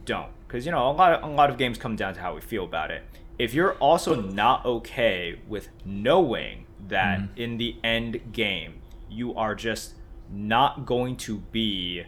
[0.06, 0.32] don't.
[0.48, 2.42] Because you know a lot of a lot of games come down to how we
[2.42, 3.04] feel about it.
[3.38, 9.96] If you're also not okay with knowing that in the end game you are just
[10.32, 12.04] not going to be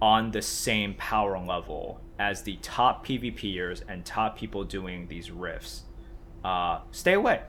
[0.00, 5.84] on the same power level as the top PvPers and top people doing these rifts,
[6.44, 7.42] uh, stay away.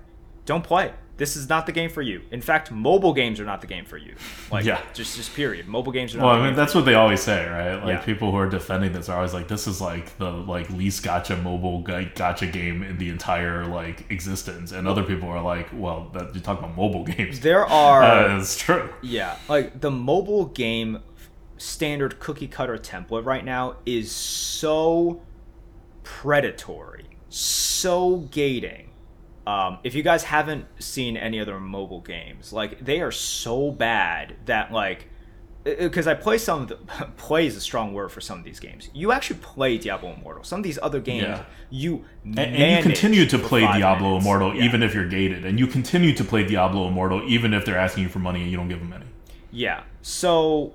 [0.47, 0.91] Don't play.
[1.17, 2.21] This is not the game for you.
[2.29, 4.13] In fact, mobile games are not the game for you.
[4.51, 4.79] Like, Yeah.
[4.93, 5.67] just just period.
[5.67, 6.25] Mobile games are not.
[6.27, 7.73] Well, I mean, that's what they always say, right?
[7.83, 8.01] Like Yeah.
[8.05, 11.35] people who are defending this are always like, "This is like the like least gotcha
[11.35, 16.35] mobile gotcha game in the entire like existence," and other people are like, "Well, that,
[16.35, 18.87] you're talking about mobile games." There are Uh, it's true.
[19.01, 20.99] Yeah, like the mobile game
[21.57, 25.21] standard cookie cutter template right now is so
[26.03, 28.89] predatory, so gating.
[29.47, 34.35] Um, if you guys haven't seen any other mobile games, like they are so bad
[34.45, 35.07] that like
[35.63, 36.75] because I play some of the
[37.17, 38.89] play is a strong word for some of these games.
[38.93, 40.43] You actually play Diablo Immortal.
[40.43, 41.43] Some of these other games Yeah.
[41.69, 44.25] you And, and you continue to play Diablo minutes.
[44.25, 44.63] Immortal Yeah.
[44.65, 48.03] even if you're gated, and you continue to play Diablo Immortal even if they're asking
[48.03, 49.05] you for money and you don't give them any.
[49.51, 49.83] Yeah.
[50.01, 50.73] So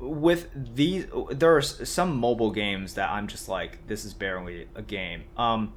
[0.00, 4.82] with these, there are some mobile games that I'm just like, this is barely a
[4.82, 5.24] game.
[5.36, 5.72] Um,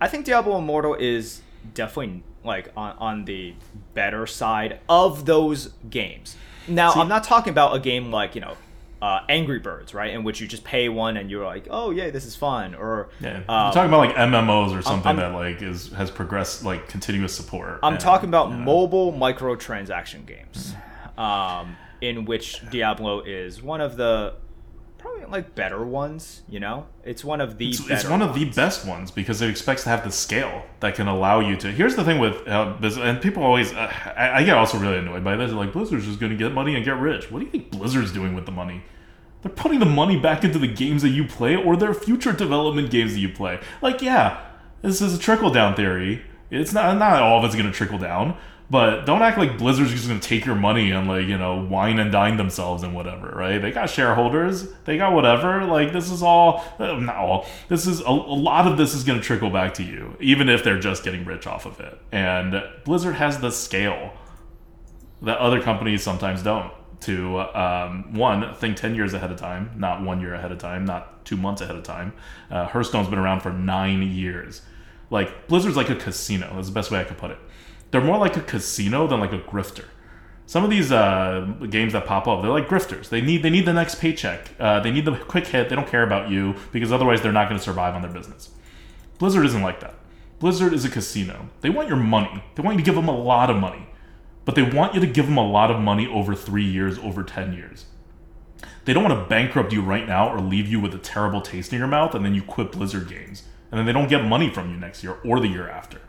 [0.00, 1.42] I think Diablo Immortal is
[1.74, 3.54] definitely like on, on the
[3.94, 6.36] better side of those games.
[6.68, 8.56] Now, I'm not talking about a game like you know.
[9.00, 10.14] Uh, Angry Birds, right?
[10.14, 12.76] In which you just pay one and you're like, oh yeah, this is fun.
[12.76, 16.08] Or Yeah, um, you're talking about like MMOs or something I'm- that like is has
[16.08, 17.80] progressed like continuous support.
[17.82, 18.58] I'm and, talking about yeah.
[18.58, 20.76] mobile microtransaction games,
[21.18, 24.34] um, in which Diablo is one of the
[25.02, 26.42] probably like better ones.
[26.48, 29.50] You know, it's one of the It's, it's one of the best ones because it
[29.50, 31.70] expects to have the scale that can allow you to.
[31.70, 34.98] Here's the thing with uh, Biz- and people always, uh, I, I get also really
[34.98, 35.50] annoyed by this.
[35.50, 37.30] They're like Blizzard's just going to get money and get rich.
[37.30, 38.82] What do you think Blizzard's doing with the money?
[39.42, 42.90] They're putting the money back into the games that you play or their future development
[42.90, 43.58] games that you play.
[43.80, 44.40] Like, yeah,
[44.82, 46.22] this is a trickle down theory.
[46.50, 48.36] It's not not all of it's going to trickle down,
[48.72, 51.98] but don't act like Blizzard's just to take your money and like you know wine
[51.98, 53.60] and dine themselves and whatever, right?
[53.60, 55.66] They got shareholders, they got whatever.
[55.66, 57.46] Like this is all uh, not all.
[57.68, 60.64] This is a, a lot of this is to trickle back to you, even if
[60.64, 61.98] they're just getting rich off of it.
[62.12, 64.14] And Blizzard has the scale
[65.20, 70.02] that other companies sometimes don't to um, one think 10 years ahead of time not
[70.02, 72.12] one year ahead of time not two months ahead of time
[72.48, 74.62] uh, hearthstone's been around for nine years
[75.10, 77.38] like blizzard's like a casino that's the best way i could put it
[77.92, 79.84] they're more like a casino than like a grifter.
[80.46, 83.08] Some of these uh, games that pop up they're like grifters.
[83.08, 84.50] They need they need the next paycheck.
[84.58, 85.68] Uh, they need the quick hit.
[85.68, 88.50] They don't care about you because otherwise they're not going to survive on their business.
[89.18, 89.94] Blizzard isn't like that.
[90.40, 91.48] Blizzard is a casino.
[91.60, 92.42] They want your money.
[92.56, 93.86] They want you to give them a lot of money.
[94.44, 97.22] But they want you to give them a lot of money over three years, over
[97.22, 97.86] 10 years.
[98.84, 101.72] They don't want to bankrupt you right now or leave you with a terrible taste
[101.72, 103.44] in your mouth and then you quit Blizzard games.
[103.70, 106.00] And then they don't get money from you next year or the year after.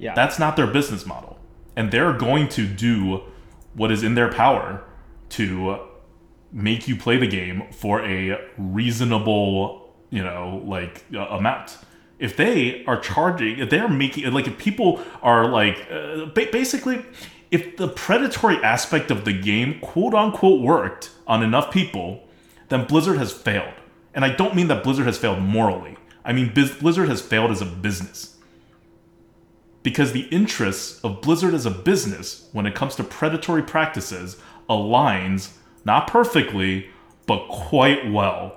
[0.00, 1.38] Yeah, That's not their business model.
[1.76, 3.22] And they're going to do
[3.74, 4.82] what is in their power
[5.30, 5.78] to
[6.52, 11.78] make you play the game for a reasonable, you know, like uh, amount.
[12.18, 17.04] If they are charging, if they're making, like, if people are like, uh, ba- basically,
[17.50, 22.26] if the predatory aspect of the game, quote unquote, worked on enough people,
[22.68, 23.74] then Blizzard has failed.
[24.14, 25.96] And I don't mean that Blizzard has failed morally.
[26.24, 28.36] I mean Biz- Blizzard has failed as a business
[29.82, 34.36] because the interests of Blizzard as a business when it comes to predatory practices
[34.68, 35.52] aligns
[35.84, 36.88] not perfectly
[37.26, 38.56] but quite well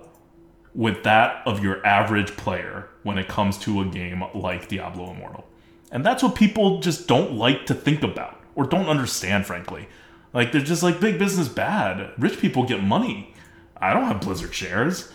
[0.73, 5.45] with that of your average player when it comes to a game like Diablo Immortal.
[5.91, 9.87] And that's what people just don't like to think about or don't understand frankly.
[10.33, 12.11] Like they're just like big business bad.
[12.17, 13.35] Rich people get money.
[13.77, 15.11] I don't have Blizzard shares.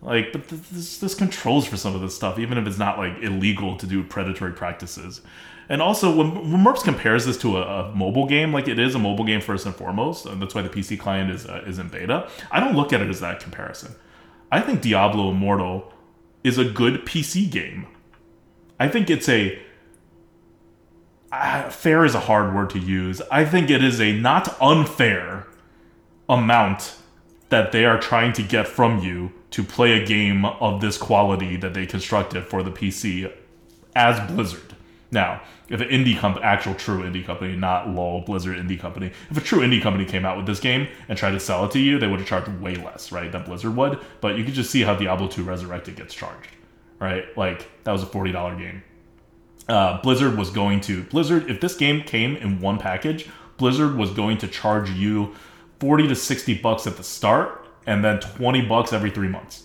[0.00, 3.20] Like, but this, this controls for some of this stuff, even if it's not like
[3.20, 5.22] illegal to do predatory practices.
[5.68, 8.94] And also, when, when Merps compares this to a, a mobile game, like it is
[8.94, 11.78] a mobile game first and foremost, and that's why the PC client is uh, is
[11.78, 12.28] in beta.
[12.50, 13.94] I don't look at it as that comparison.
[14.50, 15.92] I think Diablo Immortal
[16.42, 17.86] is a good PC game.
[18.80, 19.60] I think it's a
[21.30, 23.20] uh, fair is a hard word to use.
[23.30, 25.46] I think it is a not unfair
[26.28, 26.96] amount
[27.50, 31.56] that they are trying to get from you to play a game of this quality
[31.56, 33.32] that they constructed for the PC
[33.94, 34.74] as Blizzard.
[35.10, 39.36] Now, if an indie company, actual true indie company, not lol Blizzard indie company, if
[39.36, 41.78] a true indie company came out with this game and tried to sell it to
[41.78, 43.98] you, they would have charged way less, right, than Blizzard would.
[44.20, 46.50] But you could just see how Diablo 2 Resurrected gets charged,
[47.00, 47.24] right?
[47.36, 48.82] Like that was a forty dollar game.
[49.68, 54.10] Uh, Blizzard was going to Blizzard if this game came in one package, Blizzard was
[54.10, 55.34] going to charge you
[55.80, 59.64] forty to sixty bucks at the start, and then twenty bucks every three months.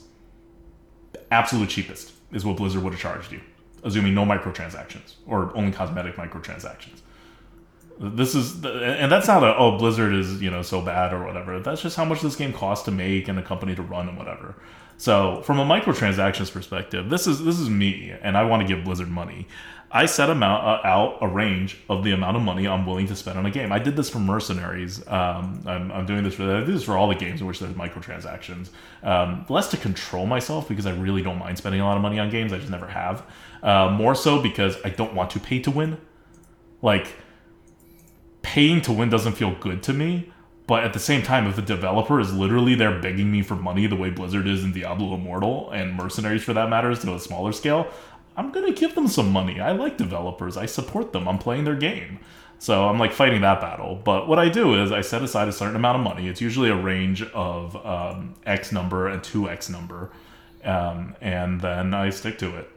[1.31, 3.41] Absolute cheapest is what Blizzard would have charged you,
[3.83, 7.01] assuming no microtransactions or only cosmetic microtransactions.
[7.99, 11.59] This is, and that's not a oh Blizzard is you know so bad or whatever.
[11.59, 14.17] That's just how much this game costs to make and the company to run and
[14.17, 14.55] whatever.
[14.97, 18.83] So from a microtransactions perspective, this is this is me, and I want to give
[18.83, 19.47] Blizzard money.
[19.95, 23.15] I set amount, uh, out a range of the amount of money I'm willing to
[23.15, 23.71] spend on a game.
[23.71, 25.07] I did this for Mercenaries.
[25.07, 27.59] Um, I'm, I'm, doing this for I do this for all the games in which
[27.59, 28.69] there's microtransactions.
[29.03, 32.17] Um, less to control myself because I really don't mind spending a lot of money
[32.17, 32.51] on games.
[32.51, 33.23] I just never have.
[33.61, 35.97] Uh, more so because I don't want to pay to win.
[36.81, 37.13] Like
[38.41, 40.33] paying to win doesn't feel good to me.
[40.65, 43.85] But at the same time, if a developer is literally there begging me for money
[43.85, 47.19] the way Blizzard is in Diablo Immortal and Mercenaries for that matter is to a
[47.19, 47.87] smaller scale,
[48.35, 49.59] I'm gonna give them some money.
[49.59, 50.57] I like developers.
[50.57, 51.27] I support them.
[51.27, 52.19] I'm playing their game.
[52.63, 53.99] So I'm like fighting that battle.
[54.01, 56.29] But what I do is I set aside a certain amount of money.
[56.29, 60.11] It's usually a range of um, X number and 2X number.
[60.63, 62.69] Um, and then I stick to it.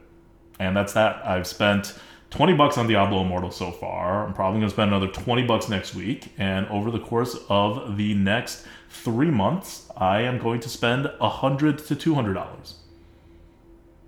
[0.59, 1.25] And that's that.
[1.25, 1.97] I've spent
[2.31, 4.27] 20 bucks on Diablo Immortal so far.
[4.27, 6.33] I'm probably going to spend another 20 bucks next week.
[6.37, 11.77] And over the course of the next three months, I am going to spend 100
[11.77, 12.73] to $200.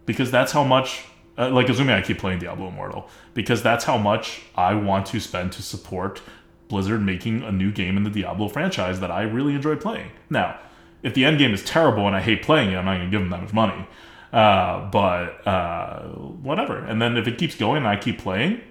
[0.05, 1.05] Because that's how much
[1.39, 5.19] uh, like assuming I keep playing Diablo Immortal, because that's how much I want to
[5.19, 6.21] spend to support
[6.67, 10.11] Blizzard making a new game in the Diablo franchise that I really enjoy playing.
[10.29, 10.59] Now,
[11.01, 13.11] if the end game is terrible and I hate playing it, I'm not going to
[13.11, 13.87] give them that much money.
[14.31, 16.03] Uh, but uh,
[16.43, 16.77] whatever.
[16.77, 18.61] And then if it keeps going and I keep playing,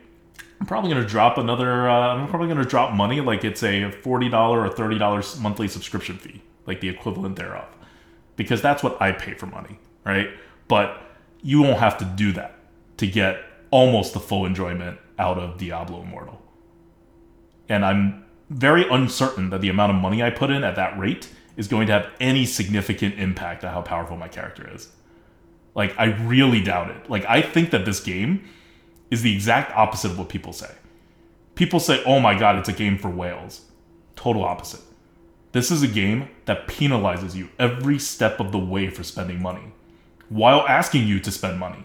[0.61, 1.89] I'm probably going to drop another.
[1.89, 5.39] Uh, I'm probably going to drop money like it's a forty dollar or thirty dollars
[5.41, 7.67] monthly subscription fee, like the equivalent thereof,
[8.37, 10.31] because that's what I pay for money, right?
[10.69, 11.03] But
[11.43, 12.58] you won't have to do that
[12.99, 16.41] to get almost the full enjoyment out of Diablo Immortal.
[17.69, 21.29] And I'm very uncertain that the amount of money I put in at that rate
[21.57, 24.91] is going to have any significant impact on how powerful my character is.
[25.75, 27.11] Like, I really doubt it.
[27.11, 28.49] Like, I think that this game
[29.11, 30.71] is the exact opposite of what people say.
[31.55, 33.63] People say, oh my god, it's a game for whales.
[34.17, 34.81] Total opposite.
[35.53, 39.73] This is a game that penalizes you every step of the way for spending money
[40.29, 41.85] while asking you to spend money.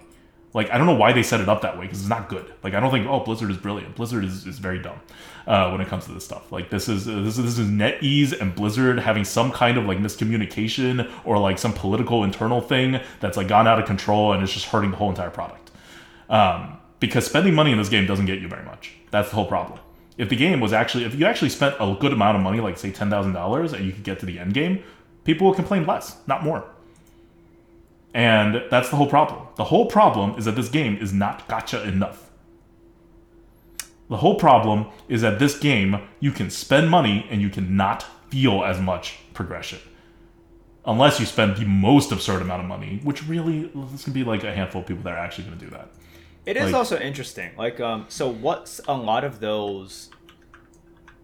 [0.54, 2.54] Like I don't know why they set it up that way because it's not good.
[2.64, 3.96] Like I don't think oh Blizzard is brilliant.
[3.96, 5.00] Blizzard is, is very dumb
[5.48, 6.52] uh, when it comes to this stuff.
[6.52, 9.98] Like this is this is this is NetEase and Blizzard having some kind of like
[9.98, 14.54] miscommunication or like some political internal thing that's like gone out of control and it's
[14.54, 15.72] just hurting the whole entire product.
[16.30, 18.94] Um, because spending money in this game doesn't get you very much.
[19.12, 19.80] That's the whole problem.
[20.18, 22.78] If the game was actually if you actually spent a good amount of money, like
[22.78, 24.84] say ten thousand dollars, and you could get to the end game,
[25.24, 26.64] people will complain less, not more.
[28.14, 29.48] And that's the whole problem.
[29.56, 32.30] The whole problem is that this game is not gotcha enough.
[34.10, 38.64] The whole problem is that this game, you can spend money and you cannot feel
[38.64, 39.80] as much progression.
[40.86, 44.44] Unless you spend the most absurd amount of money, which really, this can be like
[44.44, 45.90] a handful of people that are actually going to do that.
[46.46, 47.52] It is like, also interesting.
[47.58, 50.10] Like, um, so what's a lot of those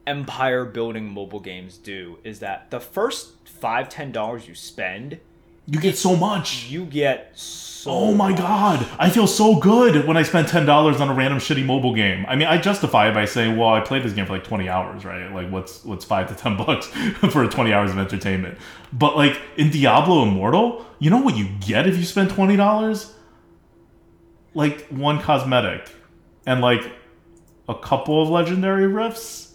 [0.08, 5.20] empire building mobile games do is that the first five, ten dollars you spend
[5.70, 6.66] you get so much.
[6.68, 7.92] You get so.
[7.92, 8.40] Oh my much.
[8.40, 8.88] god!
[8.98, 12.26] I feel so good when I spend ten dollars on a random shitty mobile game.
[12.28, 14.68] I mean, I justify it by saying, "Well, I played this game for like twenty
[14.68, 15.32] hours, right?
[15.32, 18.58] Like, what's what's five to ten bucks for twenty hours of entertainment?"
[18.92, 23.14] But like in Diablo Immortal, you know what you get if you spend twenty dollars?
[24.56, 25.92] Like one cosmetic,
[26.48, 26.92] and like
[27.68, 29.49] a couple of legendary rifts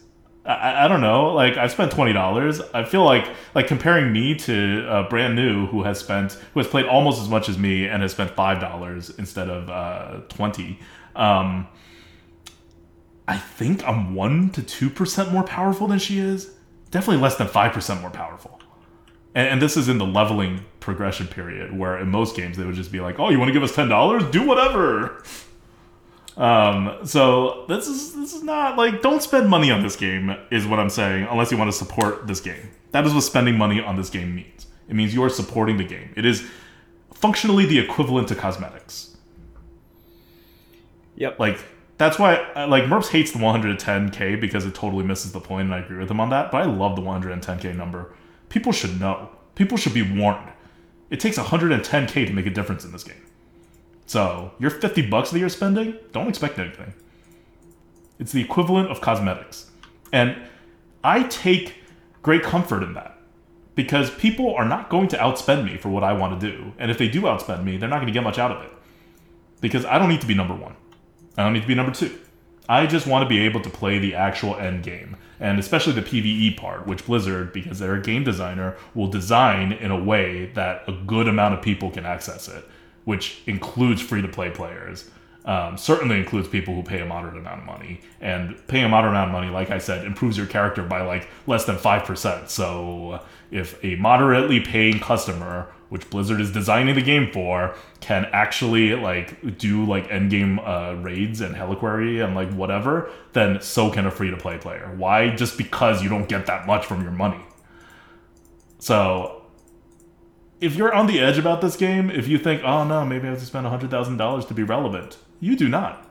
[0.44, 1.32] I, I don't know.
[1.32, 2.60] Like I spent twenty dollars.
[2.72, 6.66] I feel like like comparing me to uh, brand new who has spent who has
[6.66, 10.78] played almost as much as me and has spent five dollars instead of uh, twenty.
[11.16, 11.66] Um,
[13.26, 16.50] I think I'm one to two percent more powerful than she is.
[16.90, 18.60] Definitely less than five percent more powerful.
[19.34, 22.74] And, and this is in the leveling progression period, where in most games they would
[22.74, 24.24] just be like, "Oh, you want to give us ten dollars?
[24.24, 25.22] Do whatever."
[26.36, 30.66] Um, so this is this is not like don't spend money on this game is
[30.66, 32.70] what I'm saying unless you want to support this game.
[32.90, 34.66] That is what spending money on this game means.
[34.88, 36.12] It means you are supporting the game.
[36.16, 36.46] It is
[37.12, 39.16] functionally the equivalent to cosmetics.
[41.16, 41.38] Yep.
[41.38, 41.58] Like
[41.98, 45.74] that's why uh, like Merps hates the 110k because it totally misses the point, and
[45.74, 46.50] I agree with him on that.
[46.50, 48.12] But I love the 110k number.
[48.48, 49.30] People should know.
[49.54, 50.50] People should be warned.
[51.10, 53.23] It takes 110k to make a difference in this game.
[54.06, 56.94] So your 50 bucks that you're spending, don't expect anything.
[58.18, 59.70] It's the equivalent of cosmetics.
[60.12, 60.36] And
[61.02, 61.76] I take
[62.22, 63.18] great comfort in that
[63.74, 66.72] because people are not going to outspend me for what I want to do.
[66.78, 68.72] And if they do outspend me, they're not going to get much out of it
[69.60, 70.76] because I don't need to be number one.
[71.36, 72.18] I don't need to be number two.
[72.68, 76.02] I just want to be able to play the actual end game, and especially the
[76.02, 80.84] PvE part, which Blizzard, because they're a game designer, will design in a way that
[80.88, 82.64] a good amount of people can access it
[83.04, 85.10] which includes free to play players.
[85.46, 89.12] Um, certainly includes people who pay a moderate amount of money, and paying a moderate
[89.12, 92.48] amount of money, like I said, improves your character by like less than five percent.
[92.48, 93.20] So
[93.50, 99.58] if a moderately paying customer, which Blizzard is designing the game for, can actually like
[99.58, 104.10] do like end game uh, raids and Helliquary and like whatever, then so can a
[104.10, 104.94] free to play player.
[104.96, 105.36] Why?
[105.36, 107.44] Just because you don't get that much from your money.
[108.78, 109.43] So
[110.60, 113.30] if you're on the edge about this game, if you think, oh no, maybe I
[113.30, 116.08] have to spend $100,000 to be relevant, you do not.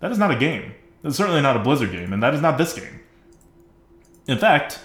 [0.00, 0.74] That is not a game.
[1.02, 3.00] That's certainly not a Blizzard game, and that is not this game.
[4.26, 4.80] In fact,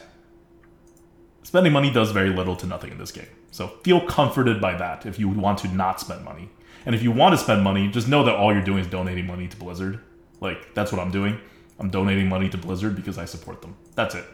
[1.44, 3.28] spending money does very little to nothing in this game.
[3.52, 6.50] So feel comforted by that if you want to not spend money.
[6.86, 9.28] And if you want to spend money, just know that all you're doing is donating
[9.28, 10.00] money to Blizzard.
[10.40, 11.40] Like, that's what I'm doing.
[11.80, 13.76] I'm donating money to Blizzard because I support them.
[13.96, 14.26] That's it.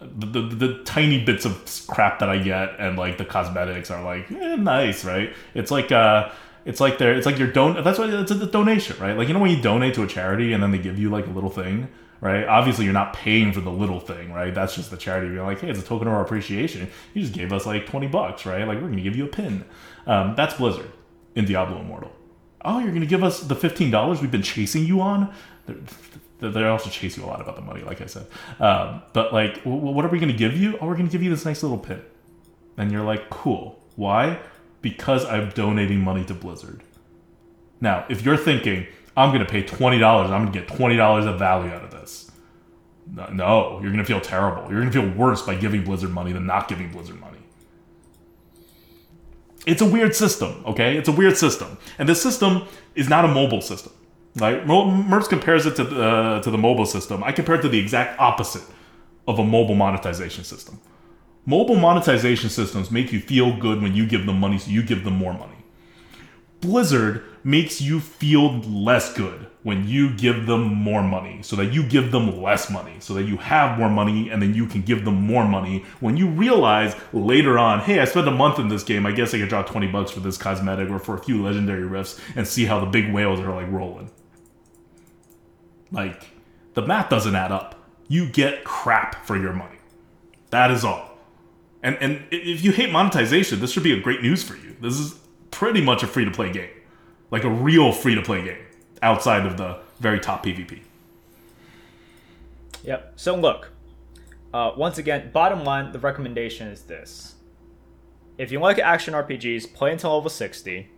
[0.00, 4.02] The, the, the tiny bits of crap that I get and like the cosmetics are
[4.02, 5.34] like eh, nice, right?
[5.54, 6.30] It's like uh,
[6.64, 7.82] it's like they're it's like your don.
[7.82, 9.16] That's why it's a donation, right?
[9.16, 11.26] Like you know when you donate to a charity and then they give you like
[11.26, 11.88] a little thing,
[12.20, 12.46] right?
[12.46, 14.54] Obviously you're not paying for the little thing, right?
[14.54, 16.88] That's just the charity being like, hey, it's a token of our appreciation.
[17.14, 18.68] You just gave us like twenty bucks, right?
[18.68, 19.64] Like we're gonna give you a pin.
[20.06, 20.90] Um, that's Blizzard
[21.34, 22.12] in Diablo Immortal.
[22.64, 25.34] Oh, you're gonna give us the fifteen dollars we've been chasing you on?
[26.40, 28.26] They also chase you a lot about the money, like I said.
[28.60, 30.78] Um, but like, what are we going to give you?
[30.80, 32.02] Oh, we're going to give you this nice little pin.
[32.76, 33.82] And you're like, cool.
[33.96, 34.38] Why?
[34.80, 36.84] Because I'm donating money to Blizzard.
[37.80, 38.86] Now, if you're thinking,
[39.16, 42.30] I'm going to pay $20, I'm going to get $20 of value out of this.
[43.32, 44.70] No, you're going to feel terrible.
[44.70, 47.38] You're going to feel worse by giving Blizzard money than not giving Blizzard money.
[49.66, 50.96] It's a weird system, okay?
[50.96, 51.78] It's a weird system.
[51.98, 53.92] And this system is not a mobile system.
[54.40, 57.24] Like Merps compares it to the, uh, to the mobile system.
[57.24, 58.62] I compare it to the exact opposite
[59.26, 60.80] of a mobile monetization system.
[61.44, 65.04] Mobile monetization systems make you feel good when you give them money, so you give
[65.04, 65.54] them more money.
[66.60, 71.82] Blizzard makes you feel less good when you give them more money, so that you
[71.86, 75.04] give them less money, so that you have more money and then you can give
[75.04, 78.82] them more money when you realize later on, hey, I spent a month in this
[78.82, 81.42] game, I guess I could drop 20 bucks for this cosmetic or for a few
[81.42, 84.10] legendary rifts and see how the big whales are like rolling.
[85.90, 86.28] Like,
[86.74, 87.74] the math doesn't add up.
[88.08, 89.78] You get crap for your money.
[90.50, 91.18] That is all.
[91.82, 94.76] And and if you hate monetization, this should be a great news for you.
[94.80, 95.18] This is
[95.50, 96.70] pretty much a free to play game.
[97.30, 98.64] Like a real free to play game
[99.02, 100.80] outside of the very top PvP.
[102.82, 103.12] Yep.
[103.16, 103.70] So look,
[104.52, 107.34] uh, once again, bottom line, the recommendation is this:
[108.38, 110.90] if you like action RPGs, play until level sixty.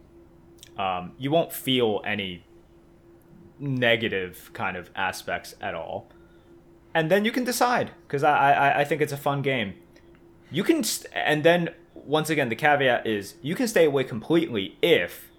[0.78, 2.44] Um, you won't feel any
[3.60, 6.08] negative kind of aspects at all.
[6.94, 9.74] And then you can decide because I, I I think it's a fun game.
[10.50, 14.76] You can st- and then once again the caveat is you can stay away completely
[14.82, 15.30] if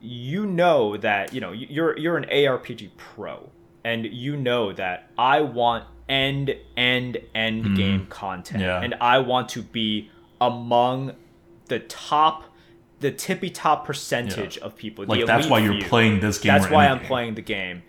[0.00, 3.50] you know that you know you're you're an ARPG pro
[3.84, 7.74] and you know that I want end end end mm-hmm.
[7.74, 8.80] game content yeah.
[8.80, 11.14] and I want to be among
[11.66, 12.44] the top
[13.02, 14.64] the tippy top percentage yeah.
[14.64, 15.04] of people.
[15.04, 15.84] Like that's why you're few.
[15.84, 16.54] playing this game.
[16.54, 17.06] That's why I'm game.
[17.06, 17.82] playing the game.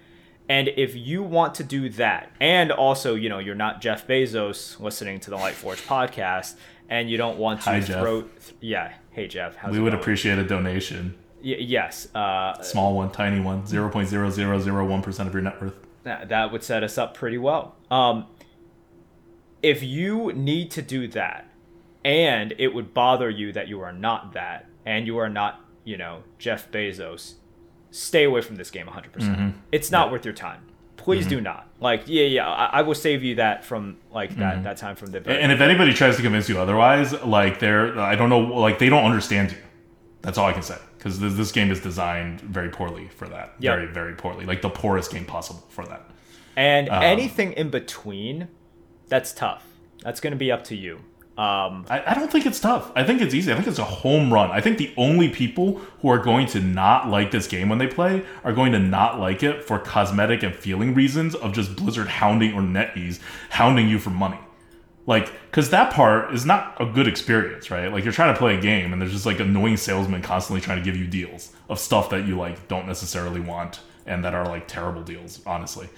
[0.49, 4.77] And if you want to do that, and also, you know, you're not Jeff Bezos
[4.79, 6.55] listening to the Lightforge podcast,
[6.89, 10.01] and you don't want to Hi, throw, th- yeah, hey Jeff, we would going?
[10.01, 11.15] appreciate a donation.
[11.43, 15.33] Y- yes, uh, small one, tiny one, zero point zero zero zero one percent of
[15.33, 15.75] your net worth.
[16.03, 17.75] That, that would set us up pretty well.
[17.89, 18.25] Um,
[19.61, 21.47] if you need to do that,
[22.03, 25.97] and it would bother you that you are not that, and you are not, you
[25.97, 27.35] know, Jeff Bezos,
[27.91, 29.11] stay away from this game 100%.
[29.11, 30.65] percent mm hmm It's not worth your time.
[30.97, 31.29] Please mm-hmm.
[31.29, 31.67] do not.
[31.79, 34.63] Like, yeah, yeah, I, I, will save you that from like that mm-hmm.
[34.63, 35.17] that time from the.
[35.29, 38.87] and if anybody tries to convince you otherwise, like they're, I don't know, like they
[38.87, 39.57] don't understand you.
[40.21, 43.55] That's all I can say because this, this, game is designed very poorly for that.
[43.59, 43.75] Yep.
[43.75, 44.45] Very, very poorly.
[44.45, 46.09] Like the poorest game possible for that.
[46.55, 48.47] And um, anything in between,
[49.09, 49.65] that's tough.
[50.01, 51.01] That's going to be up to you.
[51.35, 52.91] Um, I, I, don't think it's tough.
[52.95, 53.51] I think it's easy.
[53.51, 54.51] I think it's a home run.
[54.51, 57.87] I think the only people who are going to not like this game when they
[57.87, 62.07] play are going to not like it for cosmetic and feeling reasons of just Blizzard
[62.07, 63.19] hounding or NetEase
[63.49, 64.37] hounding you for money.
[65.07, 67.91] Like, because that part is not a good experience, right?
[67.91, 70.77] Like, you're trying to play a game and there's just like annoying salesmen constantly trying
[70.77, 74.45] to give you deals of stuff that you like don't necessarily want and that are
[74.45, 75.89] like terrible deals, honestly.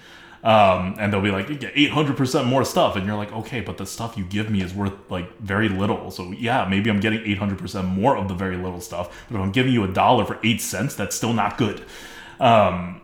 [0.46, 2.94] Um, and they'll be like, you get 800% more stuff.
[2.94, 6.12] And you're like, okay, but the stuff you give me is worth like very little.
[6.12, 9.26] So yeah, maybe I'm getting 800% more of the very little stuff.
[9.28, 11.84] But if I'm giving you a dollar for eight cents, that's still not good.
[12.38, 13.00] Um,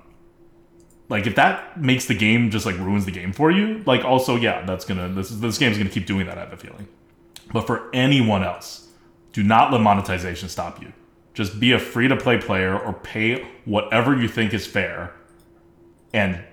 [1.09, 4.37] like if that makes the game just like ruins the game for you, like also,
[4.37, 6.87] yeah, that's gonna, this, this game's gonna keep doing that, I have a feeling.
[7.53, 8.89] But for anyone else,
[9.33, 10.93] do not let monetization stop you.
[11.35, 15.13] Just be a free to play player or pay whatever you think is fair
[16.15, 16.45] and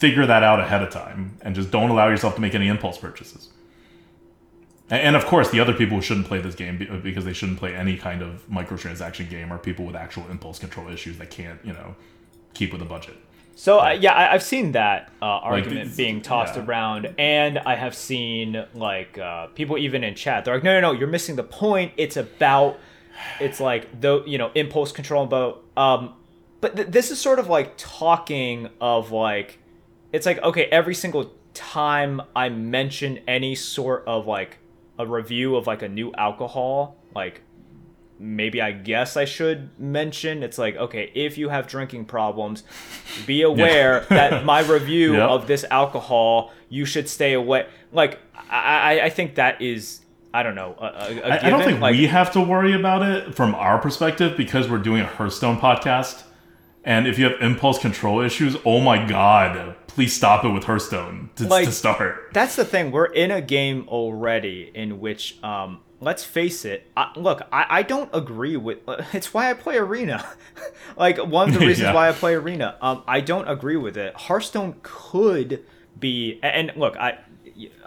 [0.00, 2.98] figure that out ahead of time and just don't allow yourself to make any impulse
[2.98, 3.50] purchases.
[4.88, 7.76] And, of course, the other people who shouldn't play this game because they shouldn't play
[7.76, 11.72] any kind of microtransaction game are people with actual impulse control issues that can't, you
[11.72, 11.94] know,
[12.54, 13.16] keep with a budget.
[13.54, 16.64] So uh, yeah, I, I've seen that uh, argument it's- being tossed yeah.
[16.64, 20.44] around, and I have seen like uh, people even in chat.
[20.44, 21.92] They're like, "No, no, no, you're missing the point.
[21.98, 22.78] It's about,
[23.38, 26.14] it's like the you know impulse control about." Um,
[26.62, 29.58] but th- this is sort of like talking of like,
[30.12, 34.58] it's like okay, every single time I mention any sort of like
[34.98, 37.42] a review of like a new alcohol, like
[38.20, 42.64] maybe I guess I should mention it's like okay if you have drinking problems
[43.26, 45.30] be aware that my review Yep.
[45.30, 48.18] of this alcohol you should stay away like
[48.50, 50.00] I, I, think that is
[50.34, 53.02] I don't know a, a, a I, don't think like, we have to worry about
[53.02, 56.24] it from our perspective because we're doing a Hearthstone podcast.
[56.84, 61.30] And if you have impulse control issues, oh my god, please stop it with Hearthstone
[61.36, 62.30] to, Like- to start.
[62.32, 67.10] that's the thing we're in a game already in which um let's face it I,
[67.16, 68.78] look I, I don't agree with
[69.12, 70.24] it's why i play arena
[70.96, 71.94] like one of the reasons Yeah.
[71.94, 75.64] why i play arena um i don't agree with it hearthstone could
[75.98, 77.18] be and look i,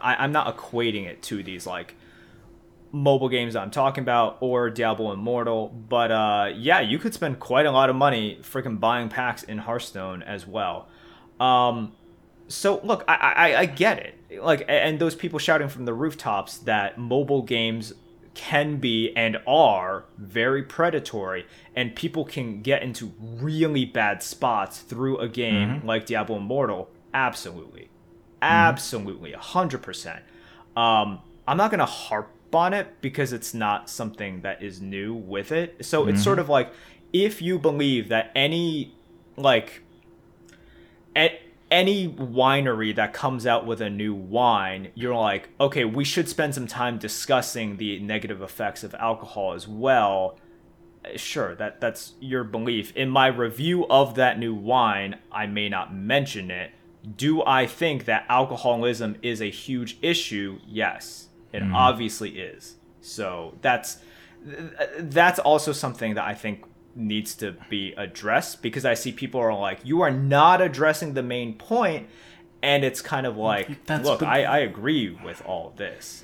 [0.02, 1.96] I i'm not equating it to these like
[2.96, 7.66] mobile games I'm talking about or Diablo Immortal, but uh, yeah, you could spend quite
[7.66, 10.88] a lot of money freaking buying packs in Hearthstone as well.
[11.40, 11.94] Um,
[12.48, 14.42] so look, I, I I get it.
[14.42, 17.94] Like, and those people shouting from the rooftops that mobile games
[18.34, 21.46] can be and are very predatory,
[21.76, 26.90] and people can get into really bad spots through a game like Diablo Immortal.
[27.14, 27.90] Absolutely,
[28.42, 30.24] absolutely, a hundred percent.
[30.76, 35.52] Um, I'm not gonna harp on it because it's not something that is new with
[35.52, 35.86] it.
[35.86, 36.72] So it's sort of like
[37.12, 38.96] if you believe that any
[39.38, 39.84] like
[41.16, 41.40] a-
[41.74, 46.54] any winery that comes out with a new wine, you're like, okay, we should spend
[46.54, 50.38] some time discussing the negative effects of alcohol as well.
[51.16, 52.96] Sure, that that's your belief.
[52.96, 56.72] In my review of that new wine, I may not mention it.
[57.18, 60.60] Do I think that alcoholism is a huge issue?
[60.68, 61.76] Yes, it mm-hmm.
[61.76, 62.76] obviously is.
[63.02, 63.98] So that's
[65.00, 66.64] that's also something that I think
[66.96, 71.24] needs to be addressed because I see people are like, you are not addressing the
[71.24, 72.08] main point,
[72.62, 76.24] and it's kind of like, That's look, the- I, I agree with all this.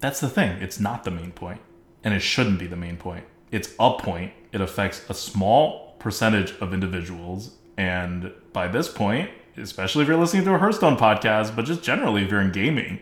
[0.00, 0.60] That's the thing.
[0.62, 1.60] It's not the main point,
[2.02, 3.24] and it shouldn't be the main point.
[3.50, 4.32] It's a point.
[4.52, 10.44] It affects a small percentage of individuals, and by this point, especially if you're listening
[10.44, 12.98] to a Hearthstone podcast, but just generally if you're in gaming,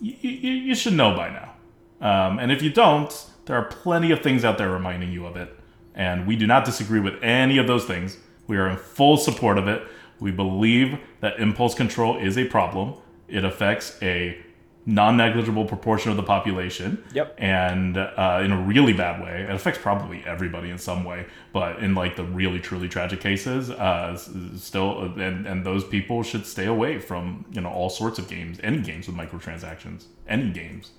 [0.00, 1.54] you, you, you should know by now.
[2.00, 3.12] Um, and if you don't,
[3.46, 5.57] there are plenty of things out there reminding you of it.
[5.98, 8.16] And we do not disagree with any of those things.
[8.46, 9.82] We are in full support of it.
[10.20, 12.94] We believe that impulse control is a problem.
[13.28, 14.38] It affects a
[14.86, 17.04] non negligible proportion of the population.
[17.12, 17.34] Yep.
[17.36, 19.42] And uh, in a really bad way.
[19.42, 21.26] It affects probably everybody in some way.
[21.52, 24.16] But in like the really, truly tragic cases, uh,
[24.56, 28.58] still, and, and those people should stay away from, you know, all sorts of games,
[28.62, 30.92] any games with microtransactions, any games.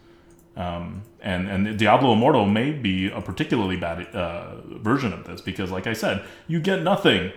[0.55, 5.71] Um, and and Diablo Immortal may be a particularly bad uh, version of this because,
[5.71, 7.31] like I said, you get nothing.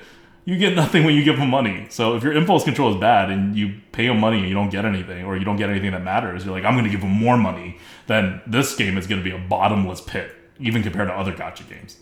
[0.44, 1.86] You get nothing when you give them money.
[1.88, 4.70] So if your impulse control is bad and you pay them money and you don't
[4.70, 7.02] get anything, or you don't get anything that matters, you're like, I'm going to give
[7.02, 7.78] them more money.
[8.08, 11.62] Then this game is going to be a bottomless pit, even compared to other gotcha
[11.62, 11.96] games.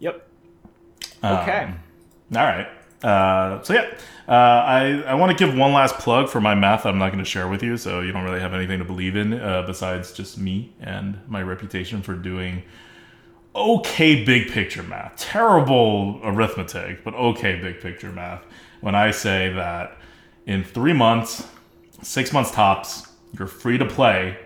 [0.00, 0.28] Yep.
[1.22, 1.62] Okay.
[1.62, 1.78] Um,
[2.34, 2.66] all right.
[3.02, 3.94] Uh, so yeah,
[4.28, 6.84] uh, I I want to give one last plug for my math.
[6.84, 9.16] I'm not going to share with you, so you don't really have anything to believe
[9.16, 12.62] in uh, besides just me and my reputation for doing
[13.54, 15.16] okay big picture math.
[15.16, 18.44] Terrible arithmetic, but okay big picture math.
[18.80, 19.96] When I say that
[20.46, 21.46] in three months,
[22.02, 23.08] six months tops,
[23.38, 24.38] your free to play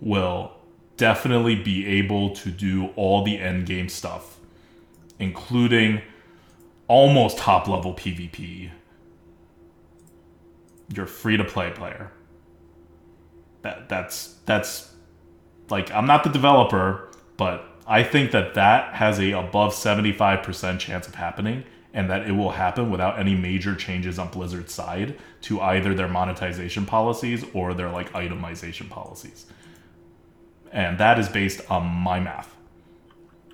[0.00, 0.52] will
[0.96, 4.38] definitely be able to do all the end game stuff,
[5.18, 6.02] including
[6.90, 8.68] almost top level PvP.
[10.92, 12.10] You're free to play player.
[13.62, 14.92] That that's that's
[15.68, 21.06] like I'm not the developer, but I think that that has a above 75% chance
[21.06, 21.62] of happening
[21.94, 26.08] and that it will happen without any major changes on Blizzard's side to either their
[26.08, 29.46] monetization policies or their like itemization policies.
[30.72, 32.56] And that is based on my math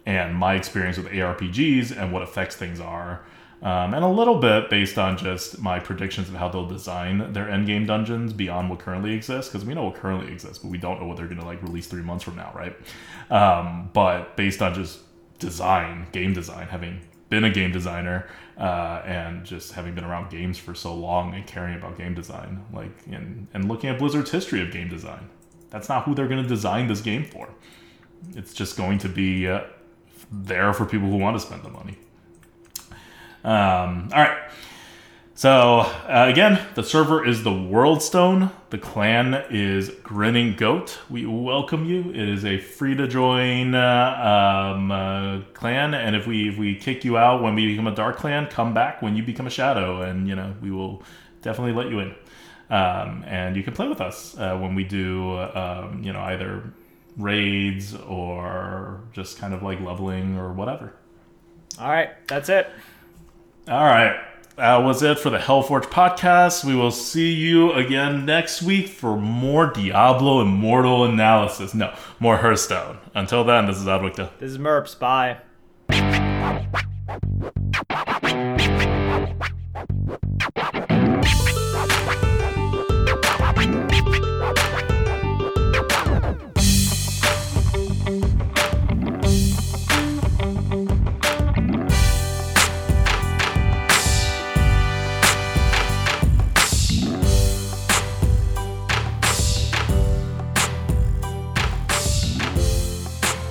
[0.06, 3.24] and my experience with ARPGs and what effects things are,
[3.62, 7.46] um, and a little bit based on just my predictions of how they'll design their
[7.46, 11.00] endgame dungeons beyond what currently exists, because we know what currently exists, but we don't
[11.00, 12.76] know what they're going to like release three months from now, right?
[13.30, 15.00] Um, but based on just
[15.38, 18.28] design, game design, having been a game designer
[18.58, 22.64] uh, and just having been around games for so long and caring about game design,
[22.72, 25.28] like and and looking at Blizzard's history of game design.
[25.70, 27.48] That's not who they're going to design this game for.
[28.34, 29.62] It's just going to be uh,
[30.30, 31.96] there for people who want to spend the money.
[33.44, 34.38] Um, all right.
[35.36, 38.50] So uh, again, the server is the Worldstone.
[38.70, 40.98] The clan is Grinning Goat.
[41.10, 42.08] We welcome you.
[42.08, 46.74] It is a free to join uh, um, uh, clan, and if we if we
[46.74, 49.50] kick you out when we become a dark clan, come back when you become a
[49.50, 51.02] shadow, and you know we will
[51.42, 52.14] definitely let you in.
[52.70, 56.72] Um, and you can play with us uh, when we do um, you know either
[57.16, 60.92] raids or just kind of like leveling or whatever.
[61.78, 62.70] All right, that's it.
[63.68, 64.16] All right
[64.56, 66.64] that was it for the Hellforge podcast.
[66.64, 71.74] We will see you again next week for more Diablo Immortal analysis.
[71.74, 72.98] No, more Hearthstone.
[73.14, 74.30] Until then, this is ADWCTA.
[74.38, 74.98] This is Merps.
[74.98, 75.38] Bye.